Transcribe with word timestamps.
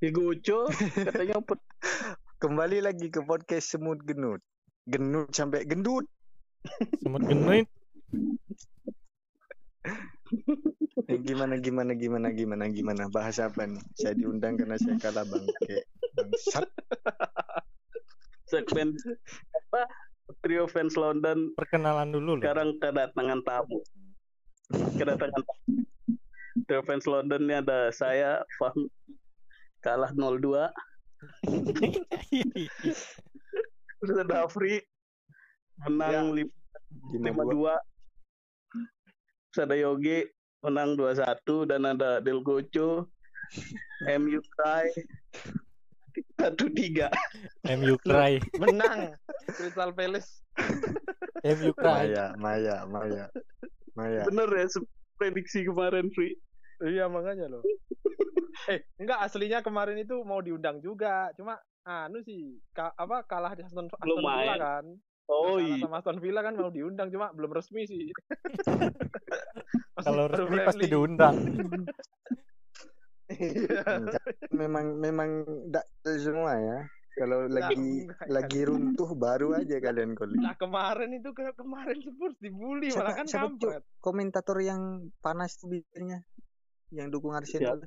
Ya 0.00 0.08
Goco 0.10 0.68
katanya 0.96 1.44
pe- 1.44 1.60
Kembali 2.42 2.80
lagi 2.80 3.12
ke 3.12 3.20
podcast 3.20 3.68
semut 3.68 4.00
genut. 4.00 4.40
Genut 4.88 5.28
sampai 5.28 5.68
gendut. 5.68 6.08
Semut 7.04 7.20
genit. 7.28 7.68
Eh, 11.04 11.20
gimana 11.20 11.60
gimana 11.60 11.92
gimana 11.92 12.32
gimana 12.32 12.64
gimana 12.72 13.12
bahas 13.12 13.36
apa 13.44 13.68
nih? 13.68 13.84
Saya 13.92 14.16
diundang 14.16 14.56
karena 14.56 14.80
saya 14.80 14.96
kalah 14.96 15.28
bangke. 15.28 15.84
Bangsat. 16.16 16.64
segmen 18.50 18.96
apa 19.54 19.86
trio 20.42 20.66
fans 20.66 20.98
London 20.98 21.54
Perkenalan 21.54 22.10
dulu 22.10 22.34
loh. 22.34 22.42
sekarang 22.42 22.74
kedatangan 22.82 23.40
tamu. 23.44 23.78
Kedatangan 24.96 25.44
tamu. 25.44 25.72
Trio 26.64 26.82
fans 26.82 27.04
London 27.04 27.46
ini 27.46 27.60
ada 27.60 27.92
saya 27.92 28.40
Fahmi 28.56 28.88
kalah 29.80 30.12
02 30.12 30.68
terus 34.00 34.16
ada 34.20 34.44
Afri 34.48 34.80
menang 35.88 36.32
Lima 37.16 37.42
dua. 37.48 37.76
52 39.50 39.50
terus 39.50 39.60
ada 39.64 39.76
Yogi 39.76 40.24
menang 40.60 40.96
21 40.96 41.70
dan 41.70 41.80
ada 41.88 42.20
Del 42.20 42.44
Gocho 42.44 43.08
MU 44.20 44.40
Kai 44.60 44.88
13 46.40 47.08
MU 47.76 47.94
cry. 48.00 48.40
menang 48.60 49.12
Crystal 49.56 49.92
Palace 49.92 50.44
MU 51.44 51.72
cry. 51.76 52.12
Maya, 52.12 52.36
Maya, 52.36 52.76
Maya. 52.88 53.24
Maya. 53.96 54.22
bener 54.28 54.48
ya 54.48 54.66
prediksi 55.20 55.66
kemarin 55.66 56.08
Fri 56.14 56.36
iya 56.84 57.10
makanya 57.10 57.52
loh 57.52 57.64
eh 58.68 58.84
enggak 59.00 59.24
aslinya 59.24 59.64
kemarin 59.64 59.96
itu 59.96 60.20
mau 60.26 60.42
diundang 60.44 60.82
juga 60.84 61.32
cuma 61.38 61.56
anu 61.86 62.20
sih 62.20 62.60
ka- 62.76 62.92
apa 62.92 63.24
kalah 63.24 63.56
di 63.56 63.64
Aston, 63.64 63.88
Aston 63.88 64.20
Villa 64.20 64.56
kan 64.60 64.84
oh 65.30 65.56
iya 65.56 65.80
sama 65.80 66.04
Aston 66.04 66.20
Villa 66.20 66.40
kan 66.44 66.58
mau 66.58 66.68
diundang 66.68 67.08
cuma 67.08 67.32
belum 67.32 67.56
resmi 67.56 67.88
sih 67.88 68.12
Kalau 70.00 70.24
resmi 70.32 70.58
pasti 70.64 70.86
diundang. 70.88 71.36
Iya. 73.30 73.84
Memang 74.50 74.96
memang 74.98 75.44
enggak 75.46 75.86
semua 76.18 76.56
ya. 76.56 76.78
Kalau 77.14 77.46
lagi 77.52 78.08
enggak, 78.08 78.26
lagi 78.32 78.60
runtuh 78.64 79.10
baru 79.12 79.60
aja 79.60 79.76
kalian 79.76 80.16
kali. 80.16 80.40
Nah 80.40 80.56
kemarin 80.56 81.10
itu 81.20 81.30
ke 81.36 81.52
kemarin 81.52 82.00
Spurs 82.00 82.38
dibully 82.40 82.88
malah 82.96 83.14
kan 83.14 83.26
siapa, 83.28 83.50
kampret. 83.50 83.82
komentator 84.00 84.56
yang 84.62 85.12
panas 85.20 85.58
tuh 85.60 85.68
biasanya 85.68 86.24
yang 86.90 87.12
dukung 87.12 87.36
Arsenal. 87.36 87.84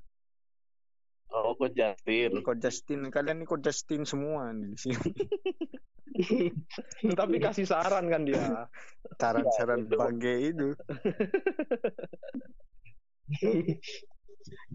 Oh 1.31 1.55
kok 1.55 1.71
Justin 1.71 2.43
Kok 2.43 2.57
Justin, 2.59 2.99
kalian 3.07 3.39
nih 3.43 3.47
kok 3.47 3.61
Justin 3.63 4.03
semua 4.03 4.52
nih 4.52 4.67
di 4.73 4.77
sini. 4.77 5.11
Tapi 7.19 7.35
kasih 7.41 7.65
saran 7.65 8.05
kan 8.11 8.21
dia. 8.27 8.67
Saran-saran 9.17 9.88
itu. 9.88 9.97
bangke 9.97 10.33
itu. 10.53 10.67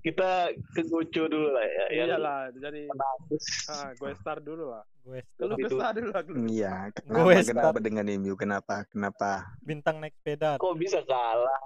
kita 0.00 0.48
ke 0.72 0.82
Gocho 0.88 1.28
dulu 1.28 1.52
lah 1.52 1.66
ya 1.66 1.84
yang 1.92 2.08
Iyalah, 2.16 2.48
jadi 2.56 2.88
bagus. 2.88 3.44
ah, 3.68 3.92
gue 3.92 4.10
start 4.16 4.40
dulu 4.42 4.72
lah. 4.72 4.84
Gue 5.04 5.20
Lu 5.44 5.54
Itu. 5.54 5.76
kesah 5.76 5.90
dulu 5.92 6.08
lah. 6.10 6.22
Lu. 6.24 6.34
Iya, 6.48 6.74
Gue 7.04 7.36
kenapa 7.36 7.44
start. 7.44 7.48
kenapa 7.52 7.78
dengan 7.84 8.04
MU? 8.16 8.34
Kenapa? 8.34 8.74
Kenapa? 8.88 9.30
bintang 9.60 10.00
naik 10.00 10.16
sepeda. 10.18 10.56
kok 10.56 10.74
bisa 10.80 11.04
kalah 11.04 11.60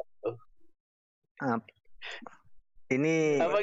Ini 2.92 3.41
apa 3.41 3.58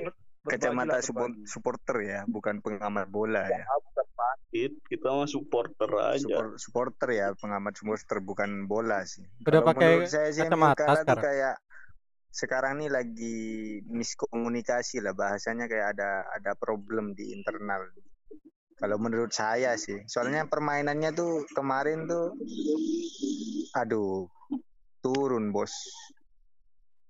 kacamata 0.49 0.97
support, 1.05 1.33
supporter 1.45 1.97
ya, 2.01 2.19
bukan 2.25 2.59
pengamat 2.65 3.05
bola 3.07 3.45
ya. 3.45 3.63
bukan 3.65 4.07
patit 4.17 4.71
kita 4.89 5.07
mah 5.13 5.29
supporter 5.29 5.89
aja 5.95 6.19
Support- 6.25 6.57
supporter 6.57 7.09
ya, 7.13 7.27
pengamat 7.37 7.73
supporter 7.77 8.17
bukan 8.19 8.65
bola 8.65 9.05
sih. 9.05 9.23
Udah 9.45 9.61
Kalau 9.61 9.69
pakai 9.69 9.89
menurut 9.93 10.09
saya 10.09 10.29
sih 10.33 10.43
kacamata 10.43 10.83
sekarang. 11.05 11.23
kayak 11.23 11.55
sekarang 12.29 12.73
nih 12.77 12.89
lagi 12.93 13.37
miskomunikasi 13.89 15.01
lah 15.01 15.17
bahasanya 15.17 15.65
kayak 15.65 15.97
ada 15.97 16.25
ada 16.33 16.51
problem 16.57 17.17
di 17.17 17.33
internal. 17.33 17.89
Kalau 18.79 18.95
menurut 18.95 19.35
saya 19.35 19.75
sih, 19.75 20.07
soalnya 20.07 20.47
permainannya 20.47 21.11
tuh 21.11 21.43
kemarin 21.51 22.07
tuh, 22.07 22.31
aduh, 23.75 24.23
turun 25.03 25.51
bos. 25.51 25.73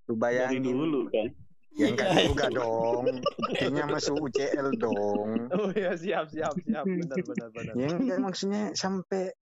Lu 0.10 0.18
dari 0.18 0.58
bayangin, 0.58 0.66
dulu 0.66 1.06
kan 1.14 1.30
ya 1.78 1.86
enggak 1.94 2.10
juga 2.26 2.46
dong, 2.50 3.06
kayaknya 3.54 3.84
masuk 3.90 4.16
UCL 4.30 4.68
dong. 4.78 5.30
Oh 5.54 5.70
iya 5.74 5.94
siap 5.94 6.30
siap 6.34 6.58
siap 6.62 6.86
benar 6.86 7.18
benar 7.22 7.50
benar. 7.54 7.74
Ya 7.78 7.90
enggak 7.94 8.20
maksudnya 8.22 8.74
sampai 8.74 9.34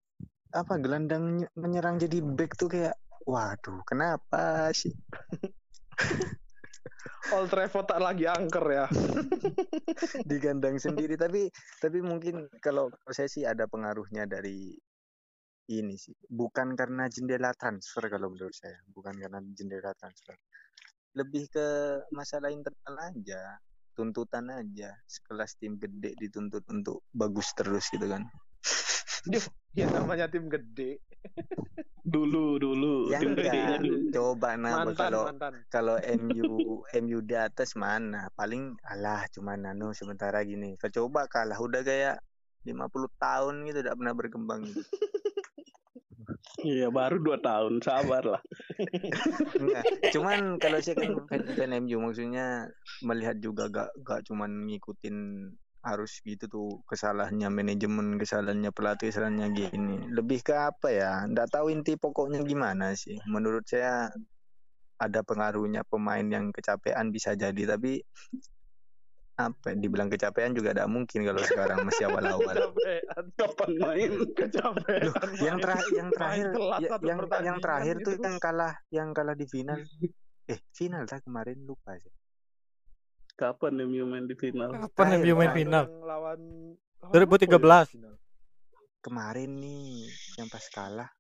apa 0.52 0.74
gelandang 0.80 1.44
ny- 1.44 1.52
menyerang 1.60 2.00
jadi 2.00 2.24
back 2.24 2.56
tuh 2.56 2.72
kayak, 2.72 2.96
waduh, 3.28 3.84
kenapa 3.84 4.72
sih? 4.72 4.96
Old 7.36 7.52
Trafford 7.52 7.92
tak 7.92 8.00
lagi 8.00 8.24
angker 8.24 8.66
ya. 8.72 8.86
digandang 10.30 10.80
sendiri 10.80 11.20
tapi 11.20 11.52
tapi 11.84 12.00
mungkin 12.00 12.48
kalau 12.64 12.92
saya 13.12 13.28
sih 13.28 13.44
ada 13.44 13.68
pengaruhnya 13.68 14.24
dari 14.24 14.72
ini 15.68 15.96
sih 16.00 16.16
bukan 16.32 16.80
karena 16.80 17.12
jendela 17.12 17.52
transfer 17.52 18.08
kalau 18.08 18.32
menurut 18.32 18.56
saya 18.56 18.80
bukan 18.88 19.20
karena 19.20 19.44
jendela 19.52 19.92
transfer 20.00 20.36
lebih 21.16 21.47
ke 21.47 21.68
masalah 22.12 22.51
internal 22.51 22.95
aja 23.00 23.59
tuntutan 23.97 24.45
aja. 24.53 24.94
Sekelas 25.09 25.57
tim 25.57 25.81
gede 25.81 26.13
dituntut 26.22 26.62
untuk 26.69 27.01
bagus 27.09 27.50
terus 27.57 27.90
gitu 27.90 28.06
kan. 28.06 28.29
Ya 29.78 29.91
namanya 29.94 30.25
tim 30.31 30.47
gede. 30.47 31.03
dulu 32.07 32.56
dulu 32.56 33.12
ya 33.12 33.19
tim 33.19 33.35
gedenya 33.35 33.78
dulu. 33.78 34.09
Coba 34.09 34.56
nah 34.56 34.88
Mantan 34.88 34.95
kalau 34.95 35.23
kalau 35.68 35.95
MU 36.23 36.81
MU 36.81 37.18
di 37.22 37.35
atas 37.35 37.75
mana? 37.75 38.31
Paling 38.34 38.79
alah 38.88 39.28
cuma 39.35 39.59
nano 39.59 39.91
sementara 39.91 40.41
gini. 40.47 40.79
Coba 40.79 41.28
kalah 41.28 41.59
udah 41.59 41.84
kayak 41.84 42.24
50 42.63 42.79
tahun 43.19 43.53
gitu 43.68 43.78
tidak 43.84 43.95
pernah 44.00 44.16
berkembang 44.16 44.62
gitu. 44.66 44.81
Iya 46.66 46.88
baru 46.90 47.22
dua 47.22 47.38
tahun 47.41 47.81
sabar 47.81 48.23
lah. 48.25 48.41
Cuman 50.13 50.57
kalau 50.57 50.79
saya 50.81 50.97
kan 50.97 51.13
fan, 51.29 51.44
fan 51.53 51.72
MU 51.85 52.01
maksudnya 52.01 52.69
melihat 53.06 53.38
juga 53.38 53.69
gak 53.69 53.90
gak 54.01 54.25
cuman 54.25 54.69
ngikutin 54.69 55.18
harus 55.88 56.19
gitu 56.25 56.45
tuh 56.51 56.68
kesalahannya 56.84 57.47
manajemen, 57.47 58.19
kesalahannya 58.19 58.75
pelatih, 58.75 59.13
kesalahannya 59.13 59.47
gini. 59.56 59.97
Lebih 60.12 60.44
ke 60.44 60.51
apa 60.51 60.91
ya? 60.91 61.23
Nggak 61.29 61.47
tahu 61.53 61.72
inti 61.72 61.95
pokoknya 61.95 62.44
gimana 62.44 62.91
sih. 62.97 63.16
Menurut 63.29 63.63
saya 63.63 64.12
ada 64.97 65.22
pengaruhnya 65.22 65.85
pemain 65.85 66.25
yang 66.25 66.50
kecapean 66.50 67.13
bisa 67.13 67.38
jadi 67.38 67.78
tapi 67.78 68.01
apa 69.38 69.70
dibilang 69.72 70.09
kecapean 70.09 70.52
juga 70.52 70.74
tidak 70.74 70.90
mungkin 70.90 71.22
kalau 71.22 71.38
sekarang 71.40 71.86
masih 71.86 72.09
awal-awal. 72.09 72.56
Kecapean. 72.58 73.25
kapan 73.38 73.72
main 73.78 74.12
Kecapean. 74.34 75.02
Loh, 75.03 75.16
yang 75.38 75.58
terakhir 75.58 75.94
yang 75.94 76.09
terakhir 76.09 76.46
Main 76.50 76.81
ya- 76.81 77.00
yang 77.06 77.20
yang 77.46 77.58
terakhir 77.58 77.96
tuh 78.02 78.14
gitu. 78.14 78.25
yang 78.25 78.38
kalah 78.38 78.74
yang 78.90 79.09
kalah 79.12 79.34
di 79.34 79.46
final. 79.46 79.78
Eh, 80.48 80.64
final 80.72 81.03
tak 81.03 81.28
kemarin 81.28 81.59
lupa 81.59 81.92
sih. 82.00 82.08
kapan 83.36 83.84
MU 83.84 84.08
main 84.08 84.24
di 84.24 84.34
final 84.34 84.72
Kapan 84.88 85.20
MU 85.20 85.36
main 85.36 85.52
final? 85.52 85.84
Lawan 86.00 86.40
lawan 87.04 87.12
apa 87.12 87.14
2013. 87.14 87.52
ya 87.52 87.84
final? 87.84 88.16
Kemarin 88.98 89.52
nih 89.59 90.08
yang 90.40 90.48
pas 90.48 90.64
kalah 90.72 91.12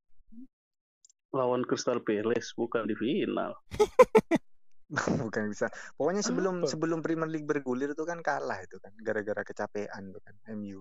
lawan 1.29 1.61
Crystal 1.61 1.99
Palace 1.99 2.55
bukan 2.55 2.87
di 2.87 2.95
final 2.95 3.51
bukan 5.23 5.43
bisa. 5.51 5.67
Pokoknya 5.95 6.23
sebelum 6.23 6.63
Apa? 6.63 6.69
sebelum 6.69 6.99
Premier 7.01 7.27
League 7.27 7.43
bergulir 7.43 7.91
tuh 7.91 8.07
kan 8.07 8.23
kalah 8.23 8.63
itu 8.63 8.79
kan 8.79 8.95
gara-gara 8.99 9.43
kecapean 9.43 10.11
tuh 10.11 10.21
kan 10.23 10.35
MU. 10.55 10.79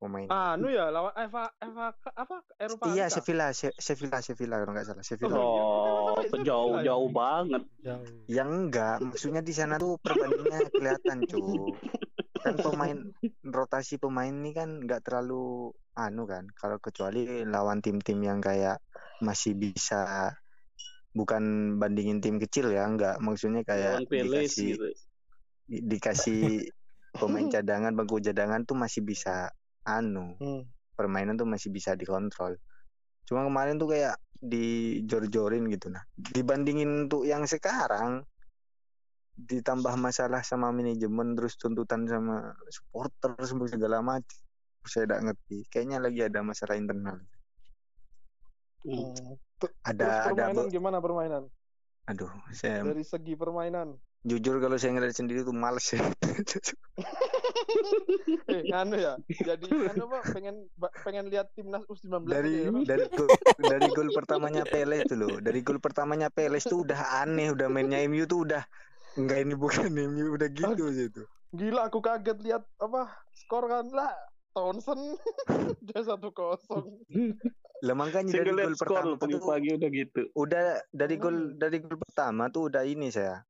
Pemain. 0.00 0.24
Anu 0.32 0.72
ya 0.72 0.88
lawan 0.88 1.12
Eva 1.12 1.52
Eva 1.60 1.92
apa 1.92 2.36
Eropa. 2.56 2.88
iya? 2.88 3.12
Sevilla, 3.12 3.52
Se- 3.52 3.76
Sevilla, 3.76 4.24
Sevilla 4.24 4.56
kalau 4.56 4.72
nggak 4.72 4.86
salah, 4.88 5.04
Sevilla. 5.04 5.36
oh 5.36 6.16
Itu 6.24 6.40
jauh 6.40 6.80
final. 6.80 6.84
jauh 6.88 7.08
banget 7.12 7.62
Jauh. 7.84 8.04
Yang 8.24 8.48
enggak, 8.48 8.96
maksudnya 9.04 9.42
di 9.44 9.52
sana 9.52 9.76
tuh 9.76 10.00
perbandingannya 10.00 10.72
kelihatan, 10.72 11.18
cu. 11.28 11.76
Kan 12.40 12.54
pemain 12.56 12.96
rotasi 13.44 14.00
pemain 14.00 14.32
ini 14.32 14.56
kan 14.56 14.80
nggak 14.80 15.04
terlalu 15.04 15.68
anu 15.92 16.24
kan. 16.24 16.48
Kalau 16.56 16.80
kecuali 16.80 17.44
lawan 17.44 17.84
tim-tim 17.84 18.24
yang 18.24 18.40
kayak 18.40 18.80
masih 19.20 19.52
bisa 19.52 20.32
bukan 21.10 21.76
bandingin 21.76 22.22
tim 22.22 22.38
kecil 22.38 22.70
ya, 22.70 22.86
enggak. 22.86 23.18
Maksudnya 23.18 23.66
kayak 23.66 24.06
dikasih 24.06 24.76
gitu 24.76 24.86
di- 25.70 25.84
dikasih 25.86 26.40
pemain 27.20 27.46
cadangan, 27.50 27.94
bangku 27.94 28.22
cadangan 28.22 28.62
tuh 28.66 28.78
masih 28.78 29.02
bisa 29.02 29.50
anu, 29.86 30.38
Hmm. 30.38 30.66
permainan 30.94 31.34
tuh 31.38 31.46
masih 31.46 31.70
bisa 31.70 31.94
dikontrol. 31.98 32.58
Cuma 33.26 33.46
kemarin 33.46 33.78
tuh 33.78 33.90
kayak 33.90 34.18
dijor-jorin 34.40 35.68
gitu 35.68 35.92
nah. 35.92 36.02
Dibandingin 36.16 37.06
untuk 37.06 37.28
yang 37.28 37.44
sekarang 37.44 38.24
ditambah 39.40 39.96
masalah 39.96 40.44
sama 40.44 40.68
manajemen 40.68 41.32
terus 41.32 41.56
tuntutan 41.56 42.04
sama 42.04 42.52
supporter 42.68 43.32
semua 43.48 43.68
segala 43.72 44.04
macam 44.04 44.36
saya 44.84 45.08
tidak 45.08 45.20
ngerti 45.32 45.58
kayaknya 45.72 45.96
lagi 46.00 46.20
ada 46.24 46.44
masalah 46.44 46.76
internal 46.76 47.20
Hmm. 48.80 49.36
Terus 49.60 49.72
ada 49.84 50.04
ada 50.24 50.32
permainan 50.32 50.66
be- 50.66 50.72
gimana 50.72 50.98
permainan? 50.98 51.42
aduh 52.08 52.32
saya 52.50 52.82
Dari 52.82 53.04
segi 53.04 53.36
permainan. 53.36 53.94
jujur 54.20 54.60
kalau 54.60 54.76
saya 54.76 54.92
ngeliat 54.96 55.16
sendiri 55.16 55.40
tuh 55.44 55.56
males 55.56 55.84
ya 55.96 56.00
Eh, 58.50 58.66
anu 58.74 58.98
ya. 58.98 59.14
Jadi 59.48 59.70
anu 59.70 60.10
apa 60.10 60.18
pengen 60.34 60.66
pengen 61.06 61.30
lihat 61.30 61.54
timnas 61.54 61.86
U19 61.86 62.26
dari 62.26 62.66
ya, 62.66 62.70
dari 62.84 63.06
gol, 63.08 63.28
dari 63.56 63.86
gol 63.88 64.08
pertamanya 64.12 64.64
Pele 64.66 65.06
itu 65.06 65.14
loh 65.16 65.38
dari 65.38 65.62
gol 65.62 65.78
pertamanya 65.78 66.28
Pele 66.28 66.58
tuh 66.60 66.82
udah 66.84 67.22
aneh 67.24 67.54
udah 67.54 67.70
mainnya 67.70 68.02
MU 68.04 68.26
tuh 68.26 68.44
udah 68.44 68.62
enggak 69.16 69.38
ini 69.46 69.54
bukan 69.54 69.88
MU 69.88 70.34
udah 70.34 70.48
gitu 70.50 70.84
sih 70.92 71.06
itu 71.08 71.22
Gila 71.50 71.90
aku 71.90 71.98
kaget 71.98 72.38
lihat 72.42 72.62
apa 72.78 73.10
skor 73.34 73.66
kan 73.66 73.86
lah 73.90 74.12
Townsend 74.50 75.14
udah 75.86 76.00
satu 76.02 76.34
kosong. 76.34 77.06
Lah 77.80 77.94
makanya 77.96 78.32
dari 78.40 78.50
gol 78.52 78.76
pertama 78.76 79.16
tuh 79.16 79.18
pagi-pagi 79.18 79.68
udah 79.80 79.90
gitu. 79.90 80.20
udah 80.36 80.64
dari 80.92 81.16
gol 81.16 81.36
Hmm. 81.36 81.56
dari 81.56 81.78
gol 81.80 81.96
pertama 81.96 82.52
tuh 82.52 82.68
udah 82.68 82.82
ini 82.84 83.08
saya 83.08 83.40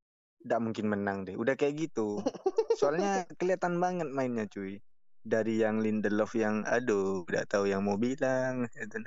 tidak 0.41 0.59
mungkin 0.63 0.85
menang 0.87 1.17
deh 1.27 1.35
udah 1.35 1.53
kayak 1.59 1.89
gitu 1.89 2.23
soalnya 2.79 3.27
kelihatan 3.35 3.77
banget 3.77 4.07
mainnya 4.09 4.47
cuy 4.47 4.79
dari 5.21 5.61
yang 5.61 5.83
Lindelof 5.83 6.33
yang 6.33 6.65
aduh 6.65 7.27
udah 7.29 7.45
tahu 7.45 7.69
yang 7.69 7.85
mau 7.85 7.99
bilang 7.99 8.65
itu 8.73 8.97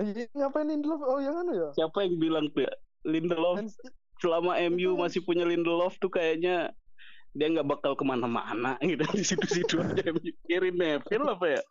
Iya, 0.00 0.24
ngapain 0.32 0.66
Lindelof? 0.66 1.04
Oh 1.04 1.20
yang 1.20 1.36
anu 1.44 1.52
ya. 1.52 1.68
Siapa 1.76 2.08
yang 2.08 2.16
bilang 2.16 2.48
tuh 2.56 2.64
ya? 2.64 2.72
Lindelof 3.04 3.60
selama 4.18 4.56
MU 4.72 4.96
masih 4.96 5.20
punya 5.22 5.44
Lindelof 5.44 6.00
tuh 6.00 6.08
kayaknya 6.08 6.72
dia 7.36 7.46
nggak 7.48 7.68
bakal 7.68 7.92
ke 7.92 8.04
mana-mana 8.04 8.80
gitu 8.80 9.04
di 9.18 9.24
situ-situ 9.24 9.84
aja. 9.84 10.02
Kirim 10.48 10.74
Neville 10.80 11.28
apa 11.28 11.46
ya? 11.58 11.62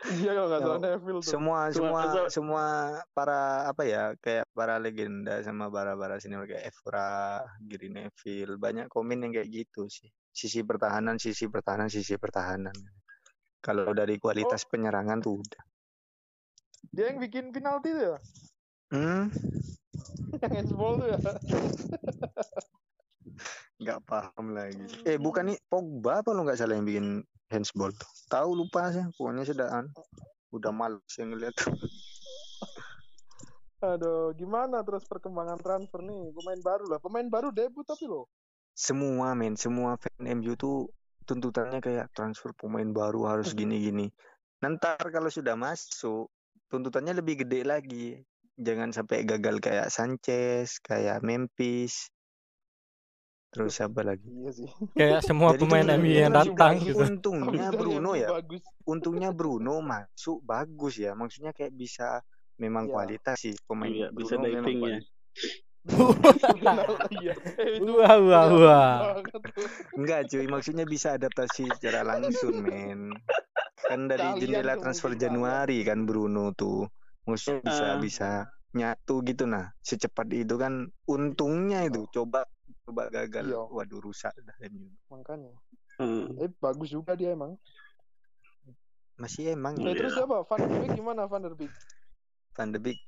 Iya 0.00 0.32
kalau 0.32 0.48
nggak 0.48 0.60
salah 0.64 0.80
Neville 0.80 1.20
tuh. 1.20 1.28
semua 1.28 1.58
Cuma 1.68 2.00
semua 2.00 2.28
semua 2.32 2.64
para 3.12 3.68
apa 3.68 3.82
ya 3.84 4.16
kayak 4.16 4.48
para 4.56 4.80
legenda 4.80 5.44
sama 5.44 5.68
para 5.68 5.92
para 5.92 6.16
senior 6.16 6.48
kayak 6.48 6.72
Evra, 6.72 7.44
Gary 7.60 7.92
Neville 7.92 8.56
banyak 8.56 8.88
komen 8.88 9.28
yang 9.28 9.32
kayak 9.36 9.52
gitu 9.52 9.92
sih. 9.92 10.08
Sisi 10.32 10.64
pertahanan 10.64 11.20
sisi 11.20 11.52
pertahanan 11.52 11.92
sisi 11.92 12.16
pertahanan. 12.16 12.72
Kalau 13.60 13.92
dari 13.92 14.16
kualitas 14.16 14.64
penyerangan 14.64 15.20
tuh 15.20 15.44
udah. 15.44 15.62
Dia 16.96 17.12
yang 17.12 17.20
bikin 17.20 17.52
penalti 17.52 17.92
tuh 17.92 18.02
ya. 18.02 18.16
hmm? 18.96 19.24
Yang 20.40 20.52
handsball 20.56 20.96
tuh 20.96 21.12
ya. 21.12 21.18
nggak 23.80 24.00
paham 24.04 24.46
lagi. 24.56 24.84
Eh 25.08 25.16
bukan 25.20 25.52
nih 25.52 25.58
Pogba 25.68 26.24
apa 26.24 26.32
lo 26.32 26.44
nggak 26.44 26.56
salah 26.56 26.76
yang 26.76 26.88
bikin 26.88 27.06
handsball 27.50 27.90
tahu 28.30 28.54
lupa 28.54 28.94
sih 28.94 29.04
pokoknya 29.18 29.44
sudah 29.44 29.68
an- 29.82 29.94
udah 30.54 30.70
males 30.70 31.02
yang 31.18 31.34
ngeliat 31.34 31.54
Aduh, 33.80 34.36
gimana 34.36 34.84
terus 34.84 35.08
perkembangan 35.08 35.56
transfer 35.56 36.04
nih? 36.04 36.36
Pemain 36.36 36.60
baru 36.60 36.84
lah. 36.84 37.00
Pemain 37.00 37.24
baru 37.24 37.48
debut 37.48 37.80
tapi 37.80 38.04
loh. 38.04 38.28
semua 38.76 39.32
men 39.32 39.56
semua 39.56 39.96
fan 39.96 40.36
MU 40.40 40.52
tuh 40.52 40.92
tuntutannya 41.24 41.80
kayak 41.80 42.12
transfer 42.12 42.52
pemain 42.52 42.84
baru 42.92 43.24
harus 43.24 43.56
gini-gini. 43.56 44.12
Nanti 44.60 45.00
kalau 45.00 45.32
sudah 45.32 45.56
masuk 45.56 46.28
tuntutannya 46.68 47.16
lebih 47.16 47.44
gede 47.44 47.64
lagi. 47.64 48.20
Jangan 48.60 48.92
sampai 48.92 49.24
gagal 49.24 49.64
kayak 49.64 49.88
Sanchez, 49.88 50.76
kayak 50.84 51.24
Memphis. 51.24 52.12
Terus 53.50 53.72
siapa 53.74 54.06
lagi? 54.06 54.30
Iya 54.30 54.50
sih. 54.54 54.70
Kayak 54.94 55.20
semua 55.28 55.50
Jadi 55.52 55.60
pemain 55.60 55.86
MU 55.98 56.06
yang 56.08 56.30
datang 56.32 56.78
gitu. 56.78 57.02
Untungnya 57.02 57.68
Bruno 57.70 58.10
ya, 58.14 58.28
Bagus. 58.30 58.62
untungnya 58.86 59.30
Bruno 59.34 59.74
masuk 59.82 60.38
bagus 60.42 60.94
ya. 60.96 61.12
Maksudnya 61.12 61.50
kayak 61.50 61.74
bisa 61.74 62.22
memang 62.56 62.86
Iya. 62.86 62.92
kualitas 62.94 63.36
sih 63.36 63.54
pemain 63.66 63.90
Iya, 63.90 64.08
bisa 64.14 64.38
Bruno 64.38 64.44
memang 64.46 64.62
diving 64.62 64.80
ya. 64.80 64.86
Iya. 67.10 67.34
Wah, 67.96 68.16
wah, 68.20 68.46
wah. 68.52 68.96
Enggak 69.96 70.28
cuy, 70.28 70.44
maksudnya 70.44 70.84
bisa 70.84 71.16
adaptasi 71.16 71.72
secara 71.74 72.04
langsung 72.04 72.60
men. 72.60 73.10
Kan 73.80 74.06
dari 74.06 74.22
Kalian 74.22 74.38
jendela 74.38 74.74
transfer 74.76 75.16
Januari 75.16 75.80
kan 75.82 76.04
Bruno 76.04 76.52
tuh. 76.52 76.84
Maksudnya 77.24 77.64
bisa 77.64 77.84
Ah. 77.86 77.96
bisa 77.96 78.30
nyatu 78.70 79.24
gitu 79.24 79.48
nah. 79.48 79.72
Secepat 79.80 80.28
itu 80.30 80.54
kan 80.54 80.84
untungnya 81.08 81.82
itu 81.82 82.04
coba 82.12 82.44
coba 82.90 83.06
gagal. 83.08 83.44
Iya. 83.46 83.60
Waduh 83.64 84.00
rusak 84.00 84.34
dah 84.36 84.56
MU. 84.66 84.90
Makanya. 85.08 85.54
Hmm. 85.96 86.34
Eh, 86.36 86.50
bagus 86.52 86.90
juga 86.90 87.14
dia 87.14 87.30
emang. 87.30 87.54
Masih 89.14 89.52
emang 89.52 89.76
Iya. 89.76 89.94
terus 89.94 90.12
siapa? 90.12 90.42
Van 90.42 90.58
der 90.58 90.76
Beek 90.76 90.90
gimana 90.94 91.22
Van 91.24 91.40
der 91.40 91.54
Beek? 91.54 91.72
Van 92.52 92.68
de 92.68 92.78
Beek 92.78 92.98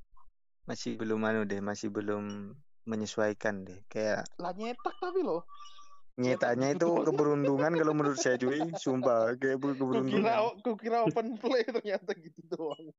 masih 0.63 0.95
belum 0.95 1.19
anu 1.21 1.43
deh, 1.43 1.59
masih 1.59 1.89
belum 1.89 2.55
menyesuaikan 2.85 3.65
deh. 3.65 3.83
Kayak 3.87 4.29
Lah 4.37 4.53
nyetak 4.53 4.95
tapi 4.97 5.21
loh. 5.21 5.43
nyetaknya 6.13 6.77
itu 6.77 6.85
keberuntungan 7.03 7.73
kalau 7.73 7.97
menurut 7.97 8.21
saya 8.21 8.37
cuy, 8.37 8.61
sumpah 8.77 9.33
kayak 9.35 9.57
ber- 9.57 9.73
Kukira 9.73 10.05
keberuntungan. 10.05 10.61
kukira 10.61 10.99
open 11.03 11.41
play 11.41 11.65
ternyata 11.65 12.13
gitu 12.13 12.41
doang. 12.53 12.93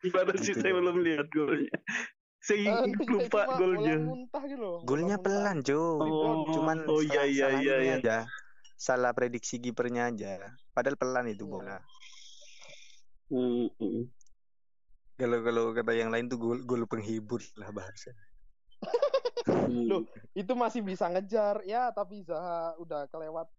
Gimana 0.00 0.32
sih 0.34 0.56
saya 0.56 0.72
belum 0.72 1.04
lihat 1.04 1.28
golnya. 1.28 1.68
Saya 2.40 2.88
Anu, 2.88 2.96
lupa 3.20 3.42
golnya. 3.60 4.00
gitu 4.48 4.70
Golnya 4.88 5.16
pelan, 5.20 5.60
cuy. 5.60 5.76
Oh, 5.76 6.48
Cuman 6.48 6.88
oh 6.88 7.04
iya 7.04 7.28
iya 7.28 7.46
iya 7.60 7.74
iya. 7.78 7.94
aja. 8.00 8.16
Salah 8.80 9.12
prediksi 9.12 9.60
kipernya 9.60 10.08
aja. 10.08 10.40
Padahal 10.72 10.96
pelan 10.96 11.28
itu 11.28 11.44
Iya. 11.44 11.52
bola. 11.52 11.78
Hmm, 13.30 13.68
hmm. 13.76 14.02
Kalau 15.14 15.38
kalau 15.44 15.64
kata 15.76 15.92
yang 15.92 16.08
lain 16.08 16.32
tuh 16.32 16.40
gol 16.40 16.58
gol 16.64 16.88
penghibur 16.88 17.44
lah 17.60 17.68
bahasa. 17.70 18.10
Hmm. 19.44 19.84
Loh, 19.84 20.02
itu 20.32 20.52
masih 20.56 20.80
bisa 20.80 21.12
ngejar 21.12 21.60
ya, 21.62 21.92
tapi 21.92 22.24
Zaha 22.24 22.72
udah 22.80 23.04
kelewat. 23.06 23.52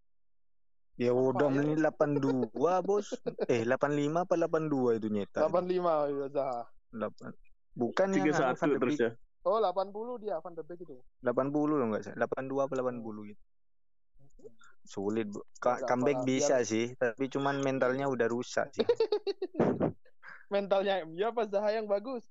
Ya 0.97 1.13
Apa 1.13 1.21
udah 1.37 1.47
ya? 1.47 1.55
menit 1.55 1.77
82 1.79 2.49
bos. 2.81 3.13
Eh 3.45 3.61
85 3.63 4.25
apa 4.25 4.33
82 4.35 4.97
itu 4.97 5.07
nyetak. 5.07 5.45
85 5.45 6.09
ya 6.09 6.27
Zaha. 6.33 6.61
8. 6.91 7.50
Bukan 7.71 8.11
yang 8.11 8.31
satu 8.31 8.55
Van 8.57 8.69
de 8.69 8.77
terus 8.77 8.95
Beek. 8.95 9.05
ya. 9.05 9.11
Oh, 9.41 9.57
80 9.57 10.21
dia 10.21 10.35
Van 10.37 10.53
der 10.53 10.63
Beek 10.63 10.79
itu. 10.81 10.95
80 11.19 11.31
loh 11.65 11.77
enggak 11.81 12.03
salah. 12.05 12.27
82 12.27 12.61
apa 12.61 12.73
80 12.77 13.31
gitu. 13.31 13.41
Sulit, 14.81 15.29
Bu. 15.29 15.45
Ka- 15.57 15.81
comeback 15.85 16.19
apa, 16.19 16.27
bisa 16.27 16.55
sih, 16.61 16.93
tapi 16.95 17.29
cuman 17.29 17.61
mentalnya 17.61 18.05
udah 18.05 18.25
rusak 18.25 18.69
sih. 18.71 18.85
Mentalnya 20.51 21.05
MU 21.05 21.15
apa 21.23 21.47
Zaha 21.47 21.71
yang 21.71 21.87
bagus? 21.87 22.27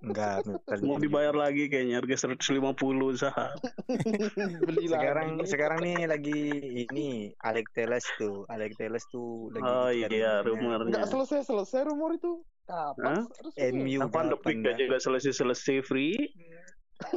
Enggak, 0.00 0.46
mentalnya. 0.46 0.86
Mau 0.86 0.96
dibayar 0.96 1.34
lagi 1.34 1.66
kayaknya 1.66 2.00
harga 2.00 2.30
150 2.30 2.72
Zaha. 3.12 3.52
Beli 4.68 4.86
sekarang 4.86 5.36
lagi. 5.36 5.50
sekarang 5.50 5.78
nih 5.82 6.06
lagi 6.06 6.40
ini 6.86 7.08
Alex 7.36 7.66
Teles 7.74 8.06
tuh 8.16 8.46
Alex 8.46 8.78
Teles 8.78 9.04
tuh 9.10 9.50
lagi 9.50 9.66
Oh 9.66 9.90
iya, 9.90 10.06
rumornya. 10.08 10.40
rumornya. 10.46 10.88
Enggak 10.94 11.06
selesai-selesai 11.10 11.80
rumor 11.84 12.14
itu. 12.14 12.40
Kapan? 12.66 13.26
MU 13.74 13.98
de 14.02 14.36
Beek 14.42 14.58
dapat 14.58 14.74
aja 14.74 14.82
nggak 14.90 15.02
selesai-selesai 15.02 15.86
free. 15.86 16.14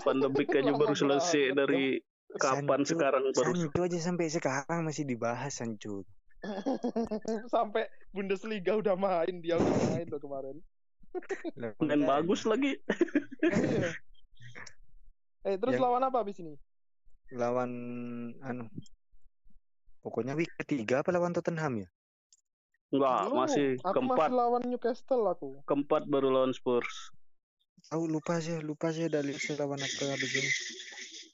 Van 0.06 0.22
de 0.22 0.30
Beek 0.30 0.54
aja 0.54 0.72
baru 0.72 0.94
selesai 1.02 1.58
dari 1.58 1.98
kapan 2.38 2.86
sekarang 2.86 3.26
baru 3.34 3.52
Sancho 3.58 3.82
aja 3.82 3.98
sampai 3.98 4.30
sekarang 4.30 4.86
masih 4.86 5.02
dibahas 5.02 5.50
Sancho 5.50 6.06
Sampai 7.54 7.90
Bundesliga 8.14 8.78
udah 8.78 8.94
main, 8.94 9.42
dia 9.42 9.58
udah 9.58 9.76
main 9.92 10.08
loh 10.08 10.22
kemarin. 10.22 10.56
Main 11.82 12.06
bagus 12.06 12.46
lagi. 12.46 12.78
Iya. 13.42 13.90
eh, 15.50 15.58
terus 15.58 15.74
Yang- 15.76 15.84
lawan 15.84 16.06
apa 16.06 16.22
abis 16.22 16.38
ini? 16.40 16.54
lawan 17.30 17.72
anu 18.42 18.66
pokoknya 20.02 20.34
week 20.34 20.50
ketiga 20.58 21.06
apa 21.06 21.14
lawan 21.14 21.30
Tottenham 21.30 21.86
ya 21.86 21.88
Enggak, 22.90 23.20
Belum. 23.24 23.38
masih 23.38 23.68
aku 23.78 23.94
keempat 23.94 24.18
masih 24.26 24.36
lawan 24.36 24.64
Newcastle 24.66 25.24
aku. 25.26 25.50
keempat 25.64 26.02
baru 26.06 26.28
lawan 26.32 26.52
Spurs. 26.52 27.14
tahu 27.88 28.06
lupa 28.06 28.38
sih 28.38 28.60
lupa 28.60 28.90
sih 28.90 29.08
dari 29.08 29.32
lawan 29.52 29.78
apa 29.78 30.04
abis 30.10 30.32
ini 30.34 30.52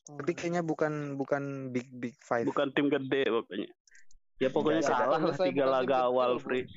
tapi 0.07 0.31
Hmm. 0.31 0.37
kayaknya 0.37 0.61
bukan 0.61 0.93
bukan 1.15 1.43
big 1.69 1.89
big 1.91 2.13
five 2.19 2.45
Bukan 2.45 2.69
tim 2.71 2.85
gede 2.87 3.25
pokoknya. 3.25 3.69
Ya 4.37 4.49
pokoknya 4.49 4.79
Enggak, 4.79 4.99
kalah 5.01 5.21
lah 5.23 5.37
tiga 5.39 5.65
laga 5.65 5.97
awal 6.03 6.37
free. 6.37 6.69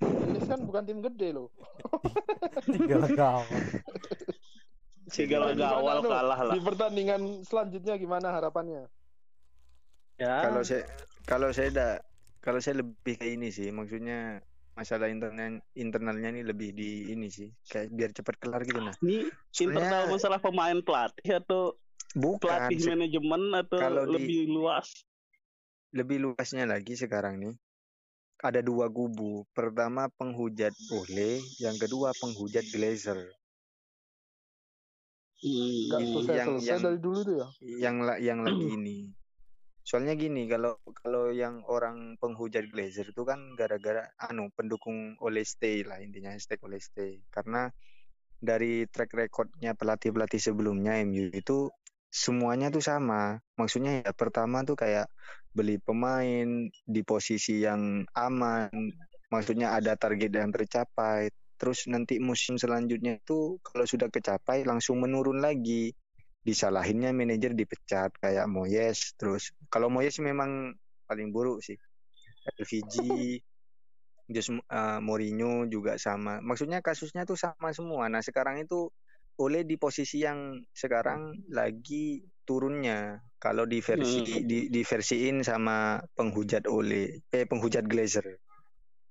Ini 0.00 0.38
kan 0.42 0.60
bukan 0.60 0.82
tim 0.82 1.00
gede 1.00 1.28
loh. 1.32 1.48
Tiga 2.60 3.00
gawang. 3.16 3.48
Tiga 5.08 5.36
laga 5.40 5.66
awal 5.72 5.98
kalah 6.12 6.40
lah. 6.42 6.52
Di 6.52 6.60
pertandingan 6.60 7.20
selanjutnya 7.42 7.94
gimana 7.96 8.28
harapannya? 8.28 8.84
Ya. 10.16 10.44
kalau 10.44 10.60
saya 10.60 10.84
kalau 11.24 11.48
saya 11.48 11.68
da, 11.72 11.88
kalau 12.40 12.58
saya 12.58 12.80
lebih 12.80 13.14
ke 13.14 13.26
ini 13.28 13.48
sih 13.48 13.68
maksudnya 13.68 14.40
masalah 14.72 15.06
internal 15.06 15.60
internalnya 15.72 16.28
ini 16.30 16.42
lebih 16.42 16.72
di 16.72 17.08
ini 17.08 17.28
sih 17.28 17.52
kayak 17.62 17.88
biar 17.90 18.10
cepat 18.10 18.34
kelar 18.38 18.62
gitu 18.62 18.80
nah 18.80 18.94
Ini 18.98 19.28
internal 19.60 19.84
Soalnya- 20.02 20.10
masalah 20.10 20.38
pemain 20.38 20.78
pelatih 20.80 21.30
atau 21.36 21.76
bukan 22.12 22.40
pelatih 22.42 22.78
manajemen 22.88 23.42
atau 23.54 23.76
kalau 23.78 24.04
di- 24.04 24.12
lebih 24.16 24.40
luas? 24.48 24.88
lebih 25.90 26.16
luasnya 26.22 26.64
lagi 26.64 26.94
sekarang 26.94 27.36
nih 27.36 27.54
ada 28.40 28.60
dua 28.60 28.88
kubu 28.88 29.44
pertama 29.50 30.08
penghujat 30.08 30.72
Ole 30.90 31.38
yang 31.58 31.76
kedua 31.76 32.14
penghujat 32.14 32.64
Glazer 32.66 33.20
Hmm. 35.40 35.88
Yang- 35.90 36.08
selesai 36.20 36.36
selesai 36.46 36.68
yang- 36.68 36.82
dari 36.84 36.98
dulu 36.98 37.18
tuh 37.22 37.36
ya. 37.38 37.48
yang 37.80 37.96
yang 38.18 38.38
lagi 38.40 38.66
ini 38.70 38.96
soalnya 39.90 40.14
gini 40.14 40.46
kalau 40.46 40.78
kalau 41.02 41.34
yang 41.34 41.66
orang 41.66 42.14
penghujat 42.22 42.70
Glazer 42.70 43.10
itu 43.10 43.26
kan 43.26 43.58
gara-gara 43.58 44.06
anu 44.22 44.46
pendukung 44.54 45.18
Ole 45.18 45.42
stay 45.42 45.82
lah 45.82 45.98
intinya 45.98 46.30
hashtag 46.30 46.62
stay. 46.78 47.18
Karena 47.26 47.66
dari 48.38 48.86
track 48.86 49.10
recordnya 49.18 49.74
pelatih 49.74 50.14
pelatih 50.14 50.38
sebelumnya 50.38 50.94
MU 51.02 51.34
itu 51.34 51.74
semuanya 52.06 52.70
tuh 52.70 52.86
sama. 52.86 53.42
Maksudnya 53.58 54.06
ya 54.06 54.14
pertama 54.14 54.62
tuh 54.62 54.78
kayak 54.78 55.10
beli 55.50 55.82
pemain 55.82 56.70
di 56.70 57.02
posisi 57.02 57.66
yang 57.66 58.06
aman 58.14 58.70
maksudnya 59.26 59.74
ada 59.74 59.98
target 59.98 60.30
yang 60.30 60.54
tercapai. 60.54 61.34
Terus 61.58 61.90
nanti 61.90 62.22
musim 62.22 62.62
selanjutnya 62.62 63.18
itu 63.18 63.58
kalau 63.66 63.82
sudah 63.90 64.06
kecapai 64.06 64.62
langsung 64.62 65.02
menurun 65.02 65.42
lagi 65.42 65.90
disalahinnya 66.40 67.12
manajer 67.12 67.52
dipecat 67.52 68.16
kayak 68.16 68.48
Moyes 68.48 69.12
terus 69.20 69.52
kalau 69.68 69.92
Moyes 69.92 70.16
memang 70.20 70.72
paling 71.10 71.34
buruk 71.34 71.60
sih. 71.60 71.76
LVG 72.56 72.94
Jose 74.30 74.54
uh, 74.54 75.02
Mourinho 75.02 75.66
juga 75.66 75.98
sama. 75.98 76.38
Maksudnya 76.38 76.78
kasusnya 76.80 77.26
tuh 77.26 77.34
sama 77.34 77.74
semua. 77.74 78.06
Nah 78.06 78.22
sekarang 78.22 78.62
itu 78.62 78.88
oleh 79.42 79.66
di 79.66 79.74
posisi 79.74 80.22
yang 80.22 80.62
sekarang 80.70 81.50
lagi 81.50 82.22
turunnya. 82.46 83.18
Kalau 83.42 83.66
di 83.66 83.82
versi 83.82 84.22
Hmm. 84.22 84.46
di, 84.46 84.58
diversiin 84.70 85.42
sama 85.42 85.98
penghujat 86.14 86.70
oleh 86.70 87.24
eh 87.34 87.44
penghujat 87.48 87.84
Glazer. 87.90 88.38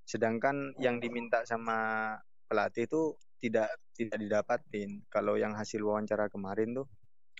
Sedangkan 0.07 0.73
yang 0.79 1.03
diminta 1.03 1.43
sama 1.43 2.13
pelatih 2.47 2.87
itu 2.87 3.01
tidak 3.43 3.69
tidak 3.97 4.17
didapatin. 4.23 5.03
Kalau 5.11 5.35
yang 5.35 5.51
hasil 5.57 5.83
wawancara 5.83 6.31
kemarin 6.31 6.77
tuh 6.77 6.87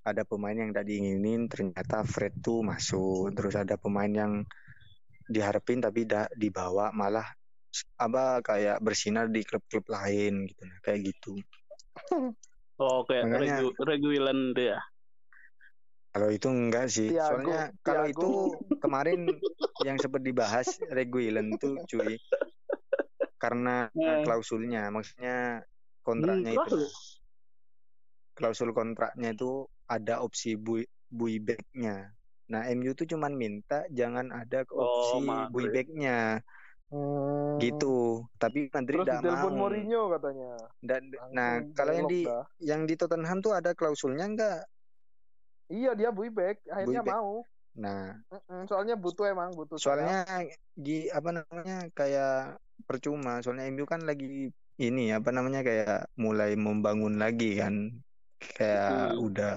ada 0.02 0.24
pemain 0.24 0.54
yang 0.54 0.70
tidak 0.70 0.86
diinginin 0.86 1.46
ternyata 1.46 2.04
Fred 2.04 2.40
tuh 2.40 2.62
masuk. 2.62 3.32
Terus 3.32 3.56
ada 3.56 3.76
pemain 3.76 4.08
yang 4.08 4.44
diharapin 5.26 5.80
tapi 5.80 6.04
tidak 6.04 6.32
dibawa 6.34 6.90
malah 6.90 7.26
apa 7.96 8.42
kayak 8.42 8.82
bersinar 8.82 9.30
di 9.30 9.44
klub-klub 9.44 9.86
lain 9.86 10.46
gitu. 10.46 10.62
Nah 10.64 10.80
kayak 10.82 11.00
gitu. 11.10 11.34
Oh, 12.80 13.04
kayak 13.04 13.28
Makanya- 13.28 13.60
Regu, 13.60 13.70
Reguilan 13.76 14.40
deh 14.56 14.72
ya. 14.72 14.80
kalau 16.10 16.32
itu 16.32 16.48
enggak 16.48 16.88
sih. 16.88 17.12
Thiago, 17.12 17.28
soalnya 17.44 17.64
kalau 17.84 18.08
Thiago. 18.08 18.16
itu 18.16 18.30
kemarin 18.88 19.20
yang 19.84 20.00
sempat 20.00 20.24
dibahas 20.24 20.80
Reguilon 20.88 21.60
tuh 21.60 21.76
cuy. 21.84 22.16
Karena 23.36 23.92
Hmm. 23.92 24.24
klausulnya 24.24 24.88
maksudnya 24.88 25.60
kontraknya 26.02 26.56
Hmm, 26.56 26.64
itu. 26.64 26.80
klausul 28.32 28.72
kontraknya 28.72 29.36
itu 29.36 29.68
ada 29.90 30.22
opsi 30.22 30.54
bui 30.56 30.86
buybacknya. 31.10 32.14
Nah 32.50 32.62
MU 32.70 32.94
tuh 32.94 33.06
cuman 33.10 33.34
minta 33.34 33.86
jangan 33.90 34.30
ada 34.30 34.66
Oh, 34.74 34.82
opsi 34.86 35.26
Madrid. 35.26 35.54
buybacknya 35.54 36.42
Hmm. 36.90 37.62
gitu. 37.62 38.26
Tapi 38.42 38.70
Madrid 38.74 39.06
tidak 39.06 39.22
mau. 39.22 39.50
Mourinho 39.54 40.10
katanya. 40.10 40.58
Dan, 40.82 41.02
nah 41.30 41.62
kalau 41.78 41.94
yang 41.94 42.08
di 42.10 42.26
dah. 42.26 42.46
yang 42.58 42.82
di 42.90 42.94
Tottenham 42.98 43.46
tuh 43.46 43.54
ada 43.54 43.78
klausulnya 43.78 44.26
enggak? 44.26 44.60
Iya 45.70 45.94
dia 45.94 46.10
buyback, 46.10 46.66
akhirnya 46.66 47.06
Buyback. 47.06 47.14
mau. 47.14 47.34
Nah 47.78 48.18
Mm-mm, 48.34 48.66
soalnya 48.66 48.98
butuh 48.98 49.30
emang 49.30 49.54
butuh. 49.54 49.78
soalnya 49.78 50.26
di 50.74 51.06
apa 51.14 51.30
namanya 51.30 51.78
kayak 51.94 52.58
percuma. 52.90 53.38
Soalnya 53.46 53.70
MU 53.70 53.86
kan 53.86 54.02
lagi 54.02 54.50
ini 54.82 55.14
apa 55.14 55.30
namanya 55.30 55.62
kayak 55.62 56.10
mulai 56.18 56.58
membangun 56.58 57.22
lagi 57.22 57.62
kan. 57.62 58.02
Kayak 58.58 59.14
Hmm. 59.14 59.26
udah 59.30 59.54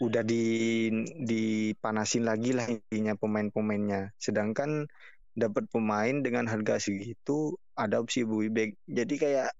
udah 0.00 0.24
di 0.24 0.88
dipanasin 1.20 2.24
lagi 2.24 2.56
lah 2.56 2.66
intinya 2.66 3.12
pemain-pemainnya. 3.20 4.16
Sedangkan 4.16 4.88
dapat 5.36 5.68
pemain 5.68 6.24
dengan 6.24 6.48
harga 6.48 6.80
segitu 6.80 7.54
ada 7.76 8.00
opsi 8.00 8.24
buyback. 8.24 8.74
Jadi 8.88 9.14
kayak 9.20 9.52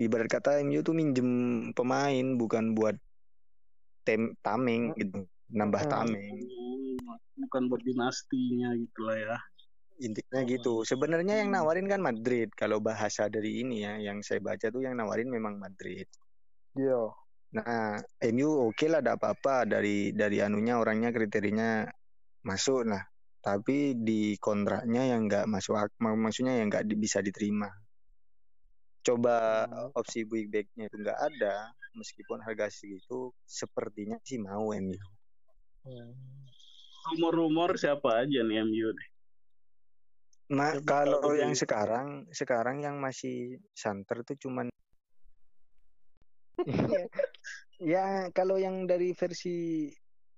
ibarat 0.00 0.28
kata 0.32 0.64
MU 0.64 0.80
tuh 0.80 0.96
minjem 0.96 1.28
pemain 1.76 2.26
bukan 2.34 2.72
buat 2.72 2.96
tem 4.02 4.34
tameng 4.42 4.96
gitu, 4.98 5.28
nambah. 5.52 5.84
Hmm, 5.86 6.98
Bukan 7.46 7.62
buat 7.70 7.82
dinastinya 7.84 8.74
gitu 8.74 9.00
lah 9.04 9.18
ya. 9.20 9.36
Intinya 10.02 10.40
gitu. 10.48 10.82
Sebenarnya 10.82 11.44
yang 11.44 11.54
nawarin 11.54 11.86
kan 11.86 12.02
Madrid. 12.02 12.50
Kalau 12.56 12.82
bahasa 12.82 13.30
dari 13.30 13.62
ini 13.62 13.86
ya, 13.86 14.00
yang 14.00 14.24
saya 14.24 14.42
baca 14.42 14.66
tuh 14.72 14.82
yang 14.82 14.98
nawarin 14.98 15.30
memang 15.30 15.60
Madrid. 15.60 16.08
Iya. 16.74 17.14
Nah, 17.52 18.00
MU 18.24 18.72
oke 18.72 18.88
lah, 18.88 19.04
ada 19.04 19.20
apa-apa 19.20 19.68
dari 19.68 20.16
dari 20.16 20.40
anunya 20.40 20.80
orangnya 20.80 21.12
kriterianya 21.12 21.84
masuk 22.48 22.88
lah. 22.88 23.04
Tapi 23.44 23.92
di 23.98 24.40
kontraknya 24.40 25.12
yang 25.12 25.28
nggak 25.28 25.44
masuk, 25.44 25.76
ak- 25.76 25.98
mak- 26.00 26.16
maksudnya 26.16 26.56
yang 26.56 26.72
nggak 26.72 26.88
di- 26.88 26.96
bisa 26.96 27.20
diterima. 27.20 27.68
Coba 29.02 29.66
Hmm. 29.66 29.98
opsi 29.98 30.24
buybacknya 30.24 30.88
itu 30.88 30.96
nggak 30.96 31.20
ada, 31.20 31.74
meskipun 31.92 32.40
harga 32.40 32.70
segitu, 32.72 33.34
sepertinya 33.44 34.16
sih 34.24 34.38
mau 34.40 34.72
MU. 34.72 35.08
Hmm. 35.84 36.14
Rumor-rumor 37.12 37.76
siapa 37.76 38.24
aja 38.24 38.40
nih 38.46 38.62
MU? 38.62 38.94
Nah, 40.56 40.78
kalau 40.86 41.34
yang 41.34 41.52
sekarang, 41.52 42.30
sekarang 42.30 42.80
yang 42.80 42.96
masih 43.02 43.58
santer 43.74 44.22
tuh 44.22 44.38
cuman 44.38 44.72
ya 47.82 48.30
kalau 48.30 48.56
yang 48.56 48.86
dari 48.86 49.12
versi 49.12 49.88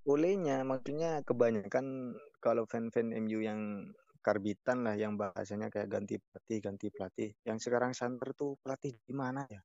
olehnya 0.04 0.62
maksudnya 0.62 1.25
kebanyakan 1.25 2.12
kalau 2.40 2.64
fan-fan 2.68 3.12
MU 3.14 3.40
yang 3.40 3.88
karbitan 4.21 4.85
lah 4.85 4.97
yang 4.97 5.16
bahasanya 5.16 5.68
kayak 5.68 5.88
ganti 5.92 6.16
pelatih 6.16 6.59
ganti 6.61 6.87
pelatih 6.88 7.30
yang 7.44 7.61
sekarang 7.61 7.92
santer 7.92 8.33
tuh 8.33 8.56
pelatih 8.61 8.97
di 9.04 9.12
mana 9.12 9.44
ya 9.49 9.61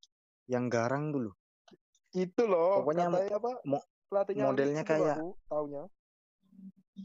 yang 0.48 0.68
garang 0.68 1.12
dulu 1.12 1.32
Itu 2.10 2.50
loh. 2.50 2.82
Pokoknya 2.82 3.06
katanya 3.06 3.38
apa? 3.38 3.52
mo- 3.62 3.86
Pelatihnya 4.10 4.42
modelnya 4.42 4.82
kayak- 4.82 5.14
aku 5.22 5.28
taunya. 5.46 5.82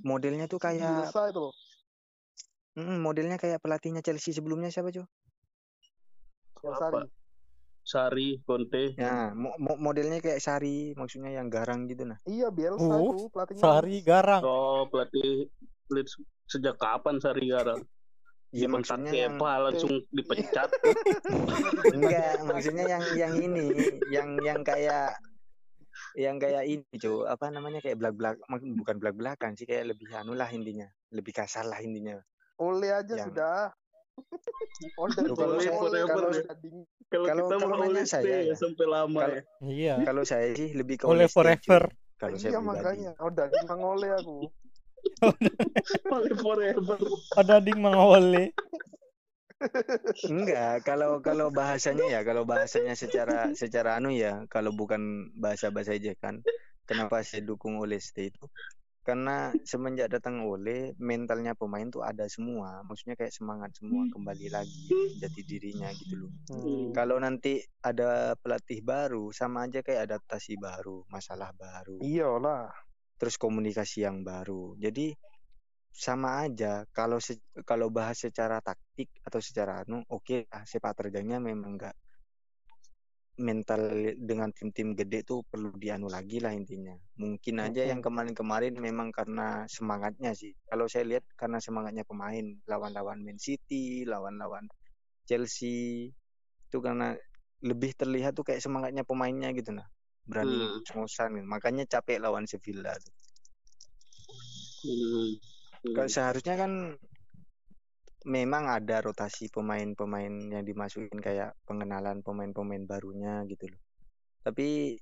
modelnya 0.01 0.45
tuh 0.49 0.57
kayak 0.57 0.81
Bielsa 1.13 1.29
itu 1.29 1.39
loh. 1.45 1.53
mm, 2.73 2.97
modelnya 3.05 3.37
kayak 3.37 3.61
pelatihnya 3.61 4.01
Chelsea 4.01 4.33
sebelumnya 4.33 4.73
siapa 4.73 4.89
cuy 4.89 5.05
Apa? 6.65 7.05
Sari. 7.85 8.41
Conte. 8.41 8.97
ya 8.97 9.29
mo- 9.31 9.53
mo- 9.55 9.77
modelnya 9.79 10.17
kayak 10.17 10.41
Sari 10.41 10.91
maksudnya 10.91 11.29
yang 11.31 11.47
garang 11.47 11.85
gitu 11.85 12.03
nah 12.03 12.17
Iya 12.25 12.49
Bielsa 12.49 12.81
Uh, 12.81 13.13
itu 13.13 13.29
pelatihnya. 13.29 13.61
Sari 13.61 13.95
garang. 14.01 14.41
Oh, 14.41 14.83
pelatih 14.85 15.45
Leeds 15.87 16.17
sejak 16.45 16.75
kapan 16.75 17.17
Sari 17.17 17.45
Garang? 17.45 17.85
Iya 18.49 18.65
maksudnya 18.65 19.11
yang 19.11 19.35
Kepa 19.35 19.51
langsung 19.61 19.93
dipecat. 20.15 20.69
enggak 21.87 22.41
maksudnya 22.41 22.85
yang 22.87 23.03
yang 23.13 23.33
ini 23.35 23.65
yang 24.07 24.29
yang 24.39 24.59
kayak 24.61 25.13
yang 26.15 26.35
kayak 26.35 26.63
ini 26.63 26.83
cuy 26.93 27.23
apa 27.25 27.49
namanya 27.49 27.79
kayak 27.79 27.95
belak 27.95 28.13
belak 28.13 28.35
bukan 28.75 28.95
belak 28.97 29.15
belakan 29.15 29.51
sih 29.53 29.63
kayak 29.63 29.91
lebih 29.91 30.07
anu 30.11 30.31
lah 30.31 30.47
intinya 30.47 30.87
lebih 31.09 31.31
kasar 31.33 31.63
lah 31.63 31.79
intinya 31.79 32.19
Oleh 32.55 32.95
aja 32.95 33.13
Yang- 33.13 33.27
sudah. 33.29 33.59
Oleh 34.97 35.17
Loh, 35.23 35.35
kalau 35.35 35.55
saya- 35.57 35.75
oleh 35.77 36.01
kalau- 36.03 36.31
Kalau 37.05 37.25
kita 37.25 37.55
kalau 37.55 37.69
mau 37.71 37.85
oleh 37.85 38.03
saya 38.03 38.37
ya. 38.43 38.51
ya 38.51 38.55
sampai 38.55 38.85
lama 38.85 39.19
Kalau- 39.19 39.35
ya. 39.35 39.41
Iya. 39.61 39.95
kalau 40.03 40.23
saya 40.23 40.47
sih 40.51 40.73
lebih 40.73 40.95
ke 40.99 41.05
Oleh 41.05 41.27
forever. 41.27 41.87
kalau 42.17 42.35
saya 42.35 42.51
Iya 42.51 42.59
makanya. 42.59 43.11
Udah 43.17 43.45
bang 43.47 43.81
oleh 43.81 44.09
aku. 44.13 44.37
Oleh 46.17 46.33
forever. 46.35 46.97
Ada 47.35 47.55
ding 47.59 47.77
mengole. 47.77 48.51
enggak 50.25 50.83
kalau 50.83 51.21
kalau 51.21 51.47
bahasanya 51.49 52.05
ya 52.09 52.19
kalau 52.21 52.43
bahasanya 52.43 52.91
secara 52.93 53.55
secara 53.55 53.95
anu 53.95 54.11
ya 54.11 54.43
kalau 54.45 54.69
bukan 54.69 54.99
bahasa 55.33 55.71
bahasa 55.71 55.95
ejekan 55.95 56.43
kenapa 56.83 57.23
saya 57.23 57.39
dukung 57.41 57.79
Ole 57.79 57.97
Stay 57.97 58.29
itu 58.29 58.45
karena 59.05 59.53
semenjak 59.61 60.09
datang 60.09 60.41
Ole 60.49 60.97
mentalnya 60.97 61.53
pemain 61.53 61.85
tuh 61.85 62.01
ada 62.01 62.25
semua. 62.25 62.81
Maksudnya 62.81 63.13
kayak 63.13 63.29
semangat 63.29 63.77
semua 63.77 64.09
kembali 64.09 64.49
lagi 64.49 64.89
jati 65.21 65.45
dirinya 65.45 65.93
gitu 65.93 66.25
loh. 66.25 66.31
Hmm. 66.49 66.89
kalau 66.89 67.21
nanti 67.21 67.61
ada 67.85 68.33
pelatih 68.33 68.81
baru 68.81 69.29
sama 69.29 69.69
aja 69.69 69.85
kayak 69.85 70.09
adaptasi 70.09 70.57
baru 70.57 71.05
masalah 71.07 71.53
baru. 71.53 72.01
Iyalah. 72.01 72.73
terus 73.15 73.39
komunikasi 73.39 74.03
yang 74.03 74.27
baru. 74.27 74.75
Jadi 74.75 75.15
sama 75.95 76.43
aja. 76.43 76.83
Kalau 76.91 77.23
se- 77.23 77.39
kalau 77.63 77.87
bahas 77.87 78.19
secara 78.19 78.59
taktik 78.59 79.07
atau 79.23 79.39
secara 79.39 79.87
anu 79.87 80.03
oke 80.11 80.51
lah. 80.51 80.67
Sepak 80.67 80.99
terjangnya 80.99 81.39
memang 81.39 81.79
enggak 81.79 81.95
mental 83.35 84.15
dengan 84.15 84.47
tim-tim 84.55 84.95
gede 84.95 85.27
tuh 85.27 85.43
perlu 85.43 85.75
dianu 85.75 86.07
lagi 86.07 86.39
lah 86.39 86.55
intinya. 86.55 86.95
Mungkin 87.19 87.59
aja 87.59 87.83
yang 87.83 87.99
kemarin-kemarin 87.99 88.79
memang 88.79 89.11
karena 89.11 89.67
semangatnya 89.67 90.31
sih. 90.31 90.55
Kalau 90.67 90.87
saya 90.87 91.03
lihat 91.03 91.27
karena 91.35 91.59
semangatnya 91.59 92.07
pemain 92.07 92.43
lawan-lawan 92.63 93.19
Man 93.19 93.35
City, 93.35 94.07
lawan-lawan 94.07 94.71
Chelsea 95.27 96.07
itu 96.65 96.77
karena 96.79 97.15
lebih 97.65 97.97
terlihat 97.97 98.35
tuh 98.35 98.47
kayak 98.47 98.63
semangatnya 98.63 99.03
pemainnya 99.03 99.51
gitu 99.51 99.75
nah. 99.75 99.87
Berani 100.23 100.55
Hmm. 100.55 100.81
gitu. 100.81 101.43
Makanya 101.43 101.83
capek 101.85 102.23
lawan 102.23 102.47
Sevilla 102.47 102.95
tuh. 102.95 103.13
Hmm. 104.85 105.29
Kalau 105.93 106.09
seharusnya 106.09 106.55
kan 106.57 106.97
memang 108.25 108.65
ada 108.65 109.05
rotasi 109.05 109.53
pemain-pemain 109.53 110.33
yang 110.49 110.65
dimasukin 110.65 111.21
kayak 111.21 111.53
pengenalan 111.69 112.25
pemain-pemain 112.25 112.81
barunya 112.81 113.45
gitu 113.45 113.69
loh. 113.69 113.81
Tapi 114.41 114.97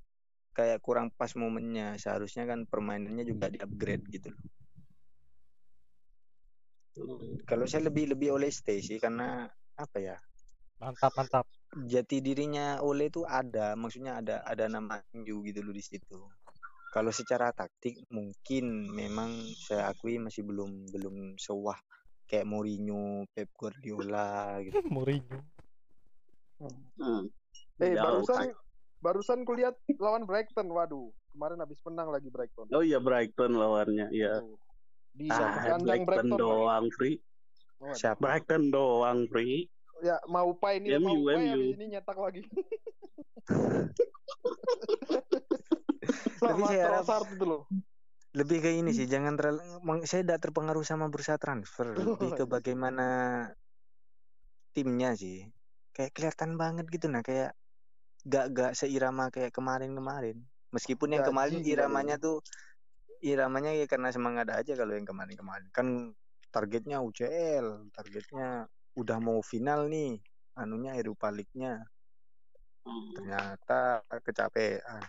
kayak 0.51 0.83
kurang 0.83 1.07
pas 1.15 1.31
momennya. 1.39 1.95
Seharusnya 1.95 2.43
kan 2.43 2.67
permainannya 2.67 3.23
juga 3.23 3.47
di-upgrade 3.47 4.05
gitu 4.11 4.27
loh. 4.35 4.43
Kalau 7.47 7.65
saya 7.65 7.89
lebih 7.89 8.13
lebih 8.13 8.35
oleh 8.37 8.51
stay 8.53 8.83
sih 8.83 9.01
karena 9.01 9.47
apa 9.79 9.97
ya? 9.97 10.17
Mantap, 10.83 11.15
mantap. 11.17 11.45
Jati 11.73 12.21
dirinya 12.21 12.77
Ole 12.85 13.09
itu 13.09 13.25
ada, 13.25 13.73
maksudnya 13.73 14.21
ada 14.21 14.45
ada 14.45 14.69
nama 14.69 15.01
MU 15.17 15.41
gitu 15.41 15.65
loh 15.65 15.73
di 15.73 15.81
situ. 15.81 16.21
Kalau 16.93 17.09
secara 17.09 17.49
taktik 17.49 17.97
mungkin 18.13 18.93
memang 18.93 19.33
saya 19.57 19.89
akui 19.89 20.21
masih 20.21 20.45
belum 20.45 20.93
belum 20.93 21.33
sewah 21.41 21.81
kayak 22.33 22.49
Mourinho, 22.49 23.29
Pep 23.29 23.53
Guardiola 23.53 24.57
gitu. 24.65 24.81
Mourinho. 24.89 25.37
Hmm. 26.97 27.29
Eh, 27.77 27.93
Jauh. 27.93 28.25
barusan 28.25 28.49
barusan 28.97 29.39
kulihat 29.45 29.77
lawan 30.01 30.25
Brighton. 30.25 30.65
Waduh, 30.65 31.13
kemarin 31.29 31.61
habis 31.61 31.77
menang 31.85 32.09
lagi 32.09 32.33
Brighton. 32.33 32.65
Oh 32.73 32.81
iya 32.81 32.97
Brighton 32.97 33.53
lawannya, 33.53 34.09
iya. 34.09 34.41
Di 35.13 35.29
Ah, 35.29 35.77
kandang 35.77 36.09
Brighton 36.09 36.33
Brighton. 36.33 36.41
doang, 36.41 36.85
Free. 36.89 37.21
Waduh. 37.77 37.93
Siapa? 37.93 38.17
Brighton 38.17 38.73
doang, 38.73 39.29
Free. 39.29 39.69
Ya, 40.01 40.17
mau 40.25 40.57
Pai 40.57 40.81
ini 40.81 40.97
MU, 40.97 41.21
mau 41.21 41.37
Pai 41.37 41.45
ini 41.53 41.85
nyetak 41.87 42.17
lagi. 42.17 42.41
Tapi 46.35 46.59
Sama 46.59 46.67
saya 46.67 46.81
harap- 46.81 47.05
Trossard 47.05 47.27
itu 47.29 47.45
loh. 47.45 47.61
Lebih 48.33 48.65
ke 48.65 48.69
ini 48.73 48.89
sih 48.89 49.05
jangan 49.05 49.37
terlalu 49.37 49.61
saya 50.09 50.25
tidak 50.25 50.41
terpengaruh 50.41 50.81
sama 50.81 51.05
bursa 51.09 51.37
transfer. 51.37 51.93
Lebih 52.17 52.33
ke 52.33 52.43
bagaimana 52.49 53.45
timnya 54.73 55.13
sih. 55.13 55.45
Kayak 55.93 56.11
kelihatan 56.17 56.57
banget 56.57 56.89
gitu 56.89 57.05
nah 57.13 57.21
kayak 57.21 57.53
gak 58.25 58.45
gak 58.49 58.71
seirama 58.73 59.29
kayak 59.29 59.53
kemarin-kemarin. 59.53 60.41
Meskipun 60.73 61.13
yang 61.13 61.21
kemarin 61.21 61.61
juga 61.61 61.85
iramanya 61.85 62.17
tuh 62.17 62.41
iramanya 63.21 63.77
ya 63.77 63.85
karena 63.85 64.09
semangat 64.09 64.49
aja 64.49 64.73
kalau 64.73 64.97
yang 64.97 65.05
kemarin-kemarin. 65.05 65.69
Kan 65.69 66.17
targetnya 66.49 67.05
UCL 67.05 67.93
targetnya 67.93 68.65
udah 68.97 69.17
mau 69.21 69.41
final 69.45 69.85
nih 69.89 70.17
anunya 70.57 70.97
Eropa 70.97 71.29
League-nya. 71.29 71.85
Hmm. 72.83 73.15
ternyata 73.15 74.03
kecapean. 74.27 75.03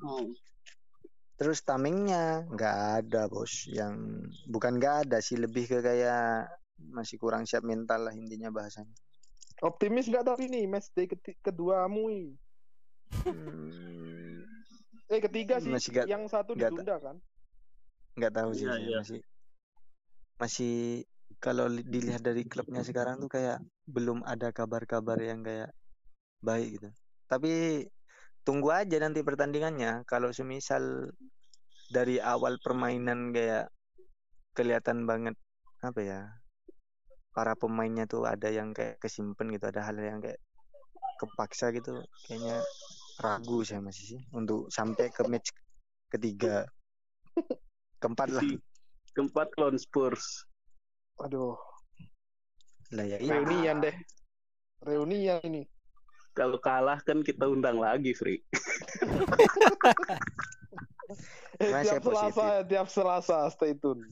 Hmm. 0.00 0.32
Terus 1.34 1.60
tamengnya 1.60 2.46
nggak 2.46 2.76
ada 3.02 3.26
bos, 3.26 3.66
yang 3.66 4.22
bukan 4.46 4.78
nggak 4.78 5.08
ada 5.08 5.18
sih 5.18 5.34
lebih 5.34 5.66
ke 5.66 5.78
kayak 5.82 6.46
masih 6.78 7.18
kurang 7.18 7.42
siap 7.42 7.62
mental 7.62 8.06
lah 8.06 8.14
intinya 8.14 8.54
bahasanya. 8.54 8.94
Optimis 9.62 10.06
nggak 10.06 10.26
tapi 10.26 10.46
nih 10.46 10.66
match 10.66 10.94
day 10.94 11.06
keti- 11.06 11.38
kedua 11.38 11.86
Mui. 11.86 12.34
Hmm, 13.24 14.42
Eh 15.06 15.20
ketiga 15.20 15.58
sih. 15.58 15.70
Masih 15.70 15.90
nggak- 15.92 16.08
yang 16.08 16.24
satu 16.26 16.54
ta- 16.54 16.70
ditunda 16.70 16.96
kan. 16.98 17.16
nggak 18.14 18.30
tahu 18.32 18.50
sih 18.54 18.62
Iya, 18.62 18.70
saya 18.70 18.86
iya. 18.86 18.98
masih 19.02 19.20
masih 20.34 20.74
kalau 21.38 21.66
li- 21.66 21.82
dilihat 21.82 22.22
dari 22.22 22.46
klubnya 22.46 22.82
sekarang 22.82 23.18
tuh 23.18 23.26
kayak 23.26 23.58
belum 23.86 24.22
ada 24.22 24.54
kabar-kabar 24.54 25.18
yang 25.18 25.42
kayak 25.42 25.74
baik 26.38 26.78
gitu. 26.78 26.88
Tapi 27.26 27.86
tunggu 28.44 28.70
aja 28.70 28.96
nanti 29.00 29.24
pertandingannya. 29.24 30.04
Kalau 30.04 30.30
semisal 30.30 31.10
dari 31.90 32.20
awal 32.20 32.60
permainan 32.60 33.32
kayak 33.32 33.72
kelihatan 34.54 35.08
banget 35.08 35.34
apa 35.82 36.00
ya 36.00 36.20
para 37.34 37.58
pemainnya 37.58 38.06
tuh 38.06 38.24
ada 38.24 38.46
yang 38.46 38.70
kayak 38.70 39.02
kesimpan 39.02 39.50
gitu, 39.50 39.66
ada 39.66 39.82
hal 39.82 39.98
yang 39.98 40.22
kayak 40.22 40.38
kepaksa 41.18 41.74
gitu. 41.74 41.98
Kayaknya 42.28 42.62
ragu 43.18 43.66
saya 43.66 43.82
masih 43.82 44.16
sih 44.16 44.20
untuk 44.30 44.70
sampai 44.70 45.10
ke 45.10 45.22
match 45.26 45.50
ketiga 46.10 46.66
keempat 47.98 48.30
lah 48.30 48.42
keempat 49.14 49.48
lawan 49.58 49.78
Spurs. 49.78 50.46
Aduh, 51.22 51.54
lah 52.90 53.06
ya 53.06 53.18
reunian 53.22 53.78
deh. 53.78 53.94
Reunian 54.82 55.38
ini. 55.46 55.62
Kalau 56.34 56.58
kalah 56.58 56.98
kan 57.00 57.22
kita 57.22 57.46
undang 57.46 57.78
lagi, 57.78 58.10
Free. 58.12 58.42
Eh, 61.54 61.70
Cuma 61.70 61.78
tiap 61.80 61.86
saya 61.86 62.00
positif. 62.02 62.34
Selasa 62.34 62.44
ya, 62.50 62.60
tiap 62.64 62.86
Selasa 62.90 63.38
stay 63.48 63.72
tune. 63.72 64.02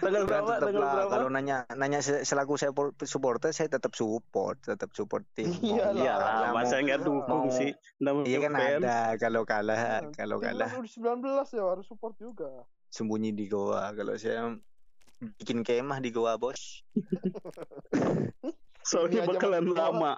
Tanggal 0.00 0.24
berapa? 0.24 0.56
tetap 0.56 0.64
Tanggal 0.64 0.80
lah 0.80 0.92
berapa? 0.96 1.12
kalau 1.12 1.28
nanya 1.28 1.56
nanya 1.70 2.00
se- 2.00 2.24
selaku 2.24 2.56
saya 2.56 2.72
por- 2.72 2.96
supporter 2.98 3.52
saya 3.52 3.68
tetap 3.68 3.92
support 3.92 4.56
tetap 4.58 4.88
support 4.90 5.28
tim. 5.34 5.52
Iya 5.60 5.92
lah, 5.92 6.56
masa 6.56 6.80
nggak 6.80 7.04
dukung 7.04 7.52
sih? 7.52 7.76
Namanya 8.00 8.24
iya 8.24 8.38
kan 8.40 8.52
fans. 8.54 8.80
ada 8.80 8.96
kalau 9.20 9.42
kalah 9.44 9.76
Iya, 10.00 10.16
kalau 10.16 10.36
kalah 10.40 10.70
U19 10.72 11.20
ya 11.50 11.64
harus 11.66 11.84
support 11.84 12.16
juga. 12.16 12.64
sembunyi 12.88 13.34
di 13.34 13.44
goa 13.44 13.90
kalau 13.90 14.14
saya 14.14 14.54
bikin 15.36 15.60
kemah 15.60 15.98
di 15.98 16.08
goa 16.08 16.38
bos 16.38 16.80
Soalnya 18.84 19.24
bakalan 19.24 19.64
lama. 19.66 20.14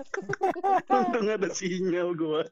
Untung 0.94 1.26
ada 1.28 1.50
sinyal 1.50 2.14
gua. 2.14 2.46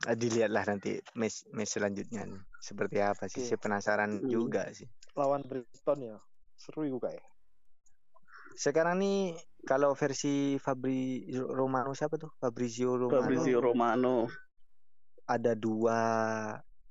Ah, 0.00 0.16
dilihatlah 0.16 0.64
nanti 0.64 0.96
match 1.12 1.44
match 1.52 1.76
selanjutnya 1.76 2.24
nih. 2.24 2.40
seperti 2.58 2.98
apa 2.98 3.28
sih 3.28 3.44
saya 3.44 3.60
penasaran 3.60 4.16
Hmm. 4.18 4.32
juga 4.32 4.64
sih 4.72 4.88
Lawan 5.12 5.44
Brighton 5.44 6.00
ya. 6.00 6.16
Seru 6.56 6.84
juga 6.84 7.12
ya. 7.12 7.24
sekarang 8.50 8.96
nih 8.98 9.36
kalau 9.62 9.92
versi 9.92 10.56
Fabri 10.56 11.28
Romano 11.32 11.92
siapa 11.92 12.16
tuh 12.16 12.32
Fabrizio 12.36 12.96
Romano 12.96 13.20
Fabrizio 13.20 13.58
Romano. 13.60 14.16
ada 15.24 15.52
dua 15.52 16.00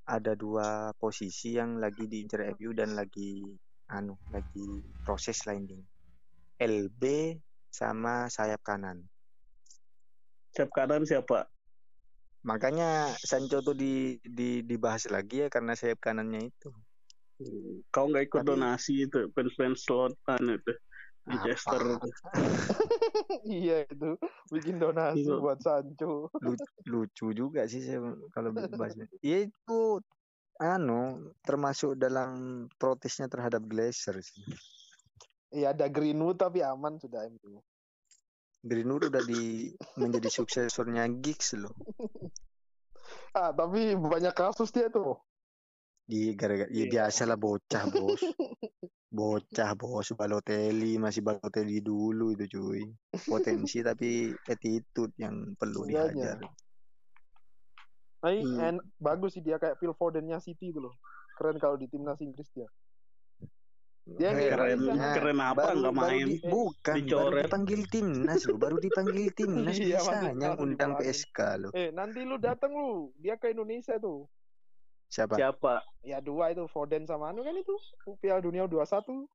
ada 0.04 0.34
dua 0.34 0.68
posisi 0.96 1.54
yang 1.54 1.78
lagi 1.78 2.06
diincar 2.06 2.54
MU 2.56 2.74
dan 2.74 2.94
lagi 2.94 3.42
anu 3.90 4.14
lagi 4.30 4.66
proses 5.02 5.42
lain 5.44 5.66
ini 5.66 5.86
LB 6.60 7.02
sama 7.70 8.28
sayap 8.28 8.62
kanan 8.62 9.02
Sayap 10.50 10.70
kanan 10.72 11.04
siapa? 11.04 11.46
makanya 12.40 13.12
Sancho 13.20 13.60
tuh 13.60 13.76
di, 13.76 14.16
di 14.24 14.64
dibahas 14.64 15.06
lagi 15.08 15.44
ya 15.44 15.48
karena 15.48 15.76
sayap 15.76 16.00
kanannya 16.00 16.48
itu 16.48 16.72
Kau 17.90 18.08
nggak 18.08 18.28
ikut 18.28 18.42
Tapi- 18.42 18.50
donasi 18.50 18.94
itu 19.04 19.20
Slotan 19.74 20.44
itu. 20.44 20.74
Manchester 21.24 21.80
Apa? 21.96 22.04
itu. 22.10 22.20
iya 23.46 23.84
itu 23.86 24.16
bikin 24.50 24.76
donasi 24.76 25.24
Iya. 25.24 25.36
buat 25.38 25.60
Sancho. 25.60 26.28
Lu- 26.44 26.60
lucu 26.86 27.28
juga 27.32 27.64
sih 27.64 27.80
saya 27.80 28.00
kalau 28.32 28.50
bahasnya 28.52 29.06
ya 29.22 29.46
itu 29.46 29.80
anu 30.60 31.02
termasuk 31.40 31.96
dalam 31.96 32.30
protesnya 32.76 33.26
terhadap 33.26 33.64
Glazer 33.64 34.20
sih 34.20 34.44
Iya 35.50 35.74
ada 35.74 35.90
Greenwood 35.90 36.38
tapi 36.38 36.62
aman 36.62 37.02
sudah 37.02 37.26
MU. 37.26 37.58
Greenwood 38.62 39.10
udah 39.10 39.24
di 39.24 39.72
menjadi 39.96 40.30
suksesornya 40.30 41.10
Giggs 41.18 41.56
loh 41.56 41.74
Ah 43.34 43.50
tapi 43.50 43.96
banyak 43.96 44.36
kasus 44.36 44.70
dia 44.70 44.86
tuh. 44.88 45.18
di 46.04 46.34
gara-gara 46.34 46.70
ya 46.70 46.86
Iya. 46.86 46.90
biasalah 46.90 47.38
bocah 47.38 47.84
bos 47.88 48.22
bocah 49.10 49.72
bos 49.74 50.10
Balotelli 50.14 50.98
masih 50.98 51.22
Balotelli 51.22 51.82
dulu 51.82 52.34
itu 52.34 52.46
cuy 52.50 52.82
potensi 53.24 53.82
tapi 53.82 54.30
attitude 54.46 55.14
yang 55.18 55.54
perlu 55.54 55.86
Makanya. 55.86 56.04
dihajar 56.10 56.38
Nah, 58.20 58.30
ini 58.36 58.44
Hmm. 58.44 58.60
en- 58.76 58.86
bagus 59.00 59.32
sih 59.32 59.44
dia 59.44 59.56
kayak 59.56 59.80
Phil 59.80 59.96
Fodennya 59.96 60.44
City 60.44 60.70
itu 60.70 60.80
loh. 60.80 60.92
Keren 61.40 61.56
kalau 61.56 61.80
di 61.80 61.88
timnas 61.88 62.20
Inggris 62.20 62.52
dia. 62.52 62.68
Dia 64.10 64.34
nggak 64.34 64.50
Keren, 64.50 64.80
bisa. 64.90 65.06
keren 65.16 65.38
apa 65.40 65.54
baru, 65.56 65.78
nggak 65.80 65.94
baru 65.94 66.10
main? 66.10 66.28
di, 66.28 66.36
bukan 66.50 66.96
baru 66.98 67.06
Dicoret. 67.06 67.44
dipanggil 67.46 67.82
timnas 67.88 68.42
loh 68.44 68.58
baru 68.58 68.76
dipanggil 68.82 69.28
timnas 69.32 69.78
Iya, 69.80 70.00
yang 70.34 70.58
undang. 70.58 70.92
PSK 70.98 71.40
loh 71.62 71.72
Eh 71.72 71.94
nanti 71.94 72.26
lu 72.26 72.42
datang 72.42 72.74
lu, 72.74 73.14
dia 73.16 73.38
ke 73.38 73.54
Indonesia 73.54 74.02
tuh. 74.02 74.26
siapa 75.06 75.38
Siapa? 75.38 75.86
Ya 76.02 76.18
dua 76.20 76.50
itu 76.50 76.66
Foden 76.66 77.06
sama 77.06 77.30
anu 77.30 77.46
kan 77.46 77.54
itu 77.54 77.78
Piala 78.18 78.42
Dunia 78.42 78.66
21 78.66 79.30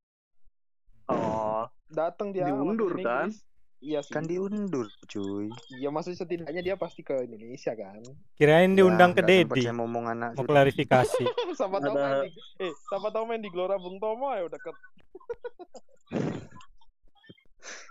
Oh, 1.06 1.68
Datang 1.86 2.32
dia 2.32 2.48
Diundur, 2.48 2.98
kan? 2.98 3.30
Inggris. 3.30 3.44
Iya 3.84 4.00
sih. 4.00 4.10
Kan 4.10 4.24
diundur, 4.24 4.88
cuy. 5.04 5.52
Iya 5.70 5.92
maksudnya 5.92 6.24
setidaknya 6.24 6.62
dia 6.64 6.74
pasti 6.74 7.04
ke 7.04 7.12
Indonesia 7.20 7.76
kan. 7.76 8.00
Kirain 8.32 8.72
diundang 8.72 9.12
Ya, 9.12 9.16
ke 9.16 9.20
nggak 9.20 9.28
sempat 9.36 9.52
Dedi. 9.52 9.62
saya 9.62 9.74
ngomong 9.76 10.04
anak 10.08 10.30
Mau 10.32 10.40
sudah. 10.40 10.50
klarifikasi. 10.50 11.24
sama 11.60 11.76
tahu 11.78 11.92
main 11.94 12.16
di 12.24 12.30
eh 12.58 12.72
sama 12.88 13.08
tahu 13.12 13.24
main 13.28 13.40
di 13.40 13.50
Gelora 13.52 13.76
Bung 13.76 14.00
Tomo 14.00 14.32
ya 14.32 14.42
udah 14.42 14.56
ke 14.56 14.70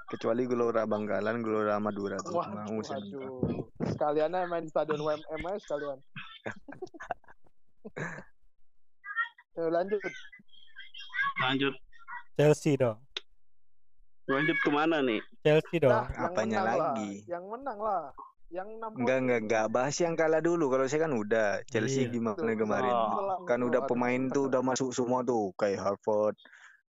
Kecuali 0.10 0.46
Gelora 0.46 0.86
Bangkalan, 0.86 1.42
Gelora 1.42 1.78
Madura 1.78 2.18
tuh. 2.20 2.38
Wah, 2.38 2.46
Mau 2.46 2.78
waduh. 2.78 3.66
Sekalian 3.84 4.30
aja 4.32 4.46
main 4.46 4.62
di 4.62 4.70
stadion 4.70 4.98
WMM 5.00 5.42
aja 5.44 5.60
sekalian. 5.60 5.98
Ayo 9.54 9.70
lanjut. 9.76 10.02
lanjut 11.40 11.74
Chelsea 12.34 12.78
dong. 12.78 12.98
Lanjut 14.26 14.58
ke 14.60 14.70
mana 14.70 14.98
nih? 15.00 15.20
Chelsea 15.42 15.78
dong. 15.78 15.92
Nah, 15.92 16.08
yang 16.08 16.26
Apanya 16.26 16.60
menang 16.60 16.66
lah. 16.66 16.78
lagi? 16.94 17.12
Yang 17.26 17.46
menang 17.48 17.80
lah. 17.80 18.04
Yang 18.54 18.68
6 18.70 19.02
Enggak, 19.02 19.18
enggak, 19.18 19.40
enggak. 19.42 19.66
Bahas 19.68 19.96
yang 19.98 20.14
kalah 20.14 20.38
dulu. 20.38 20.66
Kalau 20.70 20.86
saya 20.86 21.02
kan 21.04 21.14
udah. 21.18 21.50
Chelsea 21.66 22.06
Iya. 22.06 22.14
gimana 22.14 22.38
Tuh, 22.38 22.54
kemarin? 22.56 22.94
Oh, 22.94 23.42
Kan 23.44 23.60
udah 23.62 23.82
pemain 23.84 24.22
tuh 24.30 24.46
udah 24.46 24.62
masuk 24.62 24.94
semua 24.94 25.26
tuh. 25.26 25.50
Kayak 25.58 25.82
Harvard, 25.82 26.38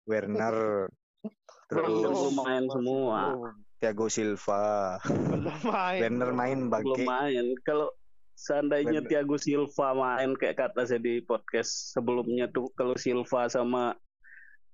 Werner, 0.08 0.88
Belum 1.70 2.02
terus 2.02 2.32
main 2.34 2.64
Masih 2.64 2.72
semua. 2.74 3.18
belum. 3.30 3.54
Thiago 3.76 4.06
Silva. 4.08 4.64
Belum 5.06 5.56
main. 5.62 5.98
Werner 6.00 6.28
belum. 6.28 6.40
main 6.40 6.58
belum 6.58 6.72
bangke. 6.72 7.02
main. 7.04 7.46
Kalau 7.62 7.88
seandainya 8.34 8.98
Bener. 8.98 9.08
Thiago 9.08 9.36
Silva 9.36 9.88
main 9.92 10.32
kayak 10.34 10.56
kata 10.58 10.82
saya 10.82 10.98
di 10.98 11.20
podcast 11.20 11.92
sebelumnya 11.92 12.48
tuh, 12.48 12.72
kalau 12.72 12.96
Silva 12.96 13.46
sama 13.46 13.94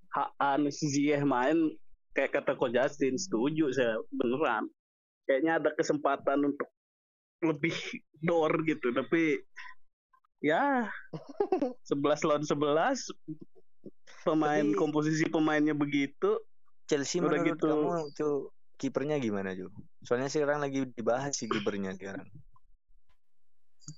Haan 0.08 0.70
Ziyech 0.70 1.20
main 1.20 1.74
kayak 2.16 2.32
kata 2.32 2.56
Ko 2.56 2.72
Justin 2.72 3.20
setuju 3.20 3.68
saya 3.70 4.00
beneran. 4.08 4.64
Kayaknya 5.28 5.52
ada 5.60 5.70
kesempatan 5.76 6.48
untuk 6.48 6.68
lebih 7.44 7.76
door 8.24 8.48
gitu, 8.64 8.88
tapi 8.90 9.44
ya 10.40 10.88
11 11.92 12.24
lawan 12.24 12.44
11 12.44 13.12
pemain 14.24 14.64
Tapi- 14.64 14.78
komposisi 14.78 15.28
pemainnya 15.28 15.76
begitu 15.76 16.40
Chelsea 16.86 17.20
Udah 17.20 17.36
menurut 17.36 17.46
gitu. 17.52 17.66
kamu 17.66 17.90
kipernya 18.76 19.16
gimana 19.18 19.52
Ju? 19.52 19.68
Soalnya 20.00 20.30
sekarang 20.30 20.64
lagi 20.64 20.88
dibahas 20.90 21.36
sih 21.36 21.46
kipernya 21.46 21.92
sekarang. 21.92 22.24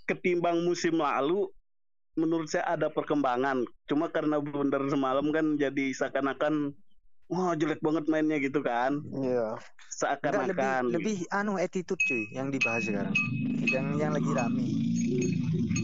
ketimbang 0.04 0.68
musim 0.68 1.00
lalu 1.00 1.48
menurut 2.12 2.44
saya 2.44 2.76
ada 2.76 2.92
perkembangan 2.92 3.64
cuma 3.88 4.12
karena 4.12 4.37
blunder 4.37 4.85
semalam 4.85 5.24
kan 5.33 5.57
jadi 5.57 5.94
seakan-akan 5.96 6.76
wah 7.28 7.52
jelek 7.54 7.80
banget 7.84 8.04
mainnya 8.08 8.40
gitu 8.40 8.60
kan 8.64 9.00
Iya. 9.12 9.56
Enggak 9.56 10.32
lebih 10.48 10.54
seakan-akan 10.54 10.82
lebih 10.94 11.16
anu 11.34 11.58
attitude 11.58 12.00
cuy 12.06 12.24
yang 12.30 12.54
dibahas 12.54 12.86
sekarang. 12.86 13.16
Yang 13.66 13.86
yang 13.98 14.12
lagi 14.14 14.30
rame. 14.30 14.66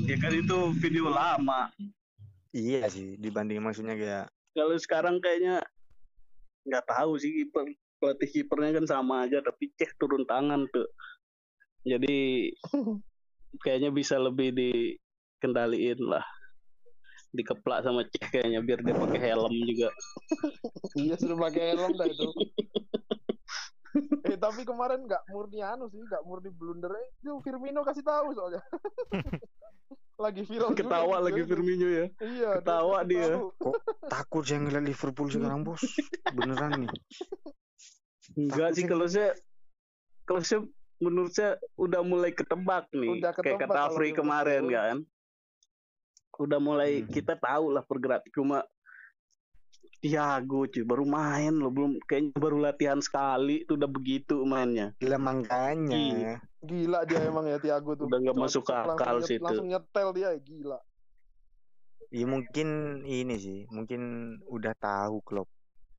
ya 0.05 0.17
kan 0.21 0.33
itu 0.37 0.59
video 0.79 1.09
lama 1.09 1.73
Iya 2.55 2.87
sih 2.87 3.19
dibanding 3.19 3.59
maksudnya 3.59 3.97
kayak 3.99 4.27
kalau 4.55 4.77
sekarang 4.79 5.19
kayaknya 5.19 5.65
nggak 6.69 6.85
tahu 6.87 7.19
sih 7.19 7.33
kiper 7.43 7.67
pelatih 7.99 8.31
kipernya 8.31 8.79
kan 8.79 8.87
sama 8.87 9.27
aja 9.27 9.41
tapi 9.43 9.73
cek 9.75 9.97
turun 9.99 10.23
tangan 10.29 10.69
tuh 10.71 10.87
jadi 11.83 12.53
kayaknya 13.65 13.91
bisa 13.91 14.21
lebih 14.21 14.55
dikendaliin 14.55 15.99
lah 16.05 16.23
dikeplak 17.35 17.83
sama 17.83 18.07
cek 18.07 18.31
kayaknya 18.31 18.63
biar 18.63 18.79
dia 18.81 18.95
pakai 18.95 19.21
helm 19.21 19.53
juga 19.67 19.91
Iya 21.01 21.15
sudah 21.19 21.37
pakai 21.41 21.75
helm 21.75 21.93
dah 21.93 22.07
itu. 22.07 22.29
eh 24.25 24.35
tapi 24.35 24.63
kemarin 24.63 25.03
nggak 25.03 25.23
murni 25.29 25.59
anu 25.59 25.87
sih, 25.87 25.99
nggak 26.01 26.23
murni 26.23 26.51
blunder. 26.51 26.91
Eh, 26.91 27.07
Itu 27.17 27.39
Firmino 27.41 27.83
kasih 27.83 28.03
tahu 28.03 28.31
soalnya. 28.33 28.63
lagi 30.15 30.47
viral 30.47 30.71
juga 30.71 30.79
ketawa 30.79 31.19
video 31.19 31.27
lagi 31.27 31.41
itu. 31.41 31.49
Firmino 31.49 31.87
ya 31.89 32.07
Iya, 32.17 32.51
Ketawa 32.59 32.97
kasih 32.97 33.09
dia. 33.11 33.27
tahu. 33.35 33.47
takut 34.07 34.43
saya 34.43 34.59
ngeliat 34.61 34.85
Liverpool 34.85 35.29
sekarang 35.29 35.61
bos. 35.63 35.83
Beneran 36.31 36.71
nih. 36.81 36.91
Enggak 38.35 38.71
sih 38.75 38.85
kalau 38.85 39.07
saya 39.07 39.35
kalau 40.25 40.41
saya 40.41 40.61
menurut 40.97 41.31
saya 41.31 41.51
udah 41.75 42.01
mulai 42.01 42.31
ketebak 42.31 42.87
nih 42.91 43.19
Udah 43.19 43.31
kayak 43.35 43.59
ketebak 43.59 43.61
kata 43.61 43.75
kalau 43.77 43.91
Afri 43.91 44.09
kemarin 44.11 44.63
kan 44.67 44.97
udah 46.37 46.59
mulai 46.59 47.01
Hmm. 47.01 47.09
kita 47.09 47.35
tahu 47.35 47.71
lah 47.71 47.83
pergerak 47.83 48.25
cuma 48.31 48.67
Tiago 49.99 50.69
cuy 50.69 50.85
baru 50.85 51.03
main 51.03 51.55
loh 51.55 51.73
belum 51.73 51.97
kayaknya 52.05 52.37
baru 52.37 52.61
latihan 52.61 53.01
sekali 53.01 53.65
tuh 53.65 53.81
udah 53.81 53.89
begitu 53.89 54.37
mainnya 54.45 54.93
Gila 54.99 55.17
makanya. 55.17 56.45
Gila 56.61 57.05
dia 57.05 57.25
emang 57.25 57.45
ya 57.45 57.57
Tiago 57.57 57.97
tuh. 57.97 58.05
Udah 58.05 58.21
nggak 58.21 58.37
masuk 58.37 58.65
langsung 58.65 58.93
akal 58.93 59.17
nyet- 59.17 59.25
sih 59.25 59.37
itu. 59.37 59.45
Langsung 59.45 59.69
nyetel 59.69 60.09
dia 60.13 60.29
gila. 60.37 60.79
Ya 62.09 62.25
mungkin 62.25 62.69
ini 63.03 63.35
sih, 63.35 63.59
mungkin 63.69 64.01
udah 64.47 64.77
tahu 64.77 65.25
klub 65.25 65.49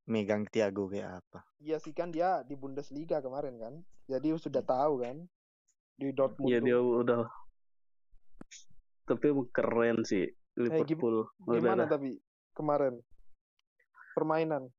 megang 0.06 0.45
Thiago 0.45 0.86
kayak 0.86 1.19
apa. 1.19 1.41
Iya 1.58 1.82
sih 1.82 1.91
kan 1.91 2.10
dia 2.10 2.45
di 2.45 2.54
Bundesliga 2.54 3.19
kemarin 3.19 3.58
kan. 3.58 3.74
Jadi 4.06 4.38
sudah 4.38 4.62
tahu 4.62 5.02
kan. 5.02 5.26
Di 5.98 6.12
Dortmund. 6.12 6.45
ya 6.48 6.60
dia 6.60 6.78
udah 6.78 7.26
tapi 9.06 9.26
emang 9.28 9.48
keren 9.50 10.02
sih 10.02 10.26
gim- 10.26 10.65
Liverpool 10.65 11.30
Gimana 11.46 11.86
Udah- 11.86 11.91
tapi 11.91 12.18
kemarin 12.52 13.00
permainan? 14.12 14.70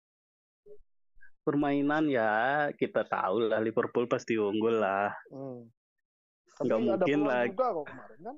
permainan 1.41 2.05
ya 2.07 2.33
kita 2.73 3.05
tahu 3.05 3.47
lah 3.47 3.61
Liverpool 3.61 4.05
pasti 4.05 4.35
unggul 4.35 4.77
lah 4.77 5.15
Hmm. 5.29 5.71
Tapi 6.57 6.73
mungkin 6.73 7.19
lah. 7.23 7.45
juga 7.45 7.67
kok 7.71 7.87
kemarin 7.87 8.19
kan. 8.21 8.37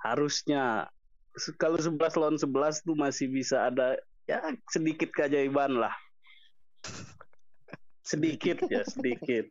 harusnya 0.00 0.64
kalau 1.54 1.78
11 1.78 1.96
lawan 2.16 2.36
11 2.36 2.50
tuh 2.82 2.92
masih 2.94 3.28
bisa 3.28 3.64
ada 3.64 3.94
ya 4.26 4.42
sedikit 4.66 5.08
keajaiban 5.08 5.72
lah 5.72 5.94
sedikit 8.02 8.58
ya 8.66 8.82
sedikit 8.92 9.48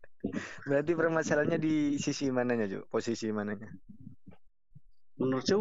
Berarti 0.65 0.91
permasalahannya 0.91 1.55
di 1.57 1.75
sisi 1.95 2.27
mananya, 2.27 2.67
Jo? 2.67 2.83
Posisi 2.85 3.31
mananya? 3.31 3.71
Menurut 5.19 5.43
saya 5.43 5.59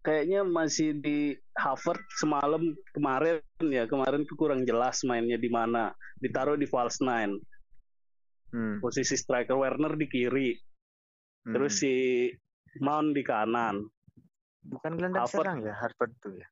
kayaknya 0.00 0.40
masih 0.42 0.96
di 0.96 1.36
Harvard 1.52 2.00
semalam 2.16 2.72
kemarin 2.96 3.42
ya 3.60 3.84
kemarin 3.84 4.24
tuh 4.24 4.36
kurang 4.38 4.64
jelas 4.64 5.04
mainnya 5.04 5.36
di 5.36 5.52
mana 5.52 5.92
ditaruh 6.18 6.56
di 6.56 6.64
false 6.64 7.02
nine 7.02 7.36
Hmm. 8.50 8.82
posisi 8.82 9.14
striker 9.14 9.54
Werner 9.54 9.94
di 9.94 10.10
kiri 10.10 10.50
hmm. 10.50 11.54
terus 11.54 11.78
si 11.78 12.26
Mount 12.82 13.14
di 13.14 13.22
kanan 13.22 13.86
bukan 14.66 14.98
gelandang 14.98 15.22
Harvard. 15.22 15.38
serang 15.46 15.58
ya 15.62 15.74
Harvard 15.78 16.12
tuh 16.18 16.34
ya. 16.34 16.46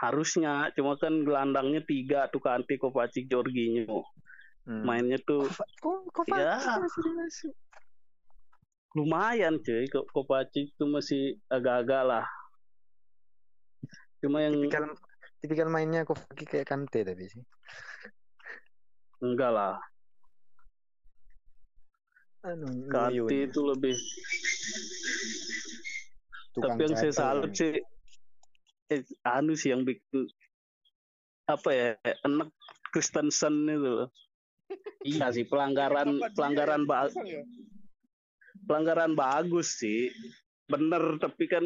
harusnya 0.00 0.72
cuma 0.72 0.96
kan 0.96 1.20
gelandangnya 1.20 1.84
tiga 1.84 2.32
tuh 2.32 2.40
Kanti 2.40 2.80
Kovacic 2.80 3.28
Jorginho 3.28 4.08
Hmm. 4.64 4.88
mainnya 4.88 5.20
tuh 5.20 5.44
kok 5.84 6.24
Ya. 6.32 6.56
Masih? 6.56 7.52
Lumayan 8.94 9.58
cuy. 9.60 9.84
Kok 9.90 10.06
Kovacic 10.14 10.72
tuh 10.78 10.88
masih 10.88 11.36
agak-agak 11.50 12.02
lah. 12.06 12.26
Cuma 14.22 14.40
yang 14.40 14.56
Tipikal 14.56 14.94
tipikal 15.44 15.68
mainnya 15.68 16.08
kok 16.08 16.16
kayak 16.32 16.64
Kante 16.64 17.04
tapi 17.04 17.28
sih. 17.28 17.44
enggak 19.20 19.52
lah. 19.52 19.76
Anu, 22.44 22.88
Iwoyo 22.88 23.28
itu 23.28 23.60
lebih 23.64 23.96
tukang 26.52 26.76
tapi 26.76 26.82
yang 26.84 26.94
saya 26.96 27.12
salut 27.12 27.56
sih 27.56 27.80
eh, 28.92 29.00
anu 29.24 29.56
sih 29.56 29.72
yang 29.72 29.88
bikin 29.88 30.28
apa 31.48 31.68
ya 31.72 31.88
enak 32.24 32.52
Kristensen 32.92 33.64
itu 33.64 33.90
loh. 34.06 34.08
Iya 35.04 35.32
sih 35.32 35.44
pelanggaran 35.44 36.20
pelanggaran 36.36 36.84
yang 36.84 36.88
ba- 36.88 37.08
pasang 37.08 37.26
ya? 37.28 37.42
Pelanggaran 38.64 39.12
bagus 39.14 39.78
sih. 39.78 40.10
Bener 40.66 41.20
tapi 41.20 41.44
kan 41.46 41.64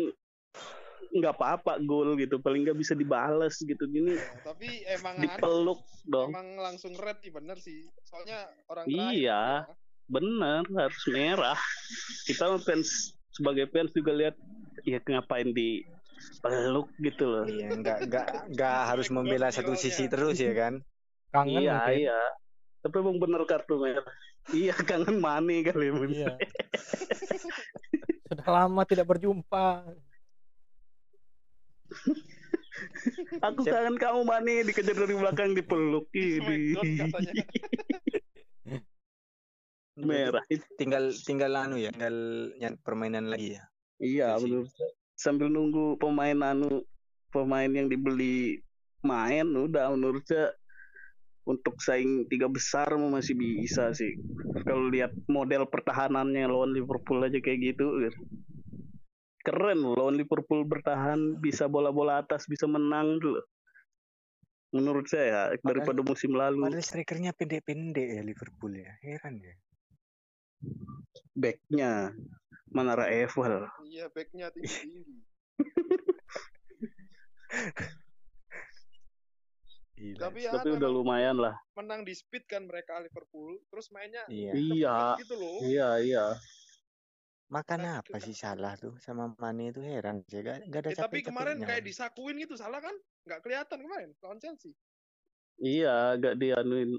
nggak 1.09 1.35
apa-apa 1.35 1.81
gol 1.85 2.19
gitu. 2.21 2.37
Paling 2.39 2.69
nggak 2.69 2.79
bisa 2.79 2.93
dibales 2.93 3.57
gitu. 3.59 3.85
Gini 3.89 4.15
Ya, 4.15 4.29
tapi 4.45 4.69
emang 4.87 5.17
dipeluk 5.19 5.81
dong. 6.05 6.31
Emang 6.35 6.49
langsung 6.61 6.93
red 6.99 7.19
sih 7.25 7.33
bener 7.33 7.57
sih. 7.59 7.89
Soalnya 8.05 8.49
orang 8.69 8.85
Iya. 8.87 9.43
terakhir, 9.65 9.77
bener 10.09 10.63
harus 10.77 11.05
merah. 11.09 11.59
Kita 12.29 12.45
fans 12.61 13.13
sebagai 13.33 13.71
fans 13.73 13.93
juga 13.95 14.13
lihat 14.13 14.37
ya 14.83 14.99
ngapain 15.01 15.51
di 15.53 15.85
peluk 16.43 16.91
gitu 16.99 17.25
loh. 17.25 17.45
Iya, 17.47 17.73
enggak 17.73 17.99
enggak 18.05 18.27
enggak 18.51 18.81
harus 18.91 19.09
membela 19.09 19.49
satu 19.55 19.75
sisi 19.79 20.11
terus 20.11 20.39
ya 20.39 20.53
kan. 20.55 20.83
Kangen 21.31 21.63
iya 21.63 21.77
mungkin. 21.79 21.99
iya. 22.05 22.21
Tapi 22.79 22.95
emang 23.01 23.19
bener 23.21 23.43
kartu 23.45 23.75
merah 23.81 24.01
iya 24.55 24.75
kangen 24.75 25.21
mani 25.21 25.65
kali 25.65 25.93
mungkin. 25.93 26.25
Iya. 26.25 26.35
Sudah 28.29 28.49
lama 28.49 28.85
tidak 28.85 29.09
berjumpa. 29.09 29.89
Aku 33.39 33.65
Siap. 33.65 33.73
kangen 33.73 33.97
kamu 33.97 34.21
Mane 34.29 34.55
dikejar 34.69 34.97
dari 34.97 35.15
belakang 35.17 35.57
dipeluk 35.57 36.09
ini. 36.17 36.77
Merah. 39.99 40.45
Tinggal 40.79 41.11
tinggal 41.27 41.53
anu 41.59 41.75
ya, 41.81 41.91
tinggal 41.91 42.53
permainan 42.85 43.33
lagi 43.33 43.59
ya. 43.59 43.65
Iya 43.99 44.29
menurut 44.39 44.71
saya. 44.71 44.93
Sambil 45.19 45.51
nunggu 45.51 45.99
pemain 45.99 46.39
anu 46.55 46.87
pemain 47.35 47.67
yang 47.67 47.91
dibeli 47.91 48.63
main 49.03 49.43
udah 49.51 49.91
menurut 49.91 50.23
saya 50.23 50.55
untuk 51.49 51.81
saing 51.81 52.29
tiga 52.29 52.45
besar 52.45 52.93
masih 53.01 53.33
bisa 53.33 53.89
sih. 53.97 54.13
Kalau 54.69 54.93
lihat 54.93 55.17
model 55.33 55.65
pertahanannya 55.65 56.45
lawan 56.45 56.77
Liverpool 56.77 57.25
aja 57.25 57.41
kayak 57.41 57.73
gitu. 57.73 58.13
Keren 59.41 59.81
loh 59.81 59.97
lawan 59.97 60.21
Liverpool 60.21 60.69
bertahan 60.69 61.41
bisa 61.41 61.65
bola-bola 61.65 62.21
atas 62.21 62.45
bisa 62.45 62.69
menang 62.69 63.17
tuh. 63.17 63.41
Menurut 64.77 65.09
saya 65.09 65.57
daripada 65.65 66.05
musim 66.05 66.37
lalu 66.37 66.69
Padahal 66.69 66.85
strikernya 66.85 67.33
pendek-pendek 67.33 68.21
ya 68.21 68.23
Liverpool 68.23 68.77
ya. 68.77 68.93
Heran 69.01 69.41
ya. 69.41 69.57
backnya 71.33 72.13
Manara 72.69 73.09
Evel. 73.09 73.65
Iya, 73.89 74.13
backnya 74.13 74.53
tinggi-tinggi. 74.53 75.25
Gila. 79.99 80.21
Tapi 80.23 80.39
ya 80.41 80.51
Tapi 80.55 80.69
udah 80.71 80.79
memang 80.81 80.97
lumayan 80.97 81.37
lah. 81.37 81.55
menang 81.75 82.07
di 82.07 82.15
speed 82.15 82.47
kan 82.47 82.63
mereka 82.65 82.97
Liverpool. 82.99 83.59
Terus 83.67 83.91
mainnya 83.91 84.23
Iya. 84.27 84.53
Iya. 84.55 84.99
gitu 85.19 85.35
loh. 85.35 85.59
Iya 85.61 85.89
iya. 85.99 86.25
Makanya 87.49 87.99
Tapi 87.99 88.13
apa 88.13 88.17
kita- 88.17 88.27
sih 88.29 88.37
salah 88.37 88.73
tuh 88.77 88.95
sama 88.99 89.35
Mane 89.35 89.73
itu 89.73 89.81
heran 89.81 90.21
sih. 90.23 90.39
Gak, 90.39 90.69
gak 90.69 90.81
ada 90.81 90.91
Eh, 90.91 90.97
tapi 90.97 91.19
kemarin 91.21 91.59
kayak 91.59 91.83
disakuin 91.83 92.37
gitu, 92.39 92.55
salah 92.55 92.79
kan? 92.79 92.93
Nggak 93.25 93.41
kelihatan 93.43 93.79
kemarin 93.81 94.09
lawan 94.21 94.39
Chelsea. 94.39 94.77
Iya, 95.57 96.15
agak 96.15 96.37
dianuin 96.37 96.95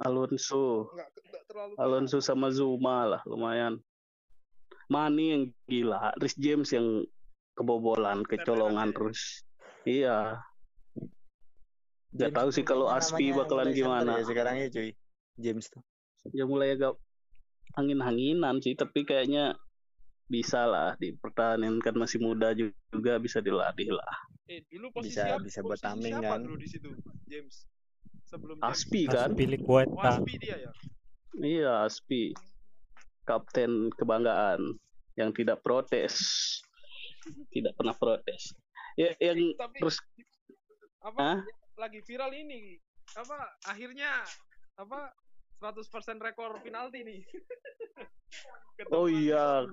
Alonso. 0.00 0.88
Nggak, 0.90 1.08
nggak 1.22 1.44
terlalu 1.46 1.72
Alonso 1.76 2.18
sama 2.18 2.48
Zuma 2.48 3.04
lah 3.06 3.22
lumayan. 3.22 3.76
Mani 4.88 5.24
yang 5.30 5.42
gila, 5.64 6.16
Rhys 6.16 6.34
James 6.34 6.72
yang 6.72 7.04
kebobolan, 7.54 8.24
kecolongan 8.24 8.88
ya. 8.88 8.94
terus. 8.96 9.20
Iya. 9.84 10.18
Gak 12.12 12.32
tahu 12.36 12.48
sih 12.52 12.64
kalau 12.64 12.92
Aspi 12.92 13.32
bakalan 13.32 13.72
gimana. 13.72 14.20
Ya 14.20 14.24
sekarang 14.28 14.60
ya 14.60 14.68
cuy. 14.68 14.92
James 15.40 15.66
tuh. 15.72 15.80
Ya 16.36 16.44
mulai 16.44 16.76
agak 16.76 17.00
angin-anginan 17.74 18.60
sih, 18.60 18.76
tapi 18.76 19.08
kayaknya 19.08 19.56
bisa 20.28 20.64
lah 20.64 20.96
dipertahankan 21.00 21.92
masih 21.96 22.20
muda 22.20 22.52
juga 22.56 23.16
bisa 23.16 23.40
dilatih 23.40 23.96
lah. 23.96 24.12
Eh, 24.48 24.60
dulu 24.68 24.92
posisi 24.92 25.16
Bisa- 25.16 25.36
siapa? 25.36 25.44
bisa 25.44 25.58
buat 25.64 25.80
tameng 25.80 26.20
kan. 26.20 26.40
dulu 26.44 26.56
di 26.60 26.68
situ? 26.68 26.92
James. 27.28 27.64
Sebelum 28.28 28.60
James. 28.60 28.68
Aspi 28.76 29.02
kan? 29.08 29.32
Aspi 29.32 29.44
Oh, 29.44 29.50
Liqueta. 29.56 30.08
Aspi 30.20 30.32
dia 30.36 30.56
ya. 30.60 30.72
Iya, 31.40 31.72
Aspi. 31.88 32.36
Kapten 33.24 33.88
kebanggaan 33.96 34.76
yang 35.16 35.32
tidak 35.32 35.64
protes. 35.64 36.12
Tidak 37.52 37.72
pernah 37.72 37.96
protes. 37.96 38.52
Ya, 39.00 39.16
yang 39.20 39.56
Tapi 39.56 39.80
terus 39.80 39.96
apa 41.00 41.18
Hah? 41.18 41.38
Lagi 41.82 41.98
viral 42.00 42.30
ini 42.30 42.78
apa 43.18 43.34
akhirnya 43.66 44.22
apa 44.78 45.10
100% 45.58 45.82
rekor 46.18 46.62
penalti 46.62 47.02
nih. 47.02 47.22
Ketemu 48.78 48.94
Oh 48.94 49.06
iya. 49.06 49.66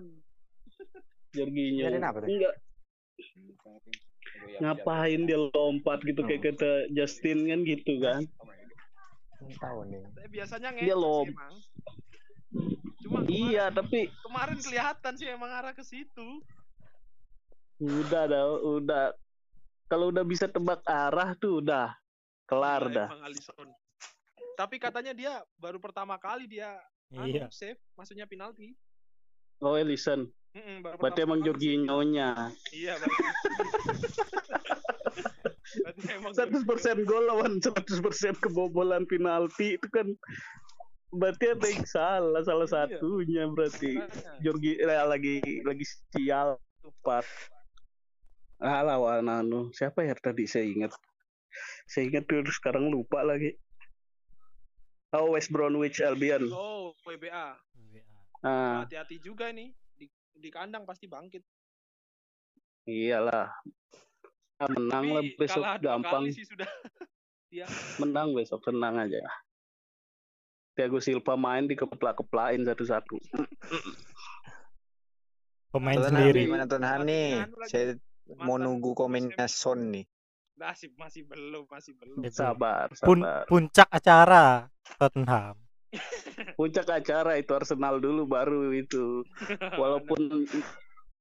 Jorginho. 1.30 1.86
Enggak, 1.90 2.56
ngapain 4.60 5.22
dia 5.26 5.40
lompat 5.50 6.02
gitu 6.02 6.22
kayak 6.22 6.54
kata 6.54 6.90
Justin 6.90 7.46
kan 7.46 7.60
gitu 7.66 7.98
kan. 8.02 8.22
Tahu 9.40 9.80
nih. 9.88 10.02
Biasanya 10.30 10.70
Dia 10.74 10.94
ngecek 10.94 10.98
lom- 11.00 11.26
sih 11.26 11.34
emang. 11.34 11.56
Cuma 13.00 13.20
kemarin, 13.24 13.50
Iya, 13.50 13.66
tapi 13.70 14.00
kemarin 14.22 14.58
kelihatan 14.60 15.14
sih 15.16 15.28
emang 15.30 15.50
arah 15.50 15.74
ke 15.74 15.82
situ. 15.82 16.42
udah 17.80 18.24
dah, 18.28 18.44
udah 18.60 19.16
kalau 19.90 20.14
udah 20.14 20.22
bisa 20.22 20.46
tebak 20.46 20.86
arah 20.86 21.34
tuh 21.36 21.60
udah 21.60 21.92
kelar 22.46 22.86
Gila 22.88 22.96
dah. 22.96 23.08
Alisson. 23.26 23.68
Tapi 24.54 24.76
katanya 24.78 25.12
dia 25.12 25.34
baru 25.56 25.80
pertama 25.80 26.16
kali 26.16 26.46
dia 26.46 26.78
anu, 27.10 27.26
Iya. 27.26 27.48
save, 27.50 27.80
maksudnya 27.96 28.24
penalti. 28.24 28.78
Oh, 29.60 29.76
Ellison. 29.76 30.30
Mm-mm, 30.50 30.82
baru 30.82 30.98
Berarti 30.98 31.20
emang. 31.22 31.40
Jorginho-nya. 31.42 32.50
Iya, 32.72 32.98
berarti. 32.98 33.24
berarti 35.70 36.02
emang 36.10 36.32
100% 36.34 37.06
gol 37.06 37.24
lawan 37.30 37.62
100% 37.62 38.02
kebobolan 38.42 39.06
penalti 39.06 39.78
itu 39.78 39.88
kan 39.94 40.08
berarti 41.10 41.54
ada 41.54 41.68
yang 41.68 41.86
salah 41.86 42.42
salah 42.42 42.66
Iya. 42.66 42.98
satunya 42.98 43.44
berarti. 43.48 43.98
Jorgi 44.42 44.78
eh, 44.78 44.88
lagi 44.88 45.36
lagi 45.62 45.86
sial 46.14 46.58
tepat 46.82 47.26
lawan 48.60 49.26
anu 49.26 49.72
siapa 49.72 50.04
ya 50.04 50.14
tadi 50.14 50.44
saya 50.44 50.68
ingat 50.68 50.92
saya 51.88 52.12
ingat 52.12 52.28
dulu 52.28 52.52
sekarang 52.52 52.92
lupa 52.92 53.24
lagi 53.24 53.56
oh 55.16 55.34
West 55.34 55.50
Bromwich 55.50 56.04
Albion 56.04 56.52
Oh, 56.52 56.92
WBA. 57.02 57.56
ah 58.44 58.84
Hati-hati 58.86 59.20
juga 59.20 59.50
nih. 59.50 59.74
Di, 59.96 60.06
di 60.32 60.50
kandang 60.52 60.86
pasti 60.86 61.08
bangkit. 61.08 61.44
iyalah 62.86 63.52
Ah, 64.60 64.68
menang 64.68 65.08
lah 65.08 65.24
Tapi 65.24 65.40
besok 65.40 65.64
kalah 65.64 65.80
dua 65.80 65.88
gampang 65.96 66.24
kali 66.28 66.36
sih 66.36 66.44
sudah. 66.44 66.68
Dia 67.48 67.64
menang 68.04 68.36
besok 68.36 68.60
tenang 68.60 69.00
aja 69.00 69.24
Thiago 70.76 71.00
Silva 71.00 71.40
main 71.40 71.64
dikeplak-keplain 71.64 72.68
satu-satu 72.68 73.16
Pemain 75.70 75.96
Tottenham 75.96 76.12
sendiri. 76.12 76.40
Gimana 76.44 76.66
Tottenham 76.66 77.02
nih? 77.06 77.30
Anu 77.40 77.56
lagi. 77.56 77.72
Saya 78.30 78.46
mau 78.46 78.56
nunggu 78.56 78.94
komennya 78.94 79.46
Son 79.46 79.90
nih. 79.90 80.06
masih 80.54 80.92
masih 80.94 81.24
belum, 81.24 81.66
masih 81.66 81.96
belum. 81.96 82.20
Itu. 82.20 82.36
sabar 82.36 82.92
Pun 83.00 83.24
sabar 83.24 83.48
puncak 83.48 83.88
acara 83.90 84.68
Tottenham. 84.94 85.56
puncak 86.60 86.86
acara 86.86 87.34
itu 87.36 87.50
Arsenal 87.50 87.98
dulu 87.98 88.24
baru 88.24 88.70
itu 88.70 89.24
walaupun 89.82 90.46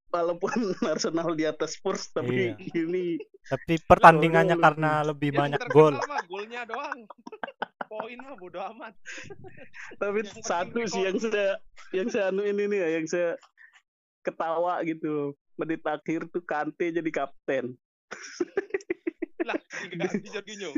walaupun 0.09 0.53
Arsenal 0.92 1.33
di 1.33 1.44
atas 1.44 1.79
Spurs 1.79 2.11
tapi 2.11 2.53
Iya. 2.53 2.85
ini 2.85 3.16
Tapi 3.47 3.81
pertandingannya 3.81 4.53
gol. 4.53 4.64
karena 4.66 4.92
lebih 5.03 5.31
Yang 5.31 5.38
banyak 5.40 5.61
gol. 5.71 5.94
golnya 6.27 6.62
doang. 6.66 7.01
Poin 7.88 8.18
mah 8.18 8.37
bodo 8.37 8.61
amat. 8.75 8.92
tapi 9.97 10.21
Yang 10.21 10.44
satu 10.44 10.85
sih 10.85 11.09
yang 11.09 11.16
saya 11.16 11.57
yang 11.88 12.09
saya 12.11 12.29
anu 12.29 12.42
ini 12.42 12.68
nih 12.68 12.79
ya 12.79 12.88
yang 13.01 13.07
saya 13.07 13.31
ketawa 14.21 14.85
gitu 14.85 15.33
menit 15.59 15.83
akhir 15.83 16.31
tuh 16.31 16.40
Kante 16.47 16.94
jadi 16.94 17.11
kapten. 17.11 17.75
Lah, 19.44 19.59
diganti 19.90 20.29
Jorginho. 20.35 20.71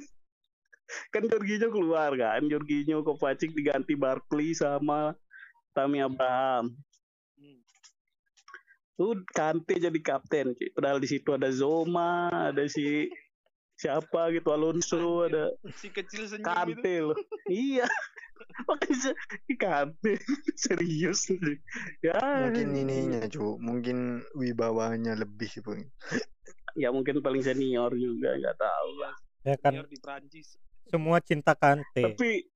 kan 1.14 1.22
Jorginho 1.22 1.68
keluar 1.70 2.10
kan? 2.18 2.42
Jorginho 2.50 3.04
Kovacic 3.06 3.54
diganti 3.54 3.94
Barkley 3.94 4.56
sama 4.56 5.14
Tammy 5.76 6.02
Abraham. 6.02 6.74
Hmm. 7.38 7.60
tuh 8.98 9.22
Kante 9.32 9.80
jadi 9.80 10.00
kapten 10.04 10.52
padahal 10.76 11.00
di 11.00 11.08
situ 11.08 11.32
ada 11.32 11.48
Zoma 11.48 12.28
ada 12.52 12.68
si 12.68 13.08
siapa 13.80 14.28
gitu 14.28 14.52
Alonso 14.52 15.24
ada 15.24 15.56
Si 15.72 15.88
kecil 15.88 16.28
senyum 16.28 16.44
itu. 16.44 16.52
Kante 16.52 16.94
loh. 17.00 17.16
Iya 17.48 17.88
makanya 18.68 18.96
saya- 19.00 19.18
Kante 19.56 20.12
serius 20.54 21.28
nih. 21.28 21.58
ya 22.00 22.16
Mungkin 22.46 22.68
ininya 22.74 23.22
cu, 23.26 23.56
mungkin 23.56 23.98
wibawanya 24.32 25.14
lebih 25.14 25.50
bu. 25.60 25.76
ya 26.74 26.88
mungkin 26.88 27.18
paling 27.18 27.40
senior 27.40 27.90
juga 27.92 28.34
nggak 28.34 28.56
tahu 28.56 28.88
Iya, 28.96 29.10
Ya 29.42 29.54
kan 29.56 29.72
senior 29.72 29.86
di 29.86 29.98
Prancis. 29.98 30.48
semua 30.86 31.18
cinta 31.18 31.52
Kante. 31.54 32.02
tapi 32.04 32.46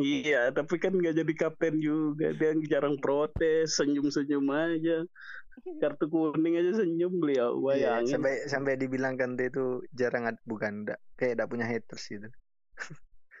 iya 0.00 0.48
tapi 0.48 0.76
kan 0.76 0.90
nggak 0.90 1.14
jadi 1.14 1.32
kapten 1.36 1.76
juga 1.76 2.32
dia 2.32 2.56
jarang 2.66 2.96
protes 2.96 3.76
senyum 3.76 4.08
senyum 4.08 4.48
aja 4.48 5.04
kartu 5.78 6.08
kuning 6.08 6.56
aja 6.56 6.80
senyum 6.80 7.12
beliau 7.16 7.60
Iya, 7.70 8.00
bayangin 8.00 8.12
sampai 8.16 8.34
sampai 8.46 8.72
dibilang 8.76 9.20
Kante 9.20 9.48
itu 9.48 9.84
jarang 9.92 10.24
ada 10.26 10.40
bukan 10.42 10.88
ndak 10.88 10.98
kayak 11.14 11.36
tidak 11.36 11.48
punya 11.48 11.66
haters 11.66 12.04
gitu. 12.08 12.28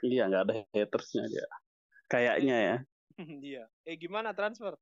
iya 0.02 0.28
nggak 0.28 0.42
ada 0.44 0.52
hatersnya 0.72 1.24
dia 1.26 1.46
kayaknya 2.12 2.56
ya 2.60 2.76
Iya. 3.42 3.64
Eh 3.82 3.96
gimana 3.96 4.32
transfer? 4.32 4.76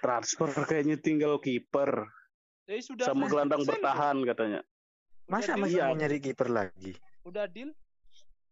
transfer 0.00 0.48
kayaknya 0.64 0.96
tinggal 0.96 1.36
kiper 1.36 2.08
Eh 2.64 2.80
sudah 2.80 3.04
sama 3.04 3.26
100% 3.26 3.30
gelandang 3.30 3.62
bertahan 3.62 4.16
katanya 4.24 4.60
Masa 5.26 5.52
Udah 5.52 5.60
masih 5.60 5.76
deal. 5.76 5.86
mau 5.86 5.96
nyari 5.96 6.18
kiper 6.18 6.48
lagi? 6.48 6.92
Udah 7.22 7.44
deal? 7.46 7.70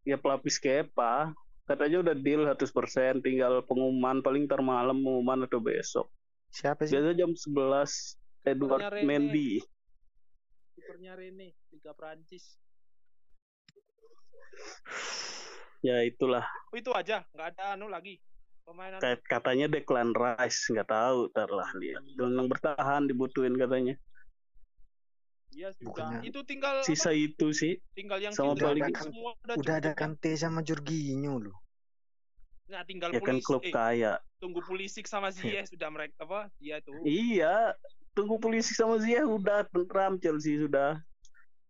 ya 0.05 0.17
pelapis 0.17 0.57
Kepa 0.57 1.33
katanya 1.65 2.01
udah 2.01 2.15
deal 2.15 2.45
100% 2.45 2.65
tinggal 3.21 3.61
pengumuman 3.63 4.21
paling 4.21 4.45
ntar 4.45 4.61
malam 4.61 4.97
pengumuman 4.97 5.45
atau 5.45 5.59
besok 5.59 6.09
Siapa 6.49 6.85
sih? 6.85 6.97
biasa 6.97 7.13
jam 7.13 7.33
11 7.33 8.17
Edward 8.47 8.83
Rene. 8.91 9.05
Mendy 9.05 9.61
kipernya 10.73 11.13
Rene 11.13 11.53
Liga 11.69 11.93
Prancis. 11.93 12.57
Ya 15.81 16.03
itulah. 16.03 16.43
Oh, 16.69 16.77
itu 16.77 16.91
aja, 16.91 17.23
nggak 17.31 17.49
ada 17.55 17.79
anu 17.79 17.87
lagi. 17.87 18.19
Pemain 18.67 18.93
anu. 18.93 19.01
Katanya 19.25 19.67
Declan 19.67 20.11
Rice 20.11 20.69
nggak 20.69 20.91
tahu 20.91 21.31
ntar 21.31 21.49
lah 21.49 21.71
lihat. 21.79 22.03
Yang 22.19 22.49
bertahan 22.51 23.07
dibutuhin 23.07 23.55
katanya. 23.55 23.95
Iya 25.49 25.73
sudah. 25.73 25.87
Bukannya- 25.89 26.23
Itu 26.27 26.41
tinggal 26.45 26.85
Sisa 26.85 27.09
apa? 27.09 27.17
itu 27.17 27.47
sih. 27.51 27.81
tinggal 27.97 28.21
yang 28.21 28.35
sama 28.35 28.53
paling- 28.53 28.93
semua 28.93 29.33
udah, 29.41 29.55
Udah 29.57 29.75
ada 29.81 29.93
kan. 29.97 30.13
Kante 30.19 30.37
sama 30.37 30.61
Jorginho 30.61 31.41
loh. 31.41 31.57
Nah, 32.69 32.85
tinggal 32.85 33.09
Ya 33.09 33.25
kan 33.25 33.41
Pulisic. 33.41 33.49
klub 33.49 33.63
eh, 33.65 33.73
kaya. 33.73 34.13
tunggu 34.37 34.61
Pulisic 34.61 35.09
sama 35.09 35.33
Ziyech 35.33 35.73
sudah 35.73 35.89
mereka 35.89 36.21
apa? 36.21 36.53
Dia 36.61 36.85
itu. 36.85 36.93
Iya, 37.01 37.73
tunggu 38.13 38.37
polisi 38.37 38.77
sama 38.77 39.01
Ziyech 39.01 39.25
udah 39.25 39.65
tentram 39.73 40.21
Chelsea 40.21 40.61
sudah 40.61 41.01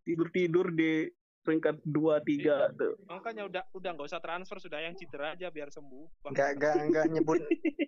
tidur-tidur 0.02 0.74
di 0.74 1.06
peringkat 1.48 1.80
2 1.80 2.20
3 2.20 2.76
tuh. 2.76 2.92
Makanya 3.08 3.48
udah 3.48 3.62
udah 3.72 3.90
nggak 3.96 4.08
usah 4.12 4.20
transfer 4.20 4.60
sudah 4.60 4.84
yang 4.84 4.92
cedera 4.92 5.32
aja 5.32 5.48
biar 5.48 5.72
sembuh. 5.72 6.28
Enggak 6.28 6.60
enggak 6.60 6.76
enggak 6.84 7.06
nyebut 7.08 7.40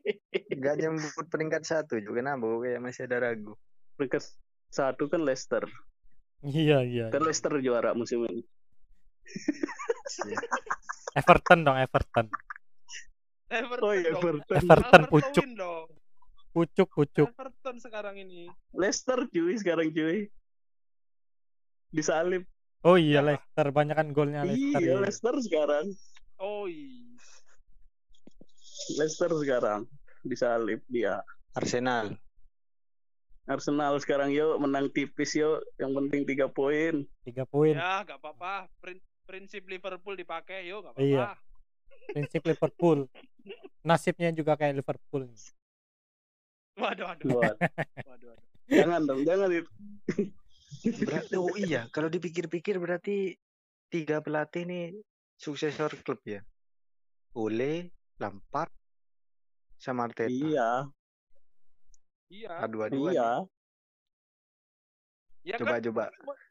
enggak 0.56 0.74
nyebut 0.80 1.26
peringkat 1.28 1.68
satu 1.68 2.00
juga 2.00 2.24
kenapa 2.24 2.48
kayak 2.64 2.80
masih 2.80 3.04
ada 3.04 3.20
ragu. 3.20 3.52
Peringkat 4.00 4.24
satu 4.72 5.12
kan 5.12 5.20
Leicester. 5.20 5.68
Iya 6.40 6.80
iya. 6.88 7.06
Kan 7.12 7.20
Leicester 7.28 7.52
juara 7.60 7.92
musim 7.92 8.24
ini. 8.24 8.40
Everton 11.20 11.60
dong 11.68 11.76
Everton. 11.76 12.32
Everton 13.52 13.84
Oh 13.84 13.92
iya. 13.92 14.16
Everton. 14.16 14.56
Everton 14.56 15.04
Calvert 15.04 15.12
pucuk 15.12 15.46
dong. 15.52 15.86
pucuk 16.56 16.88
pucuk. 16.96 17.28
Everton 17.28 17.76
sekarang 17.76 18.16
ini. 18.16 18.48
Leicester 18.72 19.28
cuy 19.28 19.52
sekarang 19.60 19.92
cuy. 19.92 20.32
Disalib. 21.92 22.48
Oh 22.80 22.96
iya 22.96 23.20
Ya. 23.20 23.26
Leicester 23.26 23.66
banyak 23.68 23.96
kan 23.96 24.08
golnya 24.16 24.40
Leicester. 24.48 24.80
Iya, 24.80 24.94
ya. 24.96 25.00
Leicester 25.04 25.34
sekarang. 25.44 25.86
Oh 26.40 26.64
iya. 26.64 27.16
Leicester 28.96 29.30
sekarang 29.36 29.80
disalib 30.24 30.80
dia. 30.88 31.20
Arsenal. 31.52 32.16
Arsenal 33.44 33.98
sekarang 34.00 34.32
yuk 34.32 34.56
menang 34.56 34.88
tipis 34.88 35.36
yuk. 35.36 35.60
Yang 35.76 35.92
penting 36.00 36.20
tiga 36.24 36.46
poin. 36.48 37.04
Tiga 37.26 37.44
poin. 37.44 37.76
Ya, 37.76 38.06
nggak 38.06 38.16
apa-apa. 38.22 38.70
Prin- 38.80 39.04
prinsip 39.28 39.62
Liverpool 39.70 40.18
dipakai, 40.18 40.66
yuk, 40.66 40.82
nggak 40.82 40.94
apa-apa. 40.98 41.06
Iya. 41.06 41.28
Prinsip 42.10 42.42
Liverpool. 42.42 43.06
Nasibnya 43.86 44.34
juga 44.34 44.58
kayak 44.58 44.82
Liverpool. 44.82 45.30
Waduh, 46.80 47.06
waduh. 47.12 47.28
Buat. 47.28 47.56
waduh, 48.08 48.28
waduh. 48.34 48.34
jangan 48.66 49.00
dong, 49.06 49.20
jangan 49.22 49.48
itu. 49.52 49.70
Berarti 50.80 51.34
oh 51.36 51.54
iya, 51.58 51.90
kalau 51.90 52.06
dipikir-pikir 52.06 52.78
berarti 52.78 53.34
tiga 53.90 54.22
pelatih 54.22 54.64
nih 54.64 54.84
suksesor 55.36 55.92
klub 56.06 56.22
ya. 56.24 56.40
Ole, 57.34 57.94
Lampard, 58.18 58.74
sama 59.78 60.06
Arteta. 60.10 60.30
Iya, 60.30 60.70
Iya. 62.30 62.52
Adu-aduan. 62.62 63.12
iya. 63.12 63.30
Ya 65.40 65.56
Coba 65.56 65.80
kan? 65.80 65.84
coba. 65.88 66.04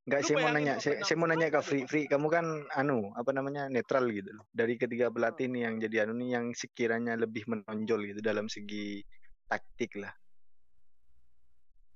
Enggak, 0.10 0.22
saya 0.26 0.36
mau 0.42 0.50
nanya, 0.50 0.74
saya, 0.82 0.96
saya 1.06 1.18
mau 1.22 1.30
nanya 1.30 1.48
ke 1.54 1.62
Free. 1.62 1.86
Free, 1.86 2.10
kamu 2.10 2.28
kan 2.34 2.46
anu, 2.74 3.14
apa 3.14 3.30
namanya, 3.30 3.70
netral 3.70 4.10
gitu 4.10 4.34
loh. 4.34 4.50
Dari 4.50 4.82
ketiga 4.82 5.14
pelatih 5.14 5.46
nih 5.46 5.70
yang 5.70 5.76
jadi 5.78 5.96
anu 6.10 6.18
nih 6.18 6.30
yang 6.34 6.46
sekiranya 6.58 7.14
lebih 7.14 7.46
menonjol 7.46 8.10
gitu 8.10 8.20
dalam 8.26 8.50
segi 8.50 9.06
taktik 9.46 10.02
lah. 10.02 10.10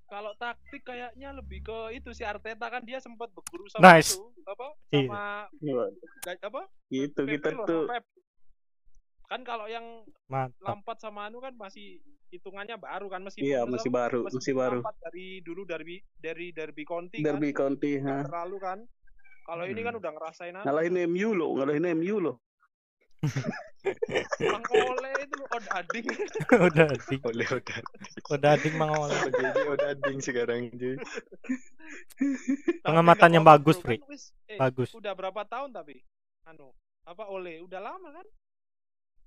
Kalau 0.05 0.31
taktik 0.35 0.83
kayaknya 0.83 1.31
lebih 1.31 1.59
ke 1.61 1.77
itu 1.93 2.11
si 2.11 2.21
Arteta 2.21 2.67
kan 2.67 2.81
dia 2.81 2.97
sempat 2.97 3.29
berguru 3.29 3.65
sama 3.67 3.81
Nice. 3.93 4.13
itu 4.13 4.21
apa 4.43 4.67
Iya. 4.89 5.07
sama 5.07 5.23
Iya. 5.57 5.83
apa 6.43 6.61
Gitu 6.87 7.19
Pep 7.19 7.31
kita 7.33 7.49
loh, 7.51 7.65
tuh 7.65 7.83
sama 7.83 7.93
Pep. 7.93 8.05
kan 9.25 9.41
kalau 9.41 9.65
yang 9.65 9.85
Mantap. 10.27 10.61
Lampard 10.61 10.99
sama 10.99 11.25
Anu 11.25 11.39
kan 11.39 11.55
masih 11.55 11.97
hitungannya 12.29 12.77
baru 12.77 13.07
kan 13.07 13.21
meskipun 13.21 13.45
iya 13.45 13.61
masih 13.63 13.89
baru, 13.89 14.21
meskipun 14.23 14.37
masih 14.37 14.53
baru. 14.53 14.79
Dari 15.01 15.27
dulu 15.41 15.61
dari 15.63 15.95
dari 16.13 16.49
derby 16.49 16.83
Conti 16.83 17.17
Derby 17.19 17.49
kan 17.49 17.73
County, 17.73 17.97
ha. 17.99 18.21
terlalu 18.23 18.57
kan 18.57 18.79
kalau 19.43 19.63
ini 19.63 19.81
kan 19.81 19.93
Hmm. 19.93 20.01
udah 20.01 20.11
ngerasain 20.11 20.53
apa 20.53 20.63
Ngalahin 20.63 20.95
MU 21.07 21.29
loh, 21.31 21.49
ngalahin 21.53 21.85
MU 21.95 22.15
loh. 22.19 22.35
Bang 24.37 24.65
Ole 24.69 25.11
itu 25.19 25.35
loh 25.35 25.47
odading 25.49 26.05
udah 26.49 26.85
ading. 26.93 27.19
Oleh 27.23 27.47
udah, 27.49 27.77
Udah 28.29 28.49
ading 28.53 28.75
Mang 28.75 28.91
Ole. 28.93 29.15
jadi 29.31 29.63
udah 29.65 29.91
ding 29.97 30.19
sekarang 30.19 30.67
cuy. 30.71 30.95
Tapi 30.95 32.81
Pengamatannya 32.83 33.39
nggak 33.39 33.49
bagus. 33.49 33.77
Fri. 33.79 33.97
Kan 33.97 34.15
eh, 34.47 34.57
Bagus. 34.59 34.89
udah 34.91 35.13
berapa 35.13 35.41
tahun 35.43 35.71
tapi 35.71 36.03
anu 36.43 36.71
apa 37.03 37.23
Ole 37.25 37.59
udah 37.61 37.79
lama 37.79 38.09
kan 38.13 38.27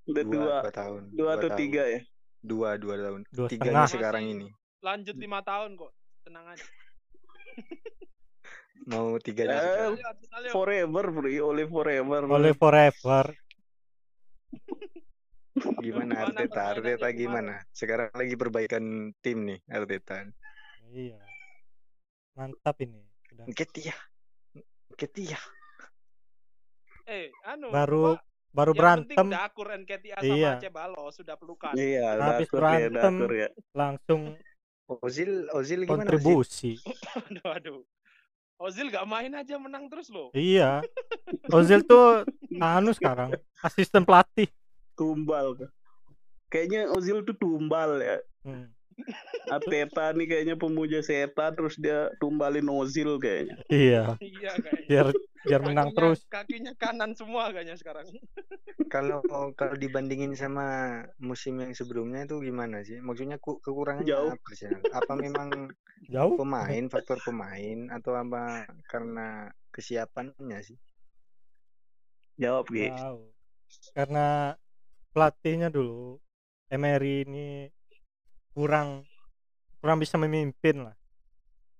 Udah 0.07 0.23
dua, 0.23 0.55
dua 0.61 0.71
tahun. 0.71 1.01
dua 1.11 1.29
atau 1.35 1.49
tahun. 1.49 1.59
tiga 1.59 1.83
ya. 1.83 2.01
Dua, 2.39 2.69
dua 2.77 2.95
tahun. 2.95 3.21
Dua 3.27 3.47
Tiganya 3.47 3.83
setengah. 3.83 3.87
sekarang 3.89 4.23
ini. 4.25 4.47
lanjut 4.77 5.17
lima 5.17 5.41
tahun 5.41 5.73
kok 5.73 5.89
tenang 6.21 6.45
aja 6.47 6.65
Mau 8.87 9.17
tiganya 9.19 9.57
Eh, 9.57 9.65
sekarang. 9.91 9.93
Forever, 10.47 11.05
Bro. 11.11 11.27
Oleh 11.43 11.65
forever. 11.65 12.21
Ole 12.25 12.51
forever. 12.53 13.25
Gimana 15.57 16.13
Arteta? 16.23 16.61
Arteta 16.71 17.07
gimana? 17.09 17.61
Sekarang 17.71 18.09
lagi 18.11 18.33
perbaikan 18.33 18.83
tim 19.19 19.43
nih 19.43 19.59
Arteta. 19.67 20.25
Iya. 20.87 21.17
Mantap 22.33 22.77
ini. 22.79 23.01
Udah. 23.33 23.45
Ketia. 23.49 23.95
Ketia. 24.93 25.37
eh 27.07 27.31
anu 27.41 27.71
Baru 27.71 28.19
apa, 28.19 28.23
baru 28.51 28.71
yang 28.71 28.79
berantem 29.07 29.27
Dakur 29.31 29.67
NKTA 29.71 30.17
sama 30.19 30.27
Iya. 30.27 30.51
Cebalo 30.59 31.07
sudah 31.07 31.35
pelukan 31.35 31.71
Iya, 31.71 32.19
Habis 32.19 32.47
dakur 32.47 32.59
ya, 32.59 32.67
berantem. 32.67 33.13
dakur 33.15 33.31
ya. 33.33 33.49
langsung 33.71 34.21
Ozil, 34.87 35.31
Ozil 35.49 35.79
gimana? 35.83 36.03
Ozil? 36.03 36.11
kontribusi. 36.11 36.71
aduh 37.31 37.47
aduh 37.49 37.79
Ozil 38.57 38.89
gak 38.89 39.05
main 39.05 39.31
aja 39.31 39.55
menang 39.55 39.87
terus 39.87 40.09
loh 40.09 40.35
Iya. 40.35 40.83
Ozil 41.55 41.81
tuh 41.81 42.27
anu 42.53 42.91
sekarang 42.91 43.31
asisten 43.61 44.03
pelatih. 44.03 44.51
Tumbal. 44.97 45.69
Kayaknya 46.49 46.89
Ozil 46.91 47.21
tuh 47.21 47.37
tumbal 47.37 48.01
ya. 48.01 48.17
Hmm. 48.41 48.73
Arteta 49.45 50.09
nih 50.11 50.25
kayaknya 50.25 50.55
pemuja 50.57 50.99
setan 50.99 51.53
terus 51.53 51.77
dia 51.77 52.09
tumbalin 52.17 52.65
Ozil 52.65 53.21
kayaknya. 53.21 53.61
Iya. 53.69 54.17
iya 54.17 54.51
kayaknya 54.57 54.87
Biar 54.89 55.07
biar 55.47 55.61
menang 55.61 55.93
Kakinya- 55.93 55.95
terus. 55.95 56.19
kakinya 56.27 56.73
kanan 56.75 57.11
semua 57.13 57.53
kayaknya 57.53 57.77
sekarang 57.77 58.03
Kalau 58.89 59.21
kalau 59.53 59.75
dibandingin 59.75 60.33
sama 60.33 60.65
musim 61.19 61.61
yang 61.61 61.71
sebelumnya 61.71 62.25
itu 62.25 62.41
gimana 62.41 62.81
sih? 62.81 62.97
Maksudnya 62.97 63.37
ku- 63.37 63.59
kekurangannya 63.59 64.07
Jauh. 64.07 64.33
apa 64.33 64.49
sih? 64.51 64.65
Apa 64.89 65.13
memang 65.13 65.69
Jauh. 66.07 66.33
pemain, 66.35 66.83
faktor 66.87 67.21
pemain 67.21 67.91
atau 67.91 68.15
apa 68.15 68.65
karena 68.87 69.27
kesiapannya 69.69 70.59
sih? 70.63 70.79
Jawab, 72.37 72.65
Gi. 72.67 72.89
Jauh. 72.89 73.29
Karena 73.91 74.55
pelatihnya 75.17 75.73
dulu 75.73 76.21
Emery 76.69 77.25
ini 77.25 77.65
kurang 78.53 79.01
kurang 79.81 79.97
bisa 79.97 80.13
memimpin 80.13 80.85
lah. 80.85 80.93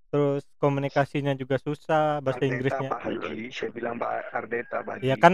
Terus 0.09 0.41
komunikasinya 0.57 1.35
juga 1.35 1.59
susah, 1.59 2.17
bahasa 2.17 2.39
Arteta, 2.39 2.49
Inggrisnya. 2.49 2.89
Pak 2.89 3.01
Haji. 3.03 3.37
Saya 3.51 3.69
bilang 3.69 4.01
Pak 4.01 4.09
Arteta, 4.33 4.77
Pak 4.81 5.05
Ya 5.05 5.13
Haji. 5.13 5.21
kan 5.21 5.33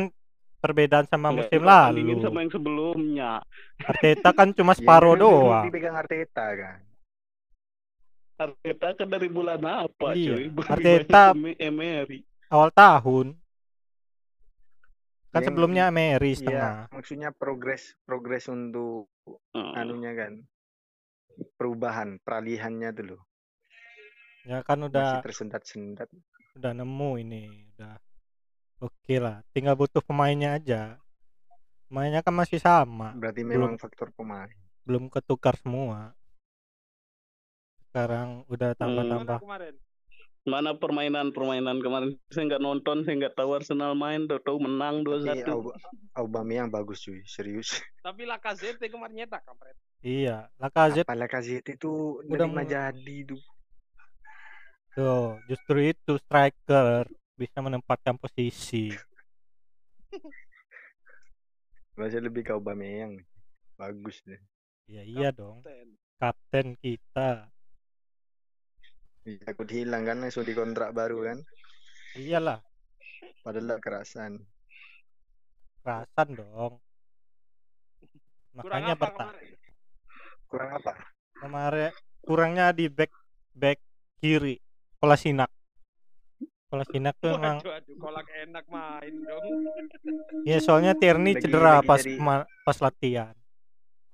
perbedaan 0.59 1.05
sama 1.05 1.29
Nggak, 1.29 1.37
musim 1.47 1.61
bandingin 1.61 2.17
lalu. 2.17 2.25
sama 2.25 2.37
yang 2.41 2.51
sebelumnya. 2.51 3.31
Arteta 3.79 4.29
kan 4.33 4.49
cuma 4.51 4.73
Ya, 4.75 4.77
separuh 4.81 5.13
kan 5.13 5.21
dulu 5.21 5.31
doang. 5.39 5.63
Dipegang 5.69 5.95
Arteta 5.95 6.45
kan. 6.57 6.77
Arteta 8.33 8.87
kan 8.97 9.07
dari 9.07 9.27
bulan 9.29 9.61
apa, 9.61 10.07
Iya, 10.11 10.33
cuy? 10.33 10.45
Arteta- 10.73 11.37
Emery. 11.55 12.19
Awal 12.49 12.69
tahun. 12.73 13.27
Kan 15.33 15.41
Yang- 15.41 15.47
sebelumnya 15.49 15.83
Emery 15.89 16.29
Iya, 16.29 16.37
setengah. 16.37 16.75
maksudnya 16.93 17.29
progres 17.33 17.97
progres 18.05 18.45
untuk 18.47 19.09
Hmm. 19.57 19.73
anunya 19.73 20.13
kan 20.13 20.33
perubahan 21.57 22.21
peralihannya 22.21 22.93
loh 23.03 23.25
Ya 24.45 24.61
kan 24.61 24.77
masih 24.77 24.91
udah 24.93 25.09
tersendat-sendat 25.23 26.09
udah 26.53 26.71
nemu 26.75 27.11
ini, 27.17 27.65
udah 27.73 27.97
oke 28.77 29.15
lah. 29.17 29.41
Tinggal 29.49 29.73
butuh 29.73 30.03
pemainnya 30.03 30.53
aja. 30.53 31.01
Pemainnya 31.89 32.21
kan 32.21 32.35
masih 32.35 32.59
sama, 32.59 33.15
berarti 33.17 33.41
Belum. 33.41 33.73
memang 33.73 33.81
faktor 33.81 34.13
pemain 34.13 34.51
belum 34.83 35.07
ketukar 35.09 35.55
semua. 35.57 36.11
Sekarang 37.87 38.43
udah 38.51 38.75
tambah-tambah. 38.75 39.39
Kemarin 39.39 39.73
Mana 40.43 40.75
permainan-permainan 40.75 41.79
kemarin? 41.79 42.19
Saya 42.27 42.43
nggak 42.45 42.59
nonton, 42.61 42.97
saya 43.01 43.15
nggak 43.15 43.33
tahu 43.33 43.55
Arsenal 43.55 43.95
main, 43.95 44.27
tahu 44.27 44.59
menang 44.59 44.99
2-1. 45.01 45.47
Aub- 45.47 45.71
Aubameyang 46.13 46.69
bagus 46.69 47.01
cuy 47.01 47.25
serius 47.25 47.81
tapi 47.99 48.21
Lacazette 48.23 48.85
kemarin 48.85 49.17
nyetak 49.17 49.41
kampret 49.41 49.73
Iya, 49.99 50.45
Lacazette 50.61 51.07
Apa 51.07 51.17
Lacazette 51.17 51.73
itu 51.73 52.21
Udah 52.21 52.45
mulai- 52.45 52.69
jadi 52.69 53.17
tuh 53.25 53.41
Tuh, 54.93 55.41
justru 55.49 55.89
itu 55.89 56.21
striker 56.21 57.09
bisa 57.33 57.57
menempatkan 57.57 58.13
posisi. 58.13 58.93
Masih 61.97 62.21
lebih 62.21 62.45
ke 62.45 62.53
Aubameyang. 62.53 63.17
Bagus 63.73 64.21
deh. 64.21 64.37
Ya 64.85 65.01
iya 65.01 65.33
dong, 65.33 65.65
Kapten. 65.65 65.87
kapten 66.21 66.67
kita. 66.77 67.49
Takut 69.23 69.69
hilang 69.71 70.03
kan 70.03 70.19
langsung 70.19 70.43
di 70.43 70.51
kontrak 70.51 70.91
baru 70.91 71.23
kan. 71.23 71.39
Iyalah, 72.13 72.59
Padahal 73.39 73.79
kerasan. 73.79 74.43
kerasan 75.79 76.27
dong. 76.33 76.79
Kurang 78.53 78.83
Makanya 78.85 78.93
kemarin? 78.95 79.55
Kurang 80.45 80.69
apa? 80.75 80.91
Kemarin 81.33 81.91
kurangnya 82.21 82.65
di 82.71 82.85
back 82.87 83.11
back 83.51 83.79
kiri. 84.19 84.59
Kolasinak. 84.97 85.51
Kolasinak 86.67 87.15
tuh 87.19 87.35
emang 87.35 87.59
aduh, 87.59 87.95
kolak 87.97 88.25
enak 88.33 88.65
main 88.65 89.13
dong. 89.19 89.45
ya 90.41 90.57
soalnya 90.57 90.93
Tierney 90.93 91.35
Lagi- 91.35 91.43
cedera 91.43 91.73
lagi 91.77 91.87
pas 91.87 92.01
kema- 92.01 92.47
pas 92.63 92.77
latihan. 92.79 93.35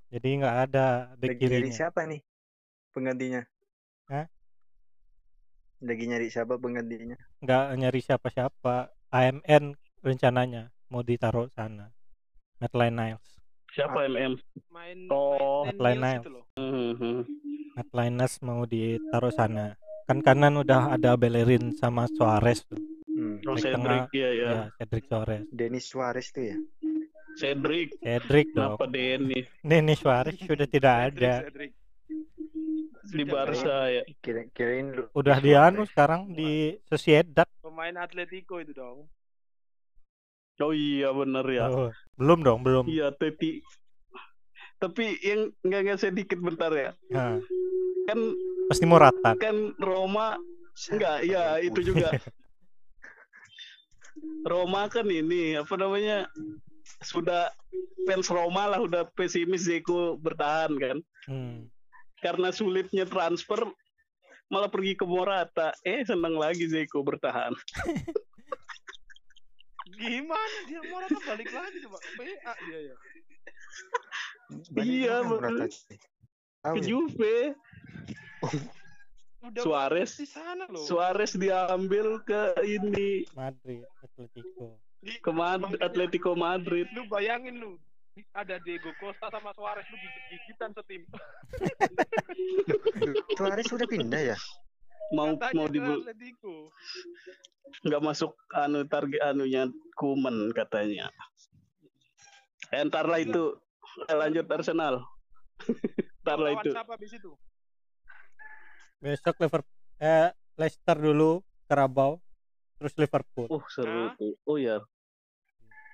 Jadi 0.09 0.29
nggak 0.41 0.57
ada 0.67 0.87
back 1.15 1.29
nyari 1.29 1.37
kirinya. 1.37 1.71
siapa 1.71 2.03
nih 2.03 2.19
penggantinya? 2.91 3.41
Lagi 5.79 6.03
nyari 6.05 6.27
siapa 6.27 6.59
penggantinya? 6.59 7.15
Nggak 7.39 7.65
nyari 7.77 7.99
siapa-siapa. 7.99 8.75
AMN 9.09 9.63
rencananya 10.03 10.69
mau 10.87 11.01
ditaruh 11.01 11.47
sana. 11.49 11.89
Maitland 12.59 12.95
Niles. 12.95 13.25
Siapa 13.71 14.03
MM? 14.05 14.35
Main 14.69 15.07
Oh, 15.07 15.63
main 15.63 15.71
Hotline 15.71 15.95
Niels 15.95 16.03
Niles. 16.03 16.21
itu 16.21 16.31
loh. 16.31 16.45
Mhm. 16.59 17.15
Maitland 17.73 18.13
Niles 18.13 18.35
mau 18.43 18.61
ditaruh 18.65 19.31
sana. 19.31 19.65
Kan 20.03 20.19
kanan 20.19 20.57
udah 20.57 20.91
ada 20.91 21.15
Bellerin 21.15 21.71
sama 21.73 22.09
Suarez 22.11 22.65
tuh. 22.65 22.81
Hmm. 23.07 23.39
Oh, 23.45 23.55
Cedric, 23.55 23.75
tengah, 23.75 24.03
iya 24.11 24.29
ya. 24.31 24.47
Ya, 24.49 24.63
Cedric 24.75 25.03
Suarez. 25.07 25.41
Denis 25.49 25.85
Suarez 25.85 26.27
tuh 26.29 26.43
ya. 26.45 26.57
Cedric, 27.35 27.95
Cedric 28.03 28.47
dong. 28.51 28.75
kenapa 28.75 28.85
Denny 28.89 29.47
Nini 29.63 29.95
Suarez 29.95 30.35
sudah 30.35 30.67
tidak 30.67 30.95
Cedric, 31.07 31.23
ada. 31.23 31.33
Cedric. 31.47 31.71
Di 33.09 33.23
Barca 33.23 33.77
ya? 33.87 34.03
Kira 34.19 34.45
kirain 34.49 34.91
lu. 34.91 35.03
Udah 35.11 35.37
di 35.37 35.51
anu 35.51 35.83
sekarang 35.83 36.29
di 36.29 36.77
Sociedad. 36.85 37.45
Pemain 37.59 37.95
Atletico 37.95 38.57
itu 38.57 38.71
dong. 38.71 39.09
Oh 40.59 40.71
iya 40.71 41.09
bener 41.09 41.45
ya. 41.47 41.65
Oh, 41.67 41.89
belum 42.15 42.43
dong, 42.43 42.59
belum. 42.61 42.83
Iya 42.85 43.11
Teti. 43.11 43.63
Tapi 44.75 45.15
yang 45.19 45.51
nggak 45.59 45.81
nggak 45.85 45.99
sedikit 45.99 46.39
bentar 46.39 46.71
ya. 46.71 46.91
Nah, 47.09 47.39
Kan 48.07 48.19
pasti 48.67 48.83
Morata. 48.83 49.35
kan 49.35 49.75
Roma 49.77 50.35
enggak, 50.89 51.17
iya 51.23 51.59
itu 51.59 51.79
juga. 51.83 52.11
Roma 54.43 54.87
kan 54.87 55.07
ini 55.07 55.55
apa 55.55 55.75
namanya 55.75 56.27
sudah 57.01 57.51
fans 58.03 58.27
Roma 58.27 58.67
lah 58.67 58.79
udah 58.81 59.07
pesimis 59.13 59.63
Zeko 59.63 60.17
bertahan 60.17 60.75
kan 60.75 60.97
Hmm. 61.23 61.69
Karena 62.19 62.49
sulitnya 62.49 63.03
transfer 63.03 63.63
malah 64.47 64.67
pergi 64.67 64.93
ke 64.93 65.03
Morata 65.03 65.71
eh 65.81 66.01
senang 66.01 66.35
lagi 66.35 66.65
Zeko 66.65 67.01
bertahan 67.01 67.53
Gimana 69.89 70.57
dia 70.63 70.79
Morata 70.85 71.19
balik 71.19 71.49
lagi 71.49 71.77
coba. 71.81 71.97
PA 72.15 72.53
dia 72.63 72.79
ya. 72.79 72.95
Iya, 74.77 75.15
bener. 75.23 75.65
bener. 75.65 75.69
Tahu 76.61 76.73
ke 76.73 76.79
ya? 76.79 76.85
Juve 76.85 77.35
Udah 79.39 79.63
Suarez. 79.63 80.11
di 80.15 80.27
sana 80.27 80.67
loh. 80.67 80.83
Suarez 80.83 81.31
diambil 81.33 82.19
ke 82.21 82.59
ini 82.61 83.23
Madrid, 83.31 83.83
Atletico. 83.99 84.75
Di- 84.99 85.15
ke 85.17 85.31
Mad- 85.31 85.79
Atletico 85.79 86.31
Madrid 86.33 86.87
lu 86.91 87.07
bayangin 87.07 87.55
lu 87.55 87.79
ada 88.35 88.55
Diego 88.63 88.91
Costa 88.97 89.27
sama 89.31 89.53
Suarez 89.53 89.85
lu 89.89 89.97
gigit-gigitan 89.97 90.71
setim. 90.75 91.03
Suarez 93.37 93.65
sudah 93.67 93.87
pindah 93.89 94.21
ya? 94.33 94.37
mau 95.09 95.33
Katanya 95.33 95.57
mau 95.57 95.65
di 95.65 95.81
nggak 97.81 98.01
masuk 98.01 98.37
anu 98.53 98.85
target 98.85 99.17
anunya 99.25 99.65
Kuman 99.97 100.53
katanya. 100.53 101.09
Eh, 102.69 102.85
ntar 102.85 103.09
lah 103.09 103.17
itu. 103.17 103.57
Eh, 104.05 104.13
lanjut 104.13 104.45
Arsenal. 104.45 105.01
Ntar 106.21 106.37
lah 106.37 106.53
Lawan 106.53 106.61
itu. 106.61 106.71
siapa 106.71 106.93
di 107.01 107.07
situ? 107.09 107.31
Besok 109.01 109.35
Liverpool 109.41 109.77
eh 109.97 110.29
Leicester 110.55 110.97
dulu, 110.99 111.41
Carabao, 111.65 112.21
terus 112.77 112.93
Liverpool. 113.01 113.49
oh 113.49 113.63
seru 113.71 114.13
tuh. 114.15 114.35
Oh 114.45 114.61
ya 114.61 114.77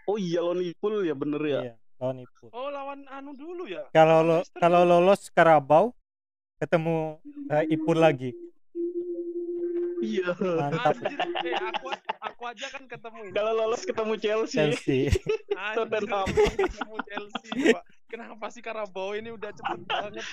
oh 0.05 0.17
iya 0.21 0.39
lawan 0.41 0.61
Liverpool 0.61 1.01
ya 1.01 1.15
bener 1.17 1.41
ya? 1.41 1.59
Iya, 1.61 1.73
lawan 1.97 2.17
Ipul. 2.19 2.49
Oh 2.51 2.67
lawan 2.67 3.07
anu 3.07 3.31
dulu 3.33 3.63
ya. 3.65 3.87
Kalau 3.89 4.19
lo, 4.21 4.37
kalau 4.53 4.83
lolos 4.83 5.29
Carabao 5.29 5.95
ketemu 6.57 7.19
eh, 7.47 7.65
Ipul 7.69 7.97
lagi. 7.97 8.31
iya 9.97 10.27
Mantap 10.37 10.91
Anjir, 10.93 11.17
eh, 11.41 11.55
aku 11.57 11.87
aku 12.21 12.41
aja 12.45 12.67
kan 12.69 12.83
ketemu 12.85 13.19
ini. 13.23 13.33
kalau 13.33 13.51
lolos 13.55 13.81
ketemu 13.81 14.13
Chelsea 14.15 14.59
Chelsea. 14.69 15.01
Tottenham. 15.73 16.27
ketemu 16.53 16.95
Chelsea, 17.01 17.51
Pak. 17.71 17.83
Kenapa 18.05 18.45
sih 18.47 18.61
Carabao 18.61 19.11
ini 19.11 19.29
udah 19.29 19.49
cepet 19.49 19.79
banget? 19.83 20.25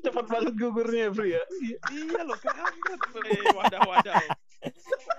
cepat 0.00 0.24
banget 0.24 0.54
gugurnya 0.56 1.10
Bri 1.10 1.36
ya 1.36 1.42
Iya 1.90 2.20
loh, 2.22 2.38
kampret. 2.38 3.00
Eh, 3.28 3.50
wadah 3.52 3.80
wadah. 3.84 4.22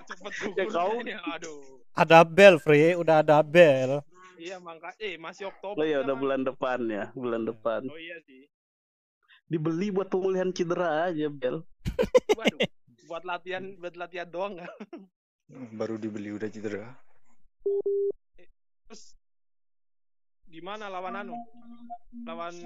Cepet 0.04 0.32
Ya, 0.52 0.64
kau- 0.66 0.98
gugurnya. 0.98 1.18
Aduh. 1.30 1.84
ada 1.92 2.24
Bel, 2.24 2.56
Free, 2.56 2.96
udah 2.96 3.20
ada 3.20 3.38
Bel. 3.40 4.00
Iya 4.42 4.58
mangka 4.58 4.90
eh 4.98 5.14
masih 5.22 5.46
Oktober. 5.54 5.78
oh 5.78 5.86
ya 5.86 6.02
kan, 6.02 6.10
udah 6.10 6.16
bulan 6.18 6.40
depan 6.42 6.78
ya 6.90 7.04
bulan 7.14 7.46
depan 7.46 7.86
Oh 7.86 7.94
iya 7.94 8.18
sih. 8.26 8.50
dibeli 9.46 9.94
buat 9.94 10.10
pemulihan 10.10 10.50
cedera 10.50 11.06
aja 11.06 11.30
Bel 11.30 11.62
Waduh. 12.38 12.58
Buat 13.06 13.22
latihan 13.22 13.78
buat 13.78 13.94
latihan 13.94 14.26
doang 14.26 14.58
nggak? 14.58 14.72
Baru 15.78 15.94
dibeli 16.00 16.34
udah 16.34 16.48
cedera. 16.50 16.90
Terus 18.88 19.14
gimana 20.50 20.90
lawan 20.90 21.22
anu? 21.22 21.36
Lawan 22.26 22.56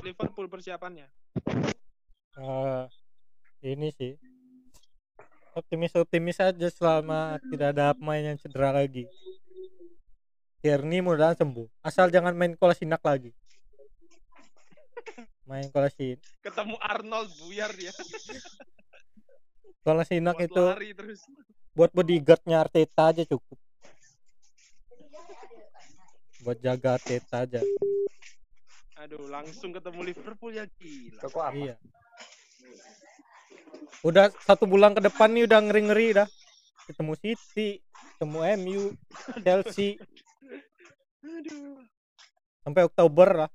Liverpool 0.00 0.48
persiapannya? 0.48 1.10
Eh, 2.40 2.84
ini 3.66 3.92
sih 3.92 4.16
optimis-optimis 5.56 6.36
aja 6.40 6.68
selama 6.68 7.40
tidak 7.48 7.72
ada 7.72 7.96
pemain 7.96 8.20
yang 8.32 8.38
cedera 8.40 8.72
lagi. 8.76 9.08
Tierney 10.60 11.04
mudah 11.04 11.36
sembuh. 11.36 11.68
Asal 11.84 12.08
jangan 12.10 12.32
main 12.32 12.56
Kolasinak 12.56 13.00
lagi. 13.04 13.30
Main 15.46 15.70
Kolasinak. 15.70 16.22
Ketemu 16.42 16.76
Arnold 16.82 17.30
buyar 17.38 17.70
dia. 17.76 17.92
Kolasinak 19.86 20.34
Buat 20.34 20.48
itu 20.50 20.62
lari 20.66 20.90
terus. 20.96 21.20
buat 21.76 21.90
bodyguardnya 21.94 22.66
Arteta 22.66 23.14
aja 23.14 23.22
cukup. 23.22 23.54
Buat 26.42 26.58
jaga 26.58 26.98
Arteta 26.98 27.46
aja. 27.46 27.60
Aduh, 29.06 29.30
langsung 29.30 29.70
ketemu 29.70 30.00
Liverpool 30.10 30.50
ya 30.50 30.66
gila. 30.66 31.20
Toko 31.22 31.38
apa? 31.38 31.54
Iya. 31.54 31.74
Udah 34.02 34.34
satu 34.42 34.66
bulan 34.66 34.98
ke 34.98 35.02
depan 35.06 35.30
nih 35.30 35.46
udah 35.46 35.62
ngeri-ngeri 35.62 36.08
dah. 36.18 36.28
Ketemu 36.90 37.14
City, 37.22 37.78
ketemu 38.18 38.38
MU, 38.58 38.82
Chelsea, 39.42 39.98
Aduh. 41.26 41.82
sampai 42.62 42.82
Oktober 42.82 43.28
lah. 43.44 43.50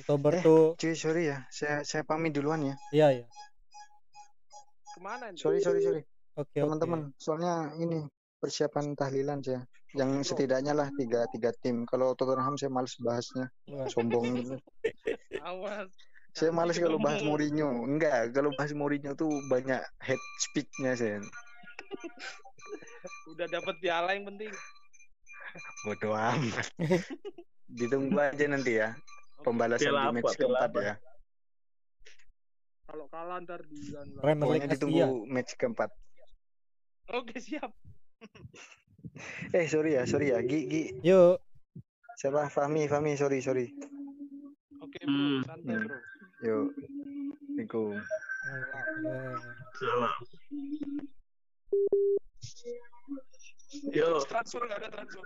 Oktober 0.00 0.32
Eh. 0.38 0.42
tuh, 0.42 0.62
Cuy, 0.78 0.94
sorry 0.94 1.30
ya. 1.30 1.44
Saya 1.50 1.82
saya 1.82 2.02
pamit 2.06 2.32
duluan 2.34 2.62
ya. 2.64 2.74
iya 2.90 3.08
ya. 3.22 3.26
Ke 4.90 4.98
mana 4.98 5.30
ini? 5.30 5.38
Sorry, 5.38 5.58
sorry, 5.60 5.80
sorry. 5.82 6.02
Oke 6.34 6.58
oke. 6.58 6.66
Teman-teman, 6.66 7.00
soalnya 7.18 7.74
ini 7.76 8.06
persiapan 8.38 8.94
tahlilan 8.96 9.38
saya. 9.42 9.62
Yang 9.90 10.32
setidaknya 10.32 10.70
lah 10.70 10.88
tiga 10.94 11.26
tiga 11.34 11.50
tim. 11.58 11.82
Kalau 11.82 12.14
Tottenham 12.14 12.54
saya 12.54 12.70
males 12.70 12.94
bahasnya. 13.02 13.50
Wah, 13.70 13.86
Sombong 13.90 14.38
gitu. 14.38 14.54
Awas. 15.42 15.90
Saya 16.30 16.54
males 16.54 16.78
kalau 16.78 17.02
bahas. 17.02 17.22
Mourinho. 17.26 17.86
Enggak, 17.86 18.30
kalau 18.30 18.54
bahas 18.54 18.70
Mourinho 18.70 19.18
tuh 19.18 19.30
banyak 19.50 19.82
head 19.98 20.20
speak-nya 20.38 20.94
saya. 20.94 21.18
Udah 23.34 23.50
dapat 23.50 23.74
piala 23.82 24.14
yang 24.14 24.30
penting. 24.30 24.50
Bodoh 25.86 26.14
amat. 26.14 26.66
Ditunggu 27.78 28.18
aja 28.18 28.44
nanti 28.50 28.78
ya. 28.78 28.94
Pembalasan 29.40 29.88
Piala 29.88 30.02
di 30.10 30.14
match 30.20 30.34
keempat 30.36 30.70
apa? 30.70 30.80
ya. 30.84 30.94
Kalau 32.90 33.06
kalah 33.08 33.38
ntar 33.46 33.60
di 33.64 33.78
Pokoknya 34.20 34.68
ditunggu 34.68 35.24
match 35.30 35.54
keempat. 35.56 35.90
Oke, 37.14 37.38
siap. 37.38 37.70
Eh, 39.52 39.66
sorry 39.68 39.98
ya, 39.98 40.06
sorry 40.06 40.32
ya. 40.32 40.38
Gi, 40.40 40.70
Gi. 40.70 40.82
Yuk, 41.04 41.40
Siapa? 42.20 42.52
Fahmi, 42.52 42.84
Fahmi, 42.84 43.16
sorry, 43.16 43.40
sorry. 43.40 43.72
Oke, 44.84 45.00
Bro. 45.00 45.08
Hmm. 45.08 45.40
Santai. 45.48 45.76
Bro. 45.88 45.96
Yuk. 46.44 46.68
Assalamualaikum. 47.56 47.96
Salah. 49.80 50.12
Yo, 53.70 54.18
Transfer 54.26 54.66
nggak 54.66 54.78
ada 54.82 54.88
transfer. 54.90 55.24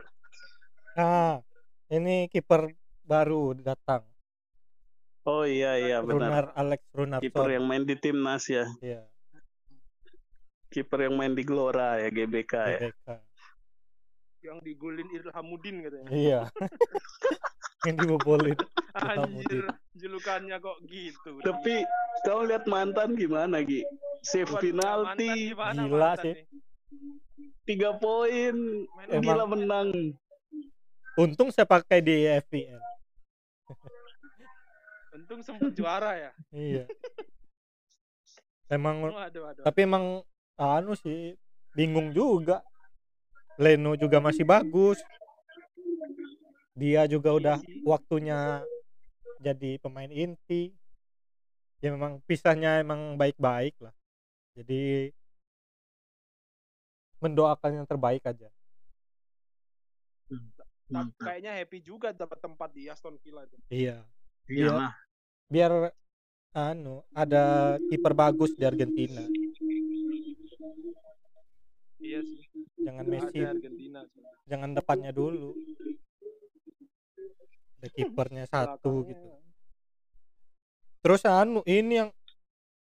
Nah, 0.94 1.40
ini 1.88 2.28
kiper 2.28 2.68
baru 3.02 3.56
datang. 3.56 4.04
oh 5.24 5.48
iya 5.48 5.80
iya 5.80 6.04
Runar 6.04 6.20
benar. 6.20 6.44
Alex 6.52 6.82
Runarson. 6.92 7.24
Kiper 7.24 7.48
yang 7.48 7.64
main 7.64 7.88
di 7.88 7.96
timnas 7.96 8.44
ya. 8.44 8.68
Iya, 8.84 9.08
Kiper 10.68 11.08
yang 11.08 11.16
main 11.16 11.32
di 11.32 11.40
Gelora 11.40 11.96
ya 11.96 12.12
GBK 12.12 12.52
ya. 12.52 12.78
GBK. 12.92 13.06
Yang 14.44 14.58
digolin 14.60 15.08
Ilhamuddin 15.08 15.76
katanya. 15.80 16.08
Iya. 16.12 16.40
yang 17.88 17.96
dibobolin. 17.96 18.56
Anjir, 18.92 19.64
julukannya 19.96 20.56
kok 20.60 20.76
gitu. 20.84 21.40
Tapi 21.40 21.88
kamu 22.28 22.40
lihat 22.52 22.64
mantan 22.68 23.16
gimana 23.16 23.64
Gi? 23.64 23.80
Save 24.20 24.52
penalti, 24.60 25.56
Gila 25.56 25.72
mantan 25.72 26.16
sih. 26.20 26.32
nih? 26.36 26.44
Tiga 27.64 27.96
poin, 27.96 28.54
gila 29.22 29.44
menang. 29.48 30.14
Untung 31.14 31.54
saya 31.54 31.66
pakai 31.66 32.02
di 32.02 32.26
FPL. 32.26 32.80
Untung 35.14 35.40
sempat 35.46 35.70
juara 35.72 36.18
ya. 36.18 36.30
Iya. 36.50 36.84
Emang 38.66 38.98
Waduh, 39.12 39.46
waduh. 39.46 39.62
tapi 39.62 39.86
emang 39.86 40.26
anu 40.58 40.98
sih 40.98 41.38
bingung 41.78 42.10
juga. 42.10 42.66
Leno 43.54 43.94
juga 43.94 44.18
masih 44.18 44.42
bagus. 44.42 44.98
Dia 46.74 47.06
juga 47.06 47.30
udah 47.30 47.56
sih. 47.62 47.86
waktunya 47.86 48.66
jadi 49.38 49.78
pemain 49.78 50.10
inti. 50.10 50.74
Ya 51.78 51.94
memang 51.94 52.18
pisahnya 52.26 52.82
emang 52.82 53.14
baik-baik 53.14 53.78
lah. 53.78 53.94
Jadi 54.58 55.14
mendoakan 57.24 57.80
yang 57.80 57.86
terbaik 57.88 58.20
aja. 58.28 58.52
Tapi 60.84 61.10
kayaknya 61.16 61.52
happy 61.56 61.78
juga 61.80 62.12
dapat 62.12 62.38
tempat 62.44 62.68
di 62.76 62.92
Aston 62.92 63.16
Villa 63.24 63.48
itu. 63.48 63.56
Iya. 63.72 64.04
Iya. 64.44 64.92
Biar 65.48 65.72
anu 66.54 67.02
ada 67.16 67.76
kiper 67.88 68.12
bagus 68.12 68.52
di 68.52 68.62
Argentina. 68.68 69.24
Iya 72.04 72.20
sih. 72.20 72.44
Jangan 72.84 73.04
Messi, 73.08 73.40
Argentina. 73.40 74.04
jangan 74.44 74.76
depannya 74.76 75.08
dulu. 75.08 75.56
Ada 77.80 77.88
kipernya 77.96 78.44
satu 78.52 79.08
gitu. 79.08 79.28
Terus 81.00 81.24
anu 81.24 81.64
ini 81.64 82.04
yang 82.04 82.10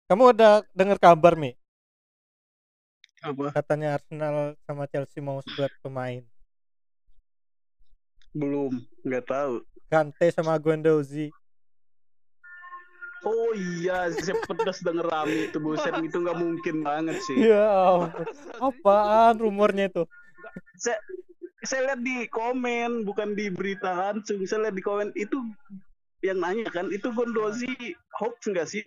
kamu 0.09 0.37
ada 0.37 0.65
dengar 0.73 0.97
kabar 0.97 1.37
Mi? 1.37 1.53
Apa? 3.25 3.57
Katanya 3.57 3.97
Arsenal 3.97 4.53
sama 4.69 4.85
Chelsea 4.85 5.25
mau 5.25 5.41
buat 5.57 5.73
pemain. 5.81 6.21
Belum, 8.37 8.85
nggak 9.01 9.25
tahu. 9.25 9.65
Kante 9.89 10.29
sama 10.29 10.61
Guendouzi. 10.61 11.33
Oh 13.25 13.57
iya, 13.57 14.13
saya 14.13 14.37
pedas 14.45 14.85
denger 14.85 15.09
rame 15.09 15.49
itu 15.49 15.57
buset 15.57 15.97
itu 16.05 16.21
nggak 16.21 16.37
mungkin 16.37 16.85
banget 16.85 17.17
sih. 17.25 17.49
Ya. 17.49 18.13
Apaan 18.61 19.41
rumornya 19.41 19.89
itu? 19.89 20.05
Saya 20.77 21.01
saya 21.65 21.81
lihat 21.89 22.01
di 22.05 22.29
komen 22.29 23.09
bukan 23.09 23.33
di 23.33 23.49
berita 23.49 23.97
langsung. 23.97 24.45
Saya 24.45 24.69
lihat 24.69 24.77
di 24.77 24.85
komen 24.85 25.09
itu 25.17 25.41
yang 26.21 26.45
nanya 26.45 26.69
kan 26.69 26.93
itu 26.93 27.09
Gondozi 27.09 27.97
hoax 28.21 28.45
nggak 28.45 28.69
sih? 28.69 28.85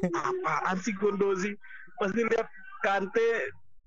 Apaan 0.32 0.80
sih 0.80 0.96
Gondozi? 0.96 1.52
Pasti 2.00 2.24
lihat 2.24 2.48
Kante 2.84 3.28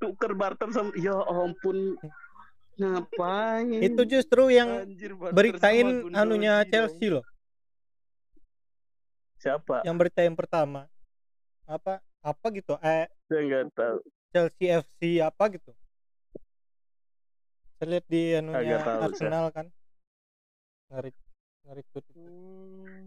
tuker 0.02 0.34
barter 0.34 0.74
sama 0.74 0.90
ya 0.98 1.14
ampun 1.30 1.94
ngapain? 2.82 3.78
Itu 3.78 4.10
justru 4.10 4.50
yang 4.50 4.90
Anjir, 4.90 5.14
beritain 5.14 6.10
anunya 6.18 6.66
dong. 6.66 6.70
Chelsea 6.74 7.14
loh. 7.14 7.26
siapa? 9.38 9.86
Yang 9.86 9.96
berita 10.02 10.26
yang 10.26 10.34
pertama. 10.34 10.90
Apa 11.70 12.02
apa 12.26 12.46
gitu? 12.58 12.74
Eh 12.82 13.06
Saya 13.30 13.42
nggak 13.46 13.64
tahu. 13.78 13.98
Chelsea 14.34 14.66
FC 14.82 15.22
apa 15.22 15.44
gitu. 15.54 15.72
Saya 17.78 17.88
lihat 17.94 18.06
di 18.10 18.24
anunya 18.34 18.78
tahu, 18.82 18.98
saya. 18.98 19.06
Arsenal 19.06 19.46
kan. 19.54 19.66
Ngeri 20.90 21.12
ngeri 21.70 21.82
itu. 21.86 22.00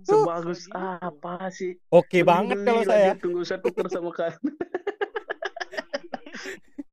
Sebagus 0.07 0.71
gitu. 0.71 0.79
apa 0.79 1.51
sih? 1.51 1.75
Oke 1.91 2.23
Mending 2.23 2.31
banget 2.31 2.59
kalau 2.63 2.83
saya. 2.87 3.11
tunggu 3.19 3.43
saya 3.43 3.59
tuker 3.59 3.91
sama 3.91 4.15
kan. 4.15 4.39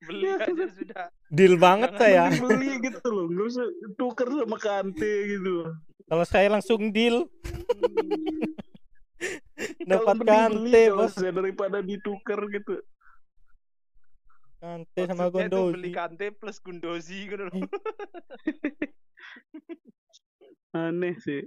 Beli 0.07 0.27
aja 0.29 0.65
sudah. 0.71 1.05
Deal 1.27 1.55
banget 1.59 1.91
Jangan 1.95 2.31
saya. 2.31 2.39
Beli 2.39 2.71
gitu 2.79 3.07
loh, 3.11 3.27
nggak 3.27 3.47
usah 3.51 3.67
tuker 3.95 4.27
sama 4.31 4.57
Kante 4.57 5.13
gitu. 5.27 5.67
Kalau 6.07 6.23
saya 6.23 6.47
langsung 6.47 6.95
deal 6.95 7.27
dapat 9.91 10.15
beli 10.21 10.31
Kante 10.31 10.83
bos. 10.95 11.11
saya 11.11 11.31
daripada 11.35 11.83
ditukar 11.83 12.39
gitu. 12.47 12.79
Kante 14.57 15.01
sama 15.05 15.27
Maksudnya 15.27 15.51
beli 15.51 15.51
Gondozi. 15.51 15.91
Kante 15.93 16.25
plus 16.33 16.57
Gundozi 16.63 17.19
gitu 17.27 17.43
loh. 17.45 17.51
Aneh 20.77 21.15
sih. 21.19 21.43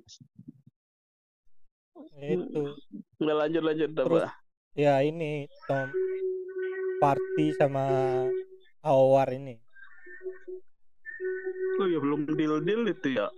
Itu. 2.21 2.77
Nggak 3.19 3.37
lanjut 3.37 3.63
lanjut 3.65 3.91
Terus 3.93 4.23
apa? 4.25 4.33
ya 4.79 5.03
ini 5.03 5.51
Tom 5.67 5.91
Party 7.01 7.57
sama 7.57 7.85
Awar 8.85 9.33
ini. 9.33 9.57
Oh 11.81 11.89
ya 11.89 11.97
belum 11.97 12.29
deal 12.37 12.61
deal 12.61 12.85
itu 12.85 13.17
ya. 13.17 13.29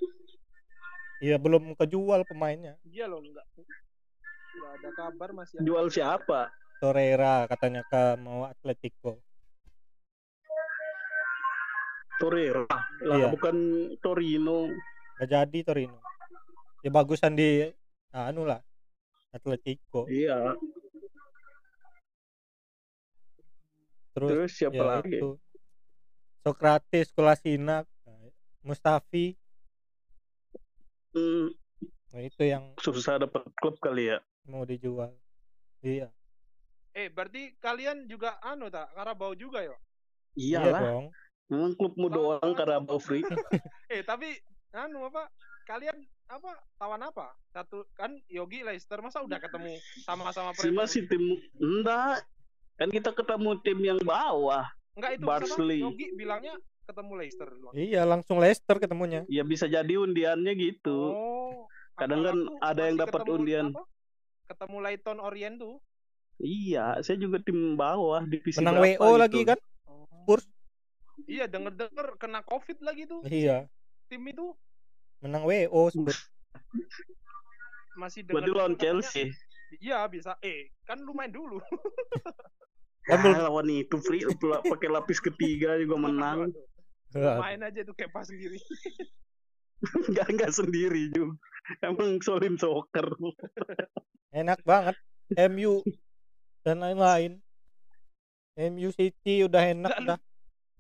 Ya 1.23 1.39
belum 1.39 1.79
kejual 1.79 2.27
pemainnya. 2.27 2.75
Iya 2.83 3.07
loh 3.07 3.23
enggak. 3.23 3.47
Enggak 3.55 4.73
ada 4.83 4.91
kabar 4.99 5.31
masih 5.31 5.63
ada. 5.63 5.67
Jual 5.67 5.87
siapa? 5.87 6.51
Torreira 6.83 7.47
katanya 7.47 7.87
ke 7.87 8.19
mau 8.19 8.51
Atletico. 8.51 9.23
Torreira. 12.19 12.67
Lah 13.07 13.17
Iya. 13.19 13.27
bukan 13.31 13.57
Torino. 14.03 14.71
Gak 15.23 15.31
jadi 15.31 15.59
Torino. 15.63 15.99
Ya 16.83 16.91
bagusan 16.91 17.39
di 17.39 17.71
anu 18.11 18.43
lah 18.43 18.59
Atletico. 19.31 20.11
Iya. 20.11 20.59
Terus, 24.13 24.29
Terus 24.31 24.51
siapa 24.53 24.77
ya 24.77 24.85
lagi? 24.85 25.17
itu. 25.17 25.31
Socrates, 26.43 27.09
Kolasinac, 27.13 27.87
nah, 28.03 28.19
Mustafi. 28.61 29.39
Hmm, 31.13 31.53
Nah, 32.13 32.21
itu 32.21 32.45
yang 32.45 32.77
susah 32.77 33.17
dapat 33.17 33.41
klub 33.57 33.81
kali 33.81 34.13
ya. 34.13 34.21
mau 34.45 34.67
dijual. 34.67 35.17
Iya. 35.81 36.13
Eh, 36.93 37.09
berarti 37.09 37.57
kalian 37.57 38.05
juga 38.05 38.37
anu 38.45 38.69
tak 38.69 38.93
Karabau 38.93 39.33
juga 39.33 39.65
ya? 39.65 39.77
Iya 40.35 40.61
Iyalah. 40.61 40.81
dong. 40.83 41.07
Memang 41.49 41.73
klubmu 41.73 42.09
doang 42.09 42.53
Carabao 42.53 42.97
Free. 42.99 43.25
Eh, 43.89 44.05
tapi 44.05 44.37
anu 44.73 45.09
apa? 45.09 45.29
Kalian 45.65 45.95
apa 46.27 46.53
tawan 46.77 47.01
apa? 47.01 47.33
Satu 47.49 47.89
kan 47.93 48.13
Yogi 48.27 48.61
Leicester 48.61 49.01
masa 49.01 49.21
udah 49.21 49.37
ketemu 49.37 49.73
sama-sama 50.03 50.53
Si 50.53 50.65
Premier 50.65 50.77
masih 50.81 51.03
tim 51.09 51.25
enggak. 51.57 52.25
Kan 52.83 52.91
kita 52.91 53.15
ketemu 53.15 53.51
tim 53.63 53.79
yang 53.79 54.01
bawah. 54.03 54.67
Enggak 54.99 55.11
itu 55.15 55.23
Barnsley. 55.23 55.79
sama 55.87 55.95
Yogi 55.95 56.07
bilangnya 56.19 56.55
ketemu 56.83 57.13
Leicester 57.15 57.49
doang. 57.55 57.75
Iya, 57.79 58.03
langsung 58.03 58.43
Leicester 58.43 58.77
ketemunya. 58.83 59.23
Ya 59.31 59.47
bisa 59.47 59.71
jadi 59.71 60.03
undiannya 60.03 60.51
gitu. 60.59 61.15
Oh. 61.15 61.71
Kadang 61.95 62.27
kan 62.27 62.37
ada 62.59 62.91
yang 62.91 62.99
dapat 62.99 63.23
ketemu 63.23 63.39
undian. 63.39 63.67
apa? 63.71 63.87
Ketemu 64.51 64.77
Leyton 64.83 65.19
Orient 65.23 65.57
tuh. 65.63 65.79
Iya, 66.43 66.99
saya 67.07 67.23
juga 67.23 67.39
tim 67.39 67.79
bawah 67.79 68.27
divisi 68.27 68.59
Menang 68.59 68.83
WO 68.83 68.99
gitu. 68.99 69.15
lagi 69.15 69.41
kan? 69.47 69.59
Spurs. 70.27 70.47
Iya, 71.31 71.47
denger-denger 71.47 72.19
kena 72.19 72.43
Covid 72.43 72.83
lagi 72.83 73.07
tuh 73.07 73.23
Iya, 73.23 73.71
tim 74.11 74.27
itu. 74.27 74.59
menang 75.23 75.47
WO 75.47 75.87
Spurs. 75.87 76.19
Masih 77.95 78.27
Berarti 78.27 78.51
denger 78.51 78.59
lawan 78.59 78.75
Chelsea. 78.75 79.31
Iya, 79.79 80.03
bisa. 80.11 80.35
Eh, 80.43 80.75
kan 80.83 80.99
lu 80.99 81.15
main 81.15 81.31
dulu. 81.31 81.63
Ya, 83.11 83.19
lawan 83.19 83.67
itu 83.67 83.99
free 83.99 84.23
pakai 84.63 84.89
lapis 84.91 85.19
ketiga 85.19 85.75
juga 85.75 85.97
menang. 85.99 86.55
main 87.13 87.61
aja 87.61 87.83
tuh 87.83 87.95
kayak 87.99 88.15
pas 88.15 88.25
sendiri. 88.25 88.57
Enggak 90.07 90.29
enggak 90.31 90.53
sendiri 90.55 91.11
juga. 91.11 91.35
Emang 91.83 92.23
solin 92.23 92.55
soccer. 92.55 93.03
Enak 94.31 94.63
banget. 94.63 94.95
MU 95.51 95.83
dan 96.63 96.79
lain-lain. 96.79 97.43
MU 98.55 98.95
City 98.95 99.43
udah 99.43 99.63
enak 99.75 99.93
dah. 100.07 100.19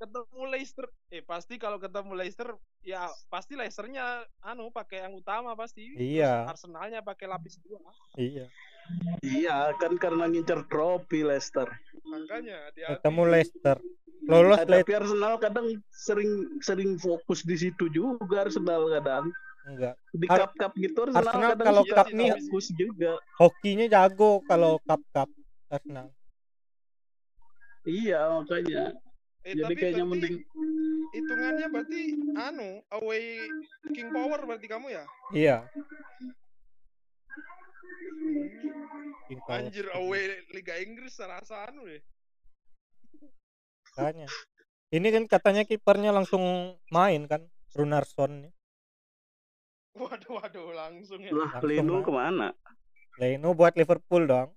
Ketemu 0.02 0.42
Leicester 0.48 0.86
eh 1.08 1.22
pasti 1.22 1.54
kalau 1.56 1.78
ketemu 1.78 2.12
Leicester 2.12 2.50
ya 2.82 3.06
pasti 3.28 3.54
Leicesternya 3.54 4.02
anu 4.42 4.68
pakai 4.68 5.06
yang 5.06 5.14
utama 5.14 5.54
pasti 5.54 5.94
Iya. 5.94 6.42
Terus 6.44 6.52
Arsenalnya 6.58 7.00
pakai 7.00 7.30
lapis 7.30 7.62
dua 7.62 7.78
Iya. 8.16 8.50
Iya, 9.22 9.78
kan 9.78 9.94
karena 9.94 10.26
ngincer 10.26 10.66
trofi 10.66 11.22
Leicester. 11.22 11.70
makanya 12.02 12.66
hati-hati. 12.66 12.98
Ketemu 12.98 13.22
Leicester. 13.24 13.76
Lolos 14.22 14.58
Eh, 14.58 14.66
Leicester 14.66 14.82
tapi 14.82 14.92
Arsenal 14.92 15.34
kadang 15.38 15.66
sering 15.88 16.32
sering 16.58 16.90
fokus 16.96 17.42
di 17.42 17.54
situ 17.56 17.86
juga 17.88 18.42
Arsenal 18.42 18.90
kadang. 18.90 19.30
enggak. 19.62 19.94
Di 20.10 20.26
Ar- 20.26 20.38
cup-cup 20.42 20.72
gitu 20.76 20.98
Arsenal, 21.00 21.22
Arsenal 21.22 21.50
kadang 21.54 21.66
kalau 21.70 21.82
cup 21.86 22.06
nih- 22.10 22.34
fokus 22.42 22.66
juga. 22.74 23.12
Hokinya 23.38 23.86
jago 23.88 24.42
kalau 24.42 24.82
cup-cup 24.82 25.30
Arsenal. 25.68 26.10
Iya, 27.84 28.20
makanya. 28.32 28.94
Eh, 29.42 29.52
Jadi 29.52 29.62
tapi 29.62 29.74
kayaknya 29.74 30.04
berarti 30.04 30.12
mending 30.12 30.36
hitungannya 31.12 31.66
berarti 31.68 32.00
anu 32.36 32.68
away 32.94 33.22
King 33.90 34.08
Power 34.10 34.40
berarti 34.46 34.66
kamu 34.66 34.86
ya 34.90 35.04
Iya. 35.32 35.56
Hmm, 38.22 38.48
King 39.26 39.40
Power. 39.42 39.58
anjir 39.58 39.86
away 39.92 40.22
Liga 40.50 40.74
Inggris 40.78 41.14
serasa 41.14 41.66
anu 41.66 41.86
deh 41.86 42.02
Makanya. 43.92 44.24
Ini 44.88 45.08
kan 45.12 45.24
katanya 45.28 45.62
kipernya 45.64 46.16
langsung 46.16 46.40
main 46.88 47.28
kan, 47.28 47.44
Runarsson. 47.76 48.48
waduh 49.92 50.40
waduh 50.40 50.72
langsung 50.72 51.20
ya 51.20 51.28
lah 51.36 51.60
lah. 51.60 52.00
ke 52.00 52.12
mana? 52.12 52.48
Leno 53.20 53.52
buat 53.52 53.76
Liverpool 53.76 54.24
dong. 54.24 54.56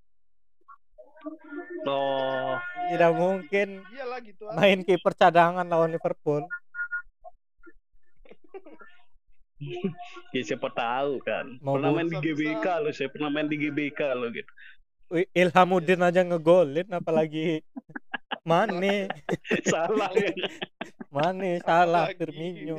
Oh, 1.85 2.57
Tidak 2.89 3.11
mungkin 3.17 3.81
iyalah 3.89 4.19
gitu 4.21 4.45
main 4.53 4.81
kiper 4.85 5.13
cadangan 5.17 5.65
lawan 5.65 5.93
Liverpool. 5.93 6.45
ya 10.35 10.41
siapa 10.45 10.69
tahu 10.69 11.17
kan. 11.25 11.57
Mau 11.63 11.79
pernah 11.79 11.95
main 11.95 12.09
di. 12.11 12.17
GBK 12.21 12.65
lo, 12.83 12.89
saya 12.93 13.09
pernah 13.09 13.29
main 13.33 13.47
di 13.49 13.57
GBK 13.57 13.99
lo 14.13 14.29
gitu. 14.29 14.51
Wih, 15.13 15.25
Ilhamuddin 15.37 16.01
aja 16.01 16.21
ngegolin 16.25 16.89
apalagi 16.89 17.61
Mane, 18.49 19.09
Salah 19.65 20.13
ya. 20.13 20.29
Mane 21.09 21.61
salah. 21.65 22.13
Firmino. 22.13 22.77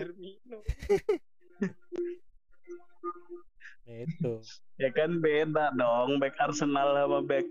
Itu. 3.87 4.43
Ya 4.79 4.91
kan 4.95 5.19
beda 5.23 5.75
dong 5.75 6.19
back 6.19 6.35
Arsenal 6.39 6.95
sama 6.95 7.19
back 7.23 7.47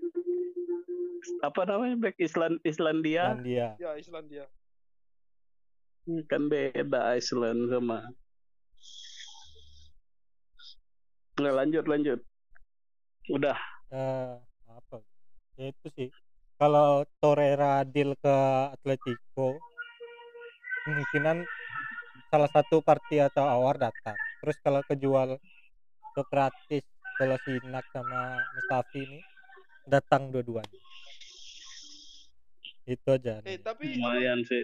apa 1.41 1.61
namanya 1.67 1.95
back 2.09 2.17
Island 2.21 2.61
Islandia 2.65 3.35
Dan 3.35 3.43
dia. 3.45 3.67
ya 3.79 3.91
Islandia 3.97 4.45
kan 6.29 6.47
beda 6.47 7.17
Iceland 7.17 7.73
sama 7.73 8.05
Nggak 11.35 11.55
lanjut 11.55 11.85
lanjut 11.89 12.19
udah 13.27 13.57
eh, 13.91 14.35
apa? 14.71 14.97
Ya 15.55 15.71
itu 15.71 15.87
sih. 15.95 16.09
Kalau 16.55 17.03
Torreira 17.19 17.83
deal 17.83 18.15
ke 18.15 18.35
Atletico, 18.71 19.59
kemungkinan 20.87 21.43
salah 22.31 22.49
satu 22.51 22.79
party 22.79 23.19
atau 23.19 23.43
awar 23.43 23.75
datang. 23.75 24.15
Terus 24.39 24.57
kalau 24.63 24.79
kejual 24.87 25.35
ke 26.15 26.21
gratis 26.31 26.83
kalau 27.19 27.35
Sinak 27.43 27.83
sama 27.91 28.39
Mustafi 28.55 29.03
ini 29.03 29.19
datang 29.87 30.31
dua-duanya. 30.31 30.79
Itu 32.85 33.09
aja. 33.09 33.41
eh 33.41 33.57
tapi 33.57 33.95
lumayan 33.95 34.41
sih 34.41 34.61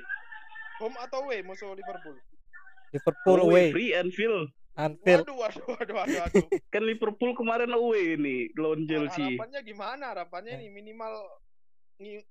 home 0.77 0.93
atau 0.95 1.21
away 1.23 1.41
musuh 1.41 1.71
Liverpool 1.71 2.17
Liverpool 2.91 3.39
away 3.39 3.49
away, 3.49 3.67
free 3.71 3.91
Anfield 3.91 4.49
Anfield. 4.73 5.25
waduh 5.25 5.37
waduh 5.39 5.65
waduh 5.67 5.95
waduh, 5.95 6.17
waduh. 6.21 6.45
kan 6.73 6.81
Liverpool 6.81 7.33
kemarin 7.33 7.71
away 7.71 8.13
nih 8.15 8.53
lawan 8.55 8.85
Chelsea 8.85 9.25
harapannya 9.35 9.59
gimana 9.61 10.03
harapannya 10.07 10.53
nih 10.55 10.69
minimal 10.69 11.13
ngi- 11.97 12.25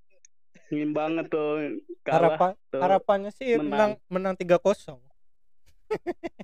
ngimbang 0.69 1.19
atau 1.21 1.59
kalah 2.01 2.15
Harapan 2.35 2.51
atau- 2.55 2.81
harapannya 2.81 3.31
sih 3.33 3.55
menang. 3.57 3.99
menang 4.07 4.35
3-0. 4.35 4.95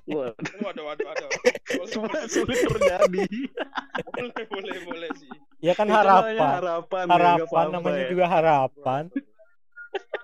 Wah, 0.05 0.31
waduh 0.65 0.83
waduh 0.85 1.05
waduh 1.07 1.29
semua 1.85 2.19
sulit 2.29 2.59
terjadi 2.61 3.23
boleh 4.09 4.43
boleh 4.45 4.77
boleh 4.83 5.09
sih 5.15 5.31
Ya 5.57 5.71
kan 5.71 5.87
harapan. 5.87 6.35
harapan 6.37 7.05
ya, 7.05 7.11
Harapan 7.11 7.65
namanya 7.71 7.97
ya. 7.97 8.09
juga 8.09 8.25
harapan. 8.27 9.03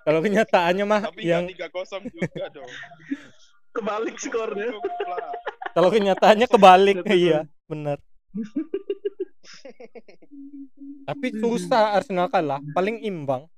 Kalau 0.03 0.19
kenyataannya 0.19 0.83
mah 0.83 1.01
tapi 1.07 1.23
yang 1.23 1.47
tiga 1.47 1.67
kosong 1.67 2.03
juga 2.05 2.51
dong 2.51 2.67
kebalik 3.75 4.15
skornya 4.15 4.69
kalau 5.73 5.89
kenyataannya 5.89 6.45
kebalik 6.45 7.01
iya, 7.09 7.49
benar. 7.65 7.97
Tapi 11.03 11.27
susah 11.35 11.97
Arsenal 11.97 12.29
kalah, 12.29 12.61
paling 12.71 13.01
imbang. 13.01 13.49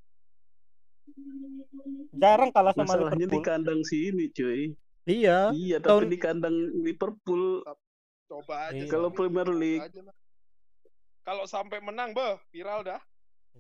Jarang 2.12 2.50
kalah 2.50 2.72
sama 2.72 2.96
masalahnya 2.96 3.20
di 3.22 3.28
Liverpool. 3.28 3.44
kandang 3.44 3.82
sini 3.84 4.32
cuy 4.32 4.72
Iya, 5.06 5.52
iya 5.52 5.78
tahun- 5.78 6.08
tapi 6.08 6.14
di 6.16 6.20
kandang 6.20 6.56
Liverpool 6.80 7.62
coba 8.26 8.72
aja 8.72 8.80
Iya. 8.80 8.88
kalau. 8.88 9.12
Premier 9.12 9.50
League 9.52 9.84
kalau 11.22 11.44
sampai 11.44 11.78
menang 11.78 12.10
bah 12.12 12.40
viral 12.50 12.82
dah 12.82 13.02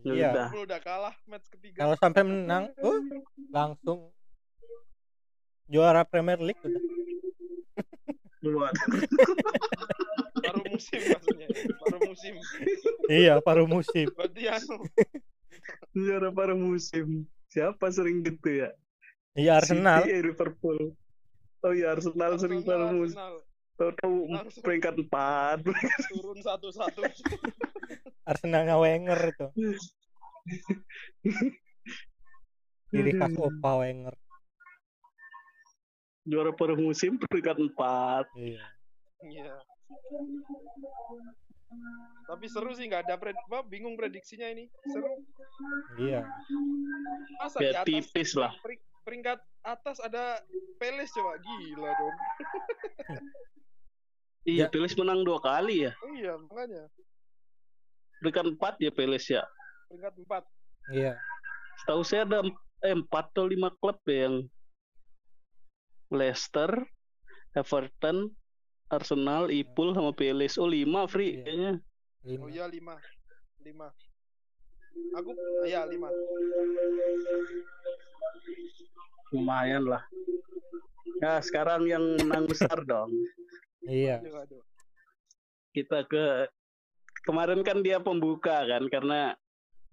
iya. 0.04 0.32
udah 0.34 0.48
udah 0.58 0.80
kalah 0.82 1.16
match 1.26 1.48
ketiga 1.48 1.80
Kalau 1.80 1.96
sampai 1.96 2.22
menang, 2.22 2.68
uh, 2.78 3.00
langsung 3.50 4.12
juara 5.66 6.04
Premier 6.04 6.38
League 6.38 6.60
udah. 6.60 6.82
Baru 10.46 10.62
musim 10.70 11.02
maksudnya 11.02 11.48
baru 11.82 11.98
musim 12.06 12.34
Iya, 13.10 13.41
paruh 13.41 13.66
musim. 13.66 14.06
berarti 14.14 14.46
anu 14.46 14.78
juara 15.98 16.30
paruh 16.30 16.54
musim 16.54 17.26
siapa 17.50 17.89
sering 17.89 18.22
gitu 18.22 18.62
ya 18.62 18.70
Iya 19.34 19.60
Arsenal. 19.60 20.06
City, 20.06 20.14
eh, 20.16 20.22
Liverpool 20.22 20.80
oh 21.60 21.74
iya 21.74 21.98
Arsenal, 21.98 22.38
sering 22.38 22.62
paruh 22.62 22.93
musim 22.93 23.18
Arsenal. 23.18 23.41
Langsung. 23.76 24.63
peringkat 24.63 24.95
empat 24.97 25.67
turun 26.09 26.39
satu-satu 26.39 27.03
Arsenalnya 28.30 28.80
Wenger 28.80 29.19
itu. 29.30 29.47
Ciri 32.88 33.11
khas 33.13 33.30
Aduh. 33.30 33.51
Opa 33.51 33.71
Wenger. 33.84 34.15
juara 36.26 36.49
paruh 36.49 36.73
musim 36.73 37.19
peringkat 37.19 37.59
empat 37.59 38.26
Iya. 38.34 38.65
Iya. 39.21 39.53
Tapi 42.26 42.45
seru 42.47 42.73
sih 42.73 42.89
nggak 42.89 43.05
ada 43.05 43.19
pred 43.19 43.38
apa, 43.38 43.61
bingung 43.61 43.93
prediksinya 43.93 44.49
ini. 44.49 44.65
Seru. 44.88 45.05
Iya. 45.99 46.26
Masa 47.38 47.57
ya 47.59 47.86
di 47.86 47.93
atas 47.93 48.09
tipis 48.09 48.34
lah 48.34 48.55
pering- 48.57 48.82
peringkat 49.03 49.38
atas 49.61 49.99
ada 49.99 50.41
Peles 50.80 51.13
coba 51.13 51.38
gila 51.38 51.91
dong. 51.91 52.15
iya 54.46 54.66
Ya. 54.66 54.72
Peles 54.72 54.93
menang 54.96 55.22
dua 55.22 55.38
kali 55.38 55.89
ya 55.89 55.91
Iya, 56.16 56.38
makanya 56.39 56.86
peringkat 58.22 58.46
empat 58.54 58.74
ya 58.80 58.89
Peles 58.89 59.26
ya 59.26 59.43
peringkat 59.89 60.14
4. 60.22 60.46
Iya. 60.93 61.14
setahu 61.82 62.02
saya 62.02 62.24
ada 62.24 62.39
eh, 62.82 62.93
empat 62.93 63.34
atau 63.34 63.46
lima 63.46 63.74
klub 63.76 63.98
ya 64.06 64.30
yang 64.30 64.46
Leicester, 66.06 66.70
Everton, 67.58 68.30
Arsenal, 68.88 69.50
Ipul 69.50 69.91
sama 69.91 70.14
Palace. 70.14 70.56
Oh 70.56 70.70
lima 70.70 71.10
free 71.10 71.41
Iya. 71.41 71.43
kayaknya. 71.43 71.74
Oh 72.22 72.30
Lima. 72.30 72.46
iya 72.48 72.66
5. 72.70 72.93
5. 73.66 73.89
Aku 75.18 75.30
ya 75.66 75.82
5. 75.84 76.06
Lumayan 79.34 79.84
lah. 79.84 80.06
Nah 81.20 81.41
sekarang 81.41 81.89
yang 81.89 82.04
menang 82.22 82.46
besar 82.46 82.78
dong. 82.86 83.10
Iya. 83.86 84.21
Kita 85.73 86.07
ke 86.07 86.49
kemarin 87.25 87.61
kan 87.65 87.81
dia 87.81 87.97
pembuka 87.99 88.63
kan 88.65 88.86
karena 88.88 89.33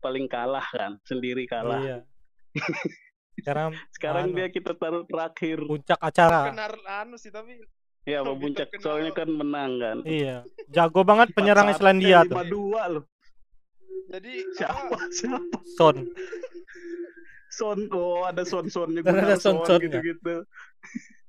paling 0.02 0.26
kalah 0.26 0.64
kan 0.72 0.98
sendiri 1.06 1.46
kalah. 1.46 1.80
Iya. 1.80 1.98
Sekarang 3.38 3.70
Sekarang 3.96 4.26
Anu. 4.30 4.36
dia 4.36 4.46
kita 4.52 4.72
taruh 4.76 5.04
terakhir. 5.08 5.58
puncak 5.64 5.98
acara. 6.00 6.52
Kenar 6.52 6.74
anu 7.02 7.16
sih 7.16 7.32
tapi 7.32 7.56
Ya 8.02 8.18
Lebih 8.18 8.50
puncak 8.50 8.66
soalnya 8.82 9.14
kan 9.14 9.30
menang 9.30 9.78
kan. 9.78 9.98
Iya. 10.02 10.42
Jago 10.74 11.06
banget 11.06 11.30
penyerang 11.38 11.70
4-1, 11.70 11.74
Islandia 11.78 12.18
eh, 12.18 12.22
tuh. 12.26 12.36
5-2 12.42 12.92
loh. 12.98 13.04
jadi 14.10 14.32
Siapa? 14.58 14.74
apa, 14.90 14.98
Siapa? 15.14 15.56
Son. 15.78 15.96
Son, 17.52 17.78
oh 17.94 18.26
ada 18.26 18.42
son-sonnya. 18.42 19.06
Dan 19.06 19.22
ada 19.22 19.22
Gunnar 19.22 19.38
Son 19.38 19.62
son-sonnya. 19.62 19.86
gitu-gitu. 19.86 20.34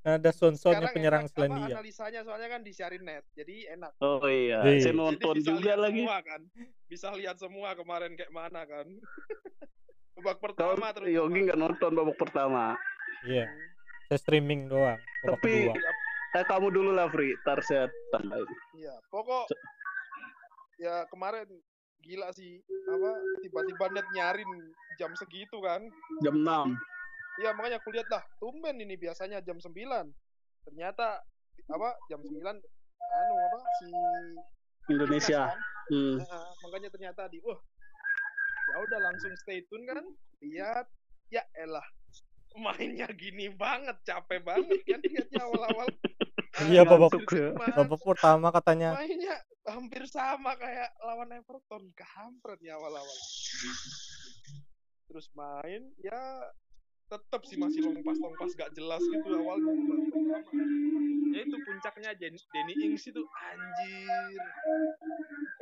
Ada 0.04 0.30
son-sonnya 0.30 0.84
sekarang 0.84 0.92
penyerang 0.92 1.22
enak, 1.22 1.32
apa, 1.32 1.40
Islandia. 1.40 1.64
analisanya 1.72 2.20
soalnya 2.22 2.48
kan 2.50 2.60
disiarin 2.60 3.02
net. 3.02 3.24
Jadi 3.32 3.56
enak. 3.66 3.92
Oh 3.98 4.20
iya, 4.22 4.60
Iya. 4.62 4.80
saya 4.82 4.94
nonton 4.94 5.34
juga 5.38 5.72
lagi. 5.74 6.04
Semua, 6.04 6.18
kan. 6.20 6.40
Bisa 6.84 7.08
lihat 7.10 7.36
semua 7.36 7.72
kemarin 7.72 8.12
kayak 8.12 8.28
mana 8.28 8.62
kan. 8.62 8.84
Babak 10.14 10.38
pertama 10.38 10.92
terus. 10.92 11.08
Yogi 11.08 11.40
nggak 11.42 11.56
nonton 11.56 11.90
babak 11.90 12.14
pertama. 12.14 12.76
Iya. 13.24 13.48
Saya 14.06 14.20
streaming 14.20 14.68
doang. 14.68 15.00
babak 15.22 15.40
Tapi 15.40 15.52
kedua. 15.66 15.90
eh, 16.34 16.44
kamu 16.44 16.66
dulu 16.68 16.90
lah 16.92 17.08
Fri, 17.08 17.32
ntar 17.40 17.58
saya 17.60 17.88
tambahin. 18.10 18.44
Iya, 18.74 18.94
pokok 19.08 19.48
ya 20.76 21.06
kemarin 21.06 21.46
gila 21.98 22.28
sih 22.28 22.58
apa 22.84 23.10
tiba-tiba 23.40 23.86
net 23.88 24.04
nyarin 24.12 24.50
jam 24.94 25.16
segitu 25.16 25.56
kan. 25.58 25.80
Jam 26.20 26.36
6. 26.36 26.76
Iya, 27.34 27.50
makanya 27.50 27.82
aku 27.82 27.90
lihat 27.90 28.06
lah, 28.06 28.22
tumben 28.38 28.78
ini 28.78 28.94
biasanya 28.94 29.42
jam 29.42 29.58
9. 29.58 29.74
Ternyata 30.64 31.18
apa 31.70 31.88
jam 32.06 32.20
9 32.22 32.30
anu 33.04 33.34
apa 33.50 33.58
si 33.82 33.88
Indonesia. 34.90 35.50
Kan? 35.50 35.60
Hmm. 35.90 36.16
Nah, 36.22 36.46
makanya 36.62 36.88
ternyata 36.94 37.26
di 37.28 37.42
wah 37.42 37.58
ya 38.74 38.76
udah 38.80 39.00
langsung 39.06 39.32
stay 39.36 39.62
tune 39.68 39.84
kan 39.84 40.02
lihat 40.40 40.88
ya 41.28 41.44
elah 41.54 41.84
mainnya 42.54 43.06
gini 43.12 43.50
banget 43.52 43.98
capek 44.06 44.40
banget 44.40 44.80
kan 44.88 45.00
lihatnya 45.02 45.42
awal-awal 45.44 45.88
Iya, 46.70 46.86
babak 46.86 47.18
Ngantuk 47.18 47.34
ya. 47.34 47.50
babak 47.74 48.02
pertama 48.02 48.48
katanya 48.54 48.94
mainnya 48.94 49.42
hampir 49.66 50.06
sama 50.06 50.54
kayak 50.54 50.90
lawan 51.02 51.34
Everton 51.34 51.90
kampret 51.98 52.62
ya 52.62 52.78
awal-awal 52.78 53.18
terus 55.10 55.26
main 55.34 55.82
ya 55.98 56.22
tetap 57.18 57.42
sih 57.46 57.58
masih 57.58 57.80
lompas 57.84 58.18
lompas 58.18 58.52
gak 58.54 58.72
jelas 58.74 59.02
gitu 59.02 59.28
awalnya. 59.34 59.72
Ya 61.34 61.40
itu 61.42 61.56
puncaknya 61.66 62.10
Danny 62.14 62.74
Ings 62.78 63.04
itu 63.10 63.22
anjir. 63.22 64.40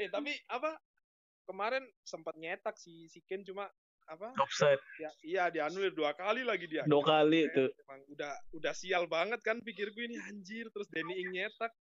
Eh 0.01 0.09
tapi 0.13 0.37
apa 0.49 0.77
kemarin 1.49 1.85
sempat 2.05 2.37
nyetak 2.37 2.77
si 2.77 3.09
si 3.09 3.25
Ken 3.25 3.45
cuma 3.45 3.69
apa? 4.09 4.35
Offside. 4.37 4.83
Ya 5.01 5.11
iya 5.25 5.45
dianulir 5.49 5.97
dua 5.97 6.13
kali 6.13 6.45
lagi 6.45 6.69
dia. 6.69 6.85
Dua 6.85 7.01
kali 7.05 7.49
itu. 7.49 7.73
emang 7.89 8.01
udah 8.13 8.33
udah 8.57 8.73
sial 8.77 9.09
banget 9.09 9.41
kan 9.41 9.61
pikirku 9.65 10.01
ini 10.05 10.21
anjir 10.29 10.69
terus 10.73 10.89
Danny 10.93 11.21
Ings 11.25 11.33
nyetak. 11.33 11.73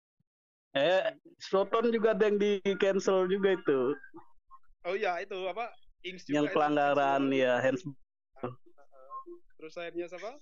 Eh, 0.71 1.19
Sloton 1.43 1.91
juga 1.91 2.15
ada 2.15 2.31
yang 2.31 2.39
di 2.39 2.63
cancel 2.79 3.27
juga 3.27 3.59
itu. 3.59 3.99
oh 4.87 4.95
iya 4.97 5.19
itu 5.21 5.37
apa 5.51 5.67
Ings 6.07 6.25
juga 6.25 6.37
Yang 6.41 6.47
pelanggaran 6.55 7.23
ya 7.35 7.59
hands 7.61 7.83
terus 9.61 9.77
akhirnya 9.77 10.09
siapa? 10.09 10.41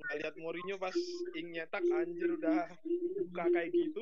Nggak 0.00 0.16
lihat 0.16 0.34
Mourinho 0.40 0.76
pas 0.80 0.96
ing 1.36 1.52
nyetak 1.52 1.84
anjir 1.92 2.40
udah 2.40 2.72
buka 3.28 3.44
kayak 3.52 3.68
gitu. 3.76 4.00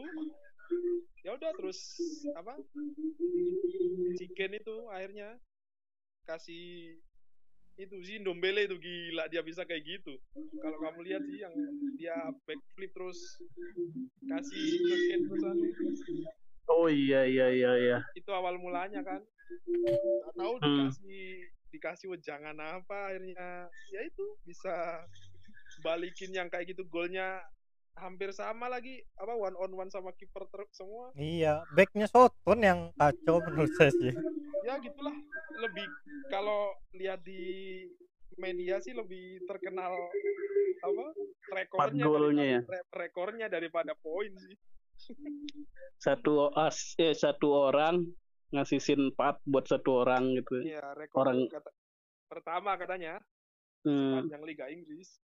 Ya 1.27 1.35
udah 1.35 1.51
terus 1.59 1.79
apa? 2.39 2.55
Si 4.15 4.31
Ken 4.39 4.55
itu 4.55 4.87
akhirnya 4.95 5.43
kasih 6.31 6.95
itu 7.75 7.97
sih 8.07 8.23
Ndombele 8.23 8.71
itu 8.71 8.79
gila 8.79 9.27
dia 9.27 9.43
bisa 9.43 9.67
kayak 9.67 9.83
gitu. 9.83 10.15
Kalau 10.63 10.79
kamu 10.79 11.03
lihat 11.03 11.27
sih 11.27 11.43
yang 11.43 11.55
dia 11.99 12.15
backflip 12.47 12.95
terus 12.95 13.19
kasih 14.23 14.67
ke 14.87 14.97
Ken 15.11 15.21
terusan 15.27 15.59
Oh 16.71 16.87
iya 16.87 17.27
iya 17.27 17.51
iya 17.51 17.73
iya. 17.77 17.99
itu 18.15 18.31
awal 18.31 18.55
mulanya 18.63 19.03
kan. 19.03 19.19
Nggak 19.67 20.35
tahu 20.39 20.55
Hmm. 20.63 20.89
Dikasih 21.75 22.15
wejangan 22.15 22.55
apa 22.63 23.11
akhirnya. 23.11 23.67
Ya 23.91 24.01
itu 24.07 24.39
bisa 24.47 25.03
balikin 25.83 26.31
yang 26.31 26.47
kayak 26.47 26.71
gitu 26.71 26.87
golnya 26.87 27.43
hampir 27.95 28.35
sama 28.35 28.67
lagi 28.67 29.03
apa 29.19 29.35
one 29.35 29.55
on 29.59 29.73
one 29.75 29.91
sama 29.91 30.11
kiper 30.15 30.47
truk 30.51 30.71
semua. 30.75 31.11
Iya 31.19 31.67
backnya 31.75 32.07
Soton 32.07 32.63
yang 32.63 32.91
kacau 32.95 33.43
menurut 33.43 33.71
saya 33.75 33.91
sih. 33.91 34.15
Ya 34.67 34.79
gitulah 34.79 35.15
lebih 35.59 35.87
kalau 36.31 36.75
lihat 36.95 37.23
di 37.23 37.83
media 38.39 38.83
sih 38.83 38.95
lebih 38.95 39.47
terkenal 39.47 39.95
apa 40.83 41.07
rekornya 41.55 42.05
golnya 42.05 42.45
ya. 42.45 42.61
rekornya 42.91 43.47
daripada 43.47 43.95
poin 43.95 44.31
sih. 44.35 44.57
Satu 46.03 46.51
as 46.55 46.99
eh 46.99 47.15
satu 47.15 47.71
orang 47.71 48.03
ngasihin 48.55 49.11
4 49.11 49.19
buat 49.45 49.67
satu 49.67 50.01
orang 50.01 50.31
gitu. 50.33 50.63
iya 50.63 50.95
rekor 50.95 51.27
Orang- 51.27 51.47
kata, 51.47 51.71
pertama 52.27 52.75
katanya 52.75 53.19
Hmm, 53.83 54.25
yang 54.27 54.41
Liga 54.41 54.65
Inggris 54.67 55.21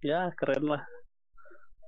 ya 0.00 0.30
keren 0.34 0.68
lah. 0.68 0.82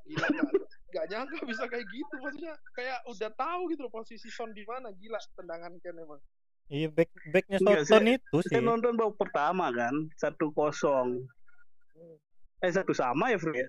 gila 0.03 0.26
gak, 0.26 0.48
gak 0.90 1.07
nyangka 1.07 1.38
bisa 1.44 1.64
kayak 1.66 1.86
gitu 1.86 2.14
maksudnya 2.18 2.51
kayak 2.72 2.98
udah 3.05 3.30
tahu 3.30 3.61
gitu 3.68 3.80
loh 3.80 3.92
posisi 3.92 4.26
Son 4.26 4.51
di 4.51 4.64
mana 4.64 4.90
gila 4.90 5.20
tendangan 5.36 5.70
Ken 5.78 5.94
emang 5.94 6.18
iya 6.66 6.88
back 6.88 7.11
backnya 7.28 7.59
Enggak, 7.61 7.84
Soton 7.84 8.07
itu 8.09 8.36
sih 8.42 8.51
Saya 8.53 8.64
nonton 8.64 8.94
babak 8.94 9.14
pertama 9.16 9.70
kan, 9.70 9.90
satu 10.14 10.51
kosong. 10.51 11.26
Eh 12.61 12.70
satu 12.70 12.90
sama 12.90 13.30
ya 13.30 13.38
Fri 13.38 13.55
ya? 13.57 13.68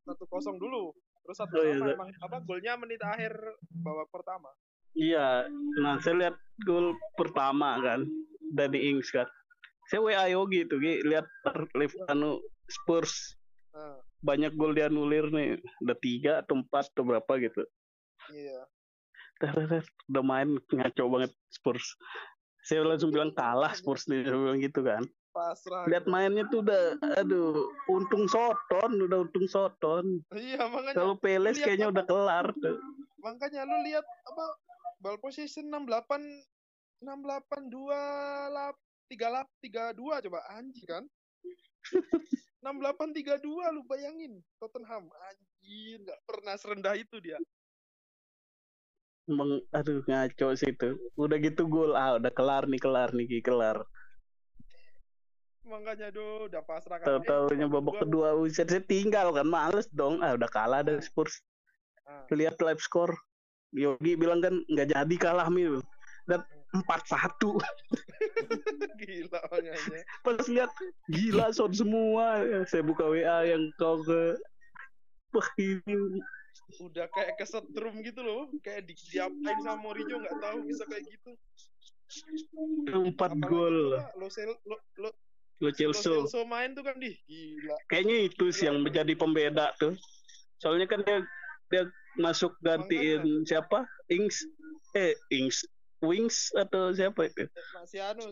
satu 0.00 0.24
kosong 0.26 0.56
dulu 0.56 0.90
terus 1.20 1.36
satu 1.36 1.54
Oh, 1.54 1.62
iya, 1.62 1.76
sama 1.76 1.86
iya. 1.86 1.94
emang 1.94 2.10
apa 2.18 2.36
golnya 2.40 2.72
menit 2.76 2.98
akhir 2.98 3.36
babak 3.78 4.08
pertama 4.08 4.48
Iya, 4.98 5.46
nah 5.78 6.02
saya 6.02 6.14
lihat 6.26 6.36
gol 6.66 6.98
pertama 7.14 7.78
kan 7.78 8.04
dari 8.50 8.90
Ings 8.90 9.14
kan. 9.14 9.26
Saya 9.90 10.02
WA 10.06 10.26
Yogi 10.30 10.66
tuh, 10.70 10.78
Gi, 10.78 11.02
lihat 11.02 11.26
live 11.74 11.94
anu 12.06 12.38
Spurs 12.70 13.34
nah, 13.74 13.98
banyak 14.22 14.54
gol 14.54 14.74
dianulir 14.74 15.26
nih, 15.30 15.58
udah 15.82 15.96
tiga 15.98 16.32
atau 16.42 16.62
empat 16.62 16.90
atau 16.94 17.02
berapa 17.06 17.32
gitu. 17.42 17.62
iya 18.30 18.66
tar, 19.40 19.56
Udah 20.12 20.22
main 20.22 20.60
ngaco 20.60 21.02
banget 21.10 21.32
Spurs. 21.48 21.96
Saya 22.60 22.84
langsung 22.84 23.10
bilang 23.10 23.32
kalah 23.32 23.72
Spurs 23.72 24.04
nih, 24.06 24.22
saya 24.28 24.36
bilang 24.36 24.60
gitu 24.60 24.84
kan. 24.84 25.02
pasrah 25.30 25.86
Lihat 25.86 26.04
mainnya 26.10 26.44
tuh 26.50 26.60
udah, 26.60 26.98
aduh, 27.22 27.70
untung 27.88 28.26
Soton, 28.26 28.90
udah 29.06 29.24
untung 29.26 29.46
Soton. 29.46 30.20
iya 30.34 30.66
makanya 30.68 30.98
Kalau 30.98 31.14
Peles 31.16 31.56
kayaknya 31.56 31.88
apa? 31.88 31.94
udah 31.96 32.04
kelar 32.04 32.46
tuh. 32.58 32.76
makanya 33.20 33.68
lu 33.68 33.76
lihat 33.84 34.04
apa 34.04 34.44
ball 35.00 35.16
position 35.16 35.66
68 35.72 36.20
68 37.00 37.72
2 37.72 38.54
lap 38.54 38.76
3 39.08 39.34
lap 39.34 39.48
32 39.64 39.96
coba 40.28 40.40
anjing 40.52 40.86
kan 40.86 41.04
68 42.62 43.40
32 43.40 43.74
lu 43.74 43.82
bayangin 43.88 44.44
Tottenham 44.60 45.08
anjir 45.32 45.98
nggak 46.04 46.20
pernah 46.28 46.54
serendah 46.60 46.94
itu 46.94 47.16
dia 47.24 47.40
Emang, 49.30 49.62
aduh 49.70 50.02
ngaco 50.10 50.58
sih 50.58 50.74
itu. 50.74 50.98
Udah 51.14 51.38
gitu 51.38 51.70
gol, 51.70 51.94
ah 51.94 52.18
udah 52.18 52.34
kelar 52.34 52.66
nih, 52.66 52.82
kelar 52.82 53.14
nih, 53.14 53.30
Ki, 53.30 53.38
kelar. 53.46 53.78
makanya 55.60 56.10
do 56.10 56.50
udah 56.50 56.66
pasrah 56.66 56.98
kan 56.98 57.06
Tahu-taunya 57.22 57.68
Eh, 57.68 57.70
babak 57.70 58.02
kedua 58.02 58.34
saya 58.50 58.82
tinggal 58.82 59.30
kan 59.30 59.46
males 59.46 59.86
dong. 59.94 60.18
Ah 60.18 60.34
udah 60.34 60.50
kalah 60.50 60.82
dari 60.82 60.98
Spurs. 60.98 61.46
Ah. 62.02 62.26
Lihat 62.26 62.58
live 62.58 62.82
score. 62.82 63.14
Yogi 63.70 64.18
bilang 64.18 64.42
kan 64.42 64.54
nggak 64.66 64.88
jadi 64.90 65.14
kalah 65.20 65.48
mil. 65.50 65.82
Dan 66.26 66.42
empat 66.70 67.02
satu. 67.10 67.58
gila 69.00 69.40
makanya 69.50 69.72
Pas 70.22 70.46
lihat 70.46 70.70
gila 71.10 71.50
son 71.50 71.72
semua. 71.74 72.44
Saya 72.66 72.82
buka 72.86 73.06
WA 73.06 73.46
yang 73.46 73.70
kau 73.78 74.02
ke 74.02 74.38
Wah 75.30 75.46
ini 75.62 76.18
udah 76.82 77.06
kayak 77.10 77.38
kesetrum 77.38 78.02
gitu 78.02 78.22
loh 78.22 78.50
kayak 78.62 78.86
di 78.86 78.94
diapain 79.10 79.58
sama 79.62 79.78
Mourinho 79.78 80.22
nggak 80.22 80.38
tahu 80.38 80.58
bisa 80.66 80.86
kayak 80.86 81.02
gitu 81.06 81.34
empat 82.90 83.32
gol. 83.46 83.98
Lo 84.18 84.26
Cel 84.30 84.54
lo 84.66 84.76
lo 84.98 85.10
Lo 85.10 85.10
Lo 85.60 85.70
Celso. 85.76 86.24
Celso 86.24 86.42
main 86.48 86.72
tuh 86.72 86.82
kan 86.82 86.96
di 86.96 87.12
gila 87.28 87.76
Kayaknya 87.92 88.16
itu 88.32 88.44
sih 88.50 88.66
yang 88.66 88.80
menjadi 88.80 89.12
pembeda 89.14 89.76
tuh. 89.76 89.94
Soalnya 90.58 90.88
kan 90.88 91.04
dia 91.04 91.20
dia 91.70 91.82
masuk 92.14 92.56
gantiin 92.60 93.44
siapa? 93.44 93.86
Ings 94.08 94.42
eh 94.92 95.14
Ings 95.30 95.62
Wings 96.00 96.48
atau 96.56 96.90
siapa 96.90 97.28
itu? 97.28 97.44
Masih 97.76 98.00
anu 98.00 98.24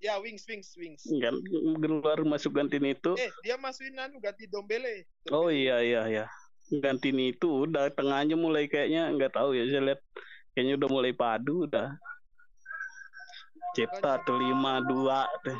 ya 0.00 0.20
wings 0.20 0.44
wings 0.44 0.72
wings 0.76 1.04
Kan 1.20 1.36
keluar 1.78 2.20
masuk 2.24 2.52
gantiin 2.52 2.84
itu. 2.88 3.12
eh 3.16 3.30
dia 3.40 3.56
masukin 3.56 3.96
anu 3.96 4.18
ganti 4.18 4.44
Dombele 4.44 5.04
Oh 5.28 5.48
iya 5.48 5.80
iya 5.80 6.02
iya. 6.08 6.24
Gantiin 6.72 7.20
itu 7.20 7.68
udah 7.68 7.92
tengahnya 7.92 8.34
mulai 8.34 8.66
kayaknya 8.66 9.12
nggak 9.12 9.36
tahu 9.36 9.52
ya 9.52 9.68
saya 9.68 9.92
lihat 9.92 10.00
kayaknya 10.52 10.74
udah 10.80 10.88
mulai 10.90 11.12
padu 11.12 11.68
udah. 11.68 11.92
Cipta 13.74 14.22
tuh 14.22 14.38
lima 14.38 14.80
dua 14.80 15.28
deh. 15.42 15.58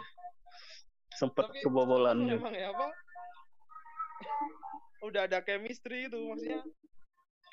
Sempet 1.15 1.47
Tapi 1.47 1.61
kebobolan. 1.63 2.25
ya 2.25 2.69
apa 2.71 2.89
udah 5.05 5.29
ada 5.29 5.45
chemistry 5.45 6.09
itu 6.09 6.17
maksudnya 6.17 6.65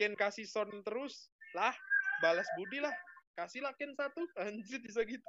Ken 0.02 0.18
kasih 0.18 0.50
Son 0.50 0.82
terus 0.82 1.30
lah 1.54 1.78
balas 2.26 2.50
budi 2.58 2.82
lah 2.82 2.90
kasihlah 3.38 3.70
Ken 3.78 3.94
satu 3.94 4.26
anjir 4.42 4.82
bisa 4.82 5.06
gitu 5.06 5.22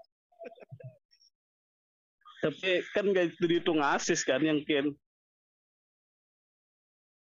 Tapi 2.41 2.81
kan 2.97 3.05
nggak 3.05 3.37
itu 3.37 3.45
dihitung 3.45 3.85
asis 3.85 4.25
kan 4.25 4.41
yang 4.41 4.65
Ken. 4.65 4.97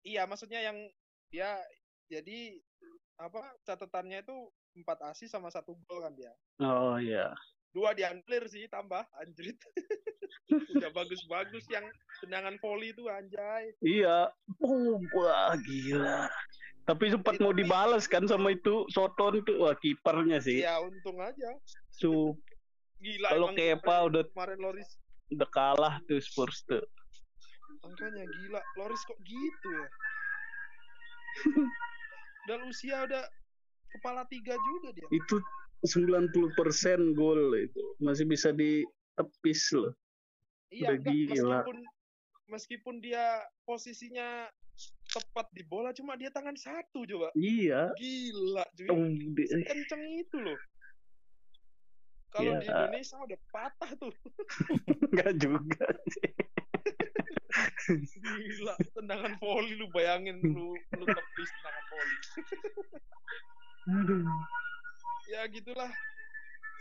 iya 0.02 0.24
maksudnya 0.24 0.64
yang 0.64 0.80
dia 1.28 1.60
jadi 2.08 2.56
apa 3.20 3.52
catatannya 3.62 4.24
itu 4.24 4.34
empat 4.74 4.98
asis 5.14 5.30
sama 5.30 5.52
satu 5.52 5.76
gol 5.86 6.02
kan 6.02 6.16
dia 6.16 6.32
Oh 6.58 6.96
iya. 6.96 7.36
dua 7.70 7.92
dianulir 7.92 8.48
sih 8.48 8.64
tambah 8.66 9.04
anjrit 9.20 9.60
udah 10.74 10.90
bagus-bagus 10.90 11.68
yang 11.70 11.86
tendangan 12.18 12.56
volley 12.58 12.90
itu 12.90 13.06
anjay 13.06 13.70
Iya. 13.78 14.32
Oh, 14.58 14.98
wah 15.14 15.54
gila. 15.62 16.26
Tapi 16.82 17.14
sempat 17.14 17.38
mau 17.38 17.54
dibalas 17.54 18.10
kan 18.10 18.26
sama 18.26 18.58
itu 18.58 18.86
Soton 18.90 19.38
itu 19.38 19.54
wah 19.62 19.74
kipernya 19.78 20.42
sih. 20.42 20.66
ya 20.66 20.82
untung 20.82 21.22
aja 21.22 21.54
Su 21.94 22.34
gila 22.98 23.28
kalau 23.30 23.48
Kepa 23.54 23.96
udah 24.10 24.22
kemarin 24.34 24.58
Loris 24.58 24.98
udah 25.32 25.48
kalah 25.48 25.94
tuh 26.06 26.20
Spurs 26.20 26.62
tuh. 26.68 26.84
Makanya 27.82 28.24
gila, 28.28 28.60
Loris 28.78 29.02
kok 29.08 29.18
gitu 29.24 29.68
ya? 29.72 29.86
Dan 32.50 32.58
usia 32.68 33.06
udah 33.08 33.24
kepala 33.96 34.22
tiga 34.28 34.54
juga 34.54 34.92
dia. 34.94 35.08
Itu 35.10 35.40
90% 35.82 37.18
gol 37.18 37.56
itu. 37.58 37.82
Masih 37.98 38.28
bisa 38.28 38.54
ditepis 38.54 39.72
loh. 39.74 39.94
Iya, 40.72 40.94
udah 40.94 40.96
enggak, 41.00 41.14
gila. 41.16 41.60
meskipun 41.60 41.78
meskipun 42.48 42.94
dia 43.00 43.24
posisinya 43.64 44.48
tepat 45.12 45.46
di 45.52 45.62
bola, 45.62 45.92
cuma 45.92 46.16
dia 46.16 46.32
tangan 46.32 46.56
satu 46.56 47.04
coba. 47.04 47.28
Iya. 47.36 47.92
Gila, 47.94 48.64
cuy. 48.72 48.88
Kenceng 49.68 50.02
itu 50.16 50.36
loh. 50.40 50.56
Kalau 52.32 52.56
di 52.56 52.64
Iya. 52.64 52.88
Indonesia 52.88 53.16
udah 53.20 53.40
patah 53.52 53.90
tuh. 54.00 54.12
Enggak 55.12 55.32
juga 55.36 55.86
sih. 56.08 56.32
Gila, 58.16 58.74
tendangan 58.96 59.36
volley 59.36 59.76
lu 59.76 59.84
bayangin 59.92 60.40
lu 60.40 60.72
lu 60.96 61.04
tepis 61.04 61.50
tendangan 61.60 61.84
volley. 61.92 62.18
Aduh. 63.82 64.24
ya 65.26 65.42
gitulah 65.50 65.90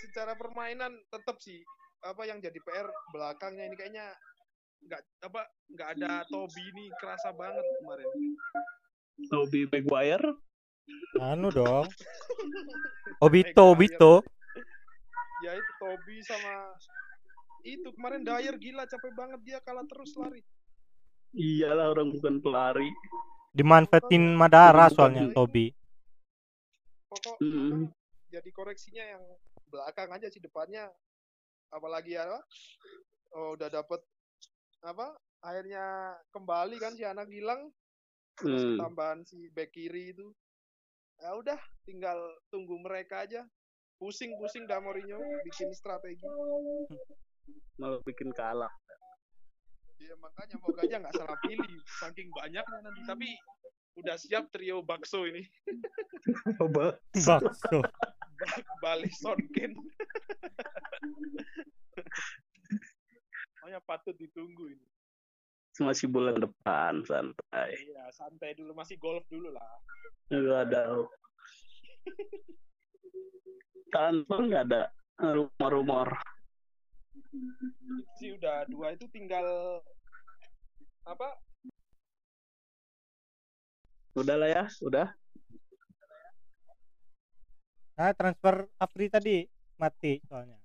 secara 0.02 0.34
permainan 0.38 0.92
tetap 1.10 1.38
sih 1.40 1.62
apa 2.02 2.26
yang 2.26 2.42
jadi 2.42 2.58
PR 2.58 2.90
belakangnya 3.10 3.70
ini 3.70 3.76
kayaknya 3.78 4.06
nggak 4.82 5.02
apa 5.24 5.42
nggak 5.72 5.90
ada 5.98 6.12
Tobi 6.28 6.64
ini 6.74 6.90
kerasa 6.98 7.30
banget 7.34 7.66
kemarin. 7.82 8.10
Toby 9.30 9.70
Maguire? 9.70 10.30
Anu 11.22 11.54
dong. 11.54 11.86
Obito 13.26 13.64
Obito 13.70 14.14
ya. 15.46 15.54
itu 15.54 15.72
Tobi 15.78 16.16
sama 16.26 16.74
itu 17.62 17.90
kemarin 17.94 18.26
Dyer 18.26 18.58
gila 18.58 18.90
capek 18.90 19.14
banget 19.14 19.40
dia 19.46 19.58
kalah 19.62 19.86
terus 19.86 20.18
lari. 20.18 20.42
Iyalah 21.32 21.94
orang 21.94 22.12
bukan 22.12 22.42
pelari. 22.42 22.90
dimanfaatin 23.52 24.32
Madara 24.32 24.88
soalnya 24.88 25.28
Tobi 25.36 25.76
pokok 27.12 27.36
Mm. 27.44 27.92
jadi 28.32 28.50
koreksinya 28.56 29.04
yang 29.04 29.24
belakang 29.68 30.08
aja 30.16 30.32
sih 30.32 30.40
depannya. 30.40 30.88
Apalagi 31.72 32.16
ya 32.16 32.24
oh, 33.36 33.56
udah 33.60 33.68
dapet 33.68 34.00
apa 34.82 35.14
akhirnya 35.46 36.18
kembali 36.34 36.78
kan 36.82 36.94
si 36.98 37.06
anak 37.06 37.30
hilang 37.30 37.70
terus 38.38 38.62
Hmm. 38.62 38.78
tambahan 38.82 39.20
si 39.26 39.50
back 39.54 39.70
kiri 39.74 40.14
itu. 40.14 40.34
Ya 41.22 41.38
udah 41.38 41.60
tinggal 41.86 42.18
tunggu 42.50 42.82
mereka 42.82 43.22
aja. 43.26 43.46
Pusing-pusing 44.02 44.66
dah 44.66 44.82
Mourinho 44.82 45.22
bikin 45.46 45.70
strategi. 45.78 46.26
Malah 47.78 48.02
bikin 48.02 48.34
kalah. 48.34 48.72
ya 50.02 50.18
makanya 50.18 50.58
moga 50.66 50.82
aja 50.82 50.98
nggak 50.98 51.14
salah 51.14 51.38
pilih. 51.46 51.78
Saking 52.02 52.34
banyaknya 52.34 52.78
nanti. 52.82 53.02
Tapi 53.06 53.30
udah 54.02 54.18
siap 54.18 54.50
trio 54.50 54.82
bakso 54.82 55.30
ini. 55.30 55.46
Coba. 56.58 56.98
bakso. 57.14 57.86
balik 58.82 59.14
Sonkin 59.14 59.78
Makanya 63.72 63.88
patut 63.88 64.11
ditunggu 64.19 64.67
ini 64.67 64.88
Masih 65.80 66.11
bulan 66.11 66.36
depan 66.36 67.07
santai. 67.07 67.72
iya 67.80 68.11
santai 68.11 68.51
dulu 68.51 68.76
masih 68.76 68.99
golf 68.99 69.24
dulu 69.32 69.47
lah 69.47 69.80
Enggak 70.28 70.67
ada. 70.67 71.07
Transfer 73.88 74.39
nggak 74.43 74.63
ada 74.67 74.91
rumor-rumor. 75.24 76.19
sih 78.19 78.36
udah 78.36 78.67
dua 78.67 78.91
itu 78.91 79.07
tinggal 79.07 79.80
apa 81.07 81.32
Udah 84.19 84.36
lah 84.36 84.51
ya, 84.51 84.63
udah. 84.84 85.07
nah 87.95 88.11
transfer 88.11 88.67
Afri 88.76 89.07
tadi 89.07 89.47
mati 89.80 90.19
soalnya 90.28 90.59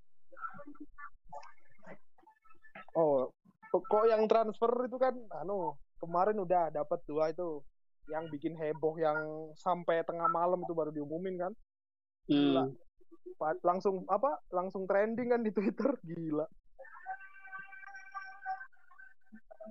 Oh, 2.97 3.29
kok 3.71 4.05
yang 4.09 4.25
transfer 4.25 4.73
itu 4.89 4.97
kan 4.97 5.13
anu 5.45 5.77
kemarin 6.01 6.41
udah 6.41 6.73
dapat 6.73 6.97
dua 7.05 7.29
itu 7.29 7.61
yang 8.09 8.25
bikin 8.33 8.57
heboh 8.57 8.97
yang 8.97 9.53
sampai 9.59 10.01
tengah 10.07 10.31
malam 10.33 10.63
itu 10.65 10.73
baru 10.73 10.89
diumumin 10.95 11.37
kan 11.37 11.53
Gila. 12.27 12.67
Hmm. 12.67 13.59
Langsung 13.61 14.07
apa 14.09 14.41
langsung 14.49 14.89
trending 14.89 15.29
kan 15.35 15.43
di 15.45 15.53
Twitter 15.53 15.93
gila 16.09 16.47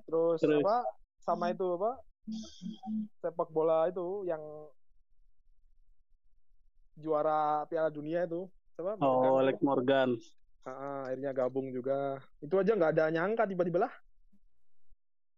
terus, 0.06 0.38
Terus? 0.44 0.62
apa 0.62 0.78
sama 1.24 1.50
itu 1.50 1.66
apa 1.82 1.98
sepak 3.26 3.50
bola 3.50 3.90
itu 3.90 4.28
yang 4.30 4.44
juara 7.00 7.66
Piala 7.66 7.90
Dunia 7.90 8.28
itu 8.30 8.46
Oh, 8.76 9.40
Alex 9.40 9.64
Morgan. 9.64 10.20
Ah, 10.66 11.06
akhirnya 11.06 11.32
gabung 11.32 11.70
juga. 11.70 12.18
Itu 12.42 12.58
aja 12.58 12.74
nggak 12.74 12.94
ada 12.98 13.14
nyangka 13.14 13.46
tiba-tiba 13.46 13.86
lah. 13.86 13.94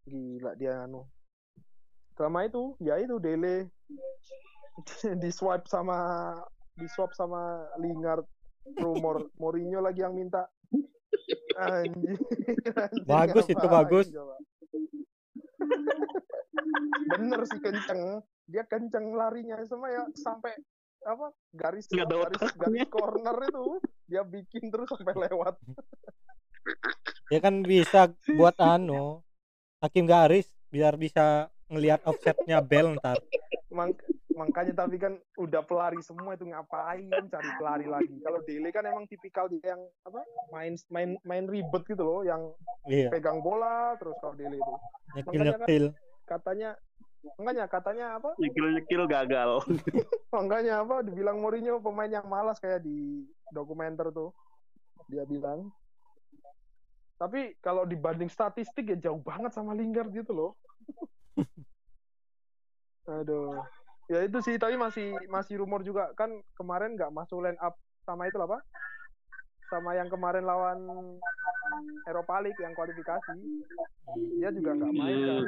Gila 0.08 0.56
dia 0.56 0.88
anu. 0.88 1.04
Selama 2.16 2.48
itu, 2.48 2.74
ya 2.80 2.96
itu 2.98 3.20
Dele 3.20 3.68
di 5.22 5.30
swipe 5.30 5.68
sama 5.68 6.32
di 6.78 6.88
swap 6.88 7.12
sama 7.12 7.68
Lingard 7.78 8.24
rumor 8.80 9.28
Mourinho 9.36 9.84
lagi 9.84 10.02
yang 10.06 10.16
minta 10.16 10.48
anjir, 11.58 12.20
Bagus 13.10 13.50
itu, 13.50 13.58
ngapain 13.58 13.84
bagus. 13.84 14.06
bener 17.18 17.42
sih 17.50 17.60
kenceng 17.60 18.22
dia 18.46 18.64
kenceng 18.68 19.16
larinya 19.16 19.58
sama 19.66 19.90
ya 19.90 20.04
sampai 20.14 20.54
apa 21.08 21.32
garis 21.56 21.88
Nggak 21.88 22.08
ada 22.12 22.16
garis 22.28 22.42
garis 22.60 22.88
corner 22.92 23.38
itu 23.48 23.66
dia 24.12 24.22
bikin 24.28 24.68
terus 24.68 24.92
sampai 24.92 25.16
lewat. 25.16 25.56
Ya 27.32 27.40
kan 27.40 27.64
bisa 27.64 28.12
buat 28.36 28.56
anu 28.60 29.24
hakim 29.80 30.04
garis 30.04 30.52
biar 30.68 31.00
bisa 31.00 31.48
ngelihat 31.72 32.04
offsetnya 32.04 32.60
bel 32.60 33.00
ntar. 33.00 33.20
Mang- 33.72 33.96
makanya 34.36 34.84
tapi 34.84 35.00
kan 35.00 35.16
udah 35.40 35.64
pelari 35.64 36.00
semua 36.04 36.36
itu 36.36 36.44
ngapain 36.44 37.08
cari 37.08 37.52
pelari 37.60 37.88
lagi? 37.88 38.16
Kalau 38.20 38.40
Dele 38.44 38.70
kan 38.72 38.84
emang 38.84 39.08
tipikal 39.08 39.48
dia 39.48 39.76
yang 39.76 39.82
apa 40.08 40.24
main 40.52 40.76
main 40.92 41.10
main 41.24 41.46
ribet 41.48 41.84
gitu 41.88 42.04
loh 42.04 42.22
yang 42.28 42.52
iya. 42.88 43.12
pegang 43.12 43.40
bola 43.40 43.96
terus 43.96 44.16
kalau 44.20 44.36
Dele 44.36 44.60
itu. 44.60 44.74
Nyekil 45.16 45.40
makanya 45.40 45.56
kan- 45.56 45.96
katanya 46.28 46.70
enggaknya 47.38 47.66
katanya 47.66 48.06
apa? 48.18 48.34
Nyekil-nyekil 48.38 49.04
gagal. 49.10 49.52
enggaknya 50.44 50.82
apa 50.82 51.02
dibilang 51.02 51.42
Mourinho 51.42 51.82
pemain 51.82 52.10
yang 52.10 52.28
malas 52.30 52.62
kayak 52.62 52.86
di 52.86 53.26
dokumenter 53.52 54.10
tuh. 54.14 54.32
Dia 55.10 55.24
bilang. 55.26 55.72
Tapi 57.18 57.58
kalau 57.66 57.84
dibanding 57.90 58.30
statistik 58.30 58.94
ya 58.94 58.98
jauh 59.10 59.22
banget 59.22 59.50
sama 59.50 59.74
Lingard 59.74 60.14
gitu 60.14 60.32
loh. 60.34 60.52
Aduh. 63.18 63.66
Ya 64.08 64.24
itu 64.24 64.40
sih 64.40 64.56
tapi 64.56 64.78
masih 64.78 65.18
masih 65.28 65.60
rumor 65.60 65.82
juga. 65.82 66.14
Kan 66.14 66.40
kemarin 66.54 66.94
nggak 66.94 67.12
masuk 67.12 67.42
line 67.42 67.60
up 67.60 67.74
sama 68.06 68.30
itu 68.30 68.38
lah 68.38 68.48
pak. 68.48 68.62
Sama 69.68 69.98
yang 69.98 70.08
kemarin 70.08 70.48
lawan 70.48 70.80
Eropa 72.06 72.36
League 72.40 72.60
yang 72.60 72.74
kualifikasi 72.74 73.34
dia 74.38 74.50
juga 74.50 74.72
nggak 74.74 74.94
main 74.94 75.18
kan? 75.20 75.44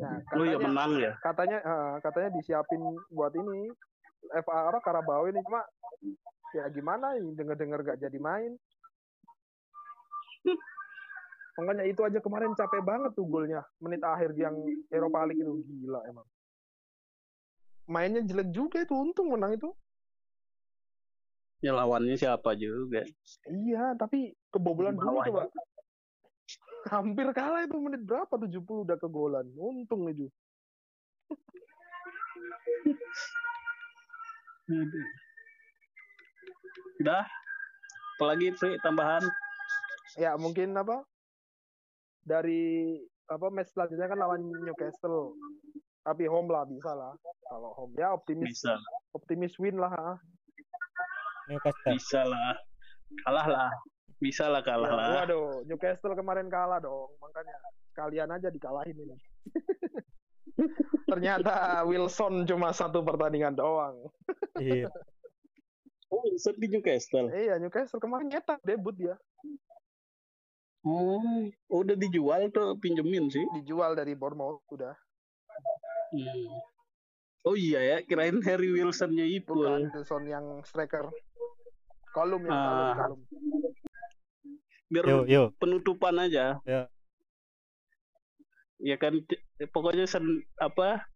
Nah, 0.00 0.16
Lu 0.36 0.44
ya 0.44 0.56
katanya- 0.56 0.64
menang 0.64 0.92
ya. 0.96 1.12
katanya 1.20 1.58
eh, 1.60 1.94
katanya 2.00 2.28
disiapin 2.32 2.82
buat 3.08 3.32
ini 3.32 3.72
FA 4.40 4.68
apa 4.68 4.78
Karabau 4.80 5.24
ini. 5.26 5.40
Cuma 5.42 5.64
ya 6.52 6.68
gimana 6.68 7.16
ini? 7.16 7.32
Denger-denger 7.34 7.80
gak 7.84 8.00
jadi 8.00 8.18
main. 8.18 8.52
Makanya 11.58 11.84
itu 11.84 12.00
aja 12.00 12.18
kemarin 12.20 12.56
capek 12.56 12.80
banget 12.80 13.12
tuh 13.12 13.28
golnya. 13.28 13.60
Menit 13.80 14.00
akhir 14.00 14.32
yang 14.32 14.56
Eropa 14.88 15.28
League 15.28 15.40
itu. 15.40 15.52
Gila 15.84 16.00
emang. 16.08 16.24
Mainnya 17.84 18.22
jelek 18.22 18.48
juga 18.48 18.80
itu. 18.80 18.94
Untung 18.94 19.34
menang 19.34 19.52
itu 19.52 19.68
Ya 21.60 21.76
lawannya 21.76 22.16
siapa 22.16 22.56
juga. 22.56 23.04
iya 23.52 23.92
tapi 23.92 24.32
kebobolan 24.48 24.96
dulu 24.96 25.20
coba 25.20 25.44
hampir 26.92 27.28
kalah 27.36 27.68
itu 27.68 27.76
menit 27.76 28.00
berapa 28.08 28.32
70 28.32 28.64
udah 28.64 28.96
kegolan 28.96 29.44
untung 29.60 30.08
itu 30.08 30.32
Udah, 37.00 37.24
apalagi 38.16 38.52
Pri 38.54 38.78
tambahan 38.84 39.24
Ya 40.18 40.34
mungkin 40.38 40.74
apa? 40.74 41.02
Dari 42.26 42.98
apa 43.30 43.46
match 43.50 43.70
selanjutnya 43.74 44.10
kan 44.10 44.18
lawan 44.18 44.42
Newcastle. 44.62 45.34
Tapi 46.02 46.26
home 46.26 46.50
lah 46.50 46.66
bisa 46.66 46.90
lah. 46.94 47.14
Kalau 47.46 47.70
home 47.78 47.94
ya 47.94 48.10
optimis 48.14 48.58
bisa 48.58 48.74
optimis 49.14 49.54
win 49.58 49.78
lah. 49.78 49.92
ah. 49.94 50.16
Newcastle. 51.50 51.90
bisa 51.92 52.20
lah 52.22 52.54
kalah 53.26 53.46
lah 53.50 53.70
bisa 54.20 54.44
lah 54.46 54.62
kalah 54.62 54.86
Ya, 54.86 54.94
lah 54.94 55.08
Waduh, 55.24 55.64
Newcastle 55.66 56.12
kemarin 56.12 56.46
kalah 56.46 56.78
dong. 56.78 57.08
Makanya 57.18 57.56
kalian 57.96 58.28
aja 58.30 58.52
dikalahin 58.52 58.94
ini. 58.94 59.16
Ternyata 61.10 61.82
Wilson 61.88 62.44
cuma 62.44 62.70
satu 62.70 63.00
pertandingan 63.00 63.56
doang. 63.56 63.96
Iya. 64.60 64.92
oh 66.12 66.20
Wilson 66.22 66.54
di 66.60 66.68
Newcastle 66.68 67.32
Iya, 67.32 67.56
Newcastle 67.56 67.96
kemarin 67.98 68.28
nyetak 68.28 68.60
debut 68.62 68.92
dia. 68.94 69.16
oh 70.80 71.44
udah 71.68 71.92
dijual 71.92 72.48
tuh 72.48 72.72
pinjemin 72.80 73.28
sih 73.28 73.44
Dijual 73.52 73.92
dari 73.92 74.16
Bournemouth 74.16 74.64
udah. 74.72 74.96
Hmm. 76.10 76.48
oh 77.44 77.52
iya 77.52 77.80
ya 77.84 77.96
kirain 78.02 78.40
Harry 78.42 78.72
Wilsonnya 78.72 79.28
Ipul 79.28 79.60
Bukan 79.60 79.92
Wilson 79.92 80.24
yang 80.24 80.44
striker. 80.64 81.08
Kolum 82.10 82.42
yang 82.42 82.50
kolum, 82.50 82.82
Ah. 82.82 82.94
kolum. 82.98 83.20
biar 84.86 85.04
Yo 85.06 85.18
yo. 85.24 85.42
penutupan 85.56 86.18
aja 86.18 86.58
Ya. 86.64 86.90
ya 88.76 88.96
kan 88.96 89.22
pokoknya 89.68 90.02
sen, 90.04 90.24
apa 90.56 91.06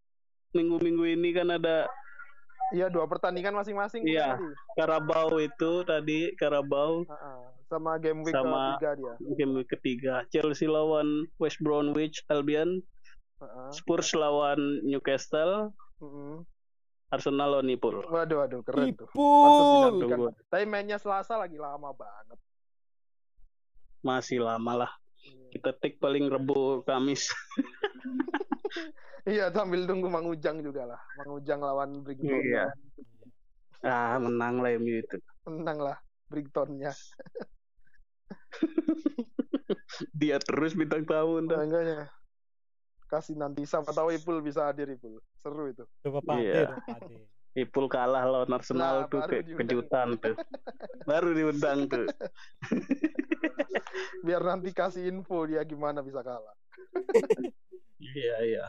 minggu-minggu 0.53 1.11
ini 1.11 1.30
kan 1.30 1.51
ada 1.51 1.90
Iya, 2.72 2.88
dua 2.88 3.05
pertandingan 3.05 3.53
masing-masing 3.53 4.03
Iya. 4.05 4.34
tadi. 4.34 4.47
Karabau 4.74 5.36
itu 5.36 5.84
tadi 5.84 6.32
Karabau 6.34 7.05
Ah, 7.05 7.14
ah. 7.14 7.38
Sama 7.64 7.99
game 7.99 8.22
week 8.22 8.32
Sama- 8.32 8.78
ketiga 8.78 8.90
dia. 8.95 9.14
game 9.36 9.53
week 9.55 9.68
ketiga 9.68 10.14
Chelsea 10.28 10.64
lawan 10.64 11.07
West 11.36 11.59
Bromwich 11.59 12.22
Albion 12.26 12.80
Ah, 13.36 13.45
ah. 13.45 13.70
Spurs 13.70 14.11
lawan 14.12 14.59
Newcastle 14.82 15.74
Mm-mm. 15.99 16.47
Arsenal 17.15 17.49
lawan 17.53 17.65
Liverpool 17.65 18.03
Waduh, 18.05 18.37
waduh, 18.43 18.61
keren 18.62 18.93
tuh. 18.93 19.07
Ipul. 19.07 19.23
dinantikan. 19.55 19.93
Tunggu. 20.03 20.27
Tapi 20.47 20.65
mainnya 20.65 20.99
Selasa 20.99 21.35
lagi 21.35 21.57
lama 21.57 21.91
banget. 21.91 22.39
masih 24.01 24.39
lama 24.39 24.85
lah 24.85 24.93
Iya. 25.17 25.57
kita 25.57 25.71
take 25.75 25.97
paling 25.97 26.29
Rebu 26.29 26.85
Kamis 26.85 27.33
Iya, 29.25 29.49
sambil 29.49 29.89
tunggu 29.89 30.05
Mang 30.07 30.29
Ujang 30.29 30.61
juga 30.61 30.85
lah. 30.85 31.01
Mang 31.17 31.41
Ujang 31.41 31.57
lawan 31.59 32.05
Brighton. 32.05 32.29
Iya. 32.29 32.69
ah 33.81 34.19
menang 34.19 34.61
lah 34.61 34.77
MU 34.77 34.99
itu 34.99 35.17
Menang 35.45 35.81
lah 35.81 35.97
Brightonnya. 36.27 36.93
dia 40.12 40.37
terus 40.39 40.73
bintang 40.73 41.05
tamu 41.05 41.41
ntar. 41.41 41.65
Kasih 43.07 43.34
nanti 43.34 43.62
siapa 43.62 43.90
tahu 43.90 44.11
Ipul 44.11 44.40
bisa 44.40 44.66
hadir 44.66 44.88
Ipul. 44.88 45.20
Seru 45.36 45.66
itu. 45.66 45.84
Coba 46.00 46.18
Pak 46.20 46.36
Iya. 46.36 46.72
Ipul 47.55 47.86
kalah 47.86 48.24
lawan 48.24 48.50
Arsenal 48.50 48.94
Nah, 49.00 49.07
tuh 49.07 49.20
ke- 49.22 49.46
diundang. 49.46 49.59
kejutan 49.62 50.09
tuh 50.18 50.34
baru 51.05 51.30
diundang 51.32 51.86
tuh 51.86 52.11
Biar 54.26 54.42
nanti 54.42 54.70
kasih 54.70 55.07
info 55.07 55.44
dia 55.44 55.62
gimana 55.62 56.00
bisa 56.00 56.18
kalah. 56.20 56.50
iya 58.11 58.36
iya 58.42 58.66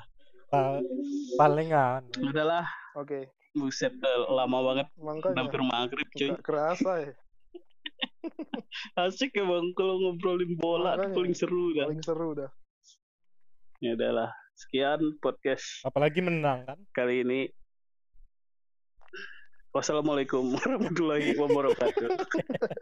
Pa- 0.47 0.85
palingan 1.35 2.05
udahlah 2.15 2.69
Oke, 2.93 3.25
buset 3.51 3.89
eh, 3.91 4.19
lama 4.27 4.61
banget 4.63 4.87
makanya 4.95 5.35
hampir 5.35 5.61
maghrib 5.61 6.07
cuy 6.07 6.29
kerasa 6.39 6.91
ya. 7.01 7.13
asik 9.01 9.33
ya 9.33 9.43
bang 9.43 9.65
kalau 9.73 9.97
ngobrolin 9.99 10.53
bola 10.55 10.93
Makanya. 10.93 11.15
paling 11.15 11.33
seru 11.33 11.73
dah 11.73 11.85
Paling 11.85 12.03
seru 12.03 12.29
dah. 12.35 12.49
Ya 13.85 13.93
udahlah 13.93 14.33
sekian 14.57 14.97
podcast 15.21 15.85
apalagi 15.85 16.25
menang 16.25 16.65
kan? 16.65 16.79
kali 16.89 17.21
ini. 17.21 17.41
Wassalamualaikum 19.75 20.55
warahmatullahi 20.55 21.35
wabarakatuh. 21.35 22.09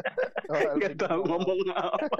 Gak 0.85 0.93
tahu 1.01 1.25
ngomong 1.25 1.59
apa 1.73 2.17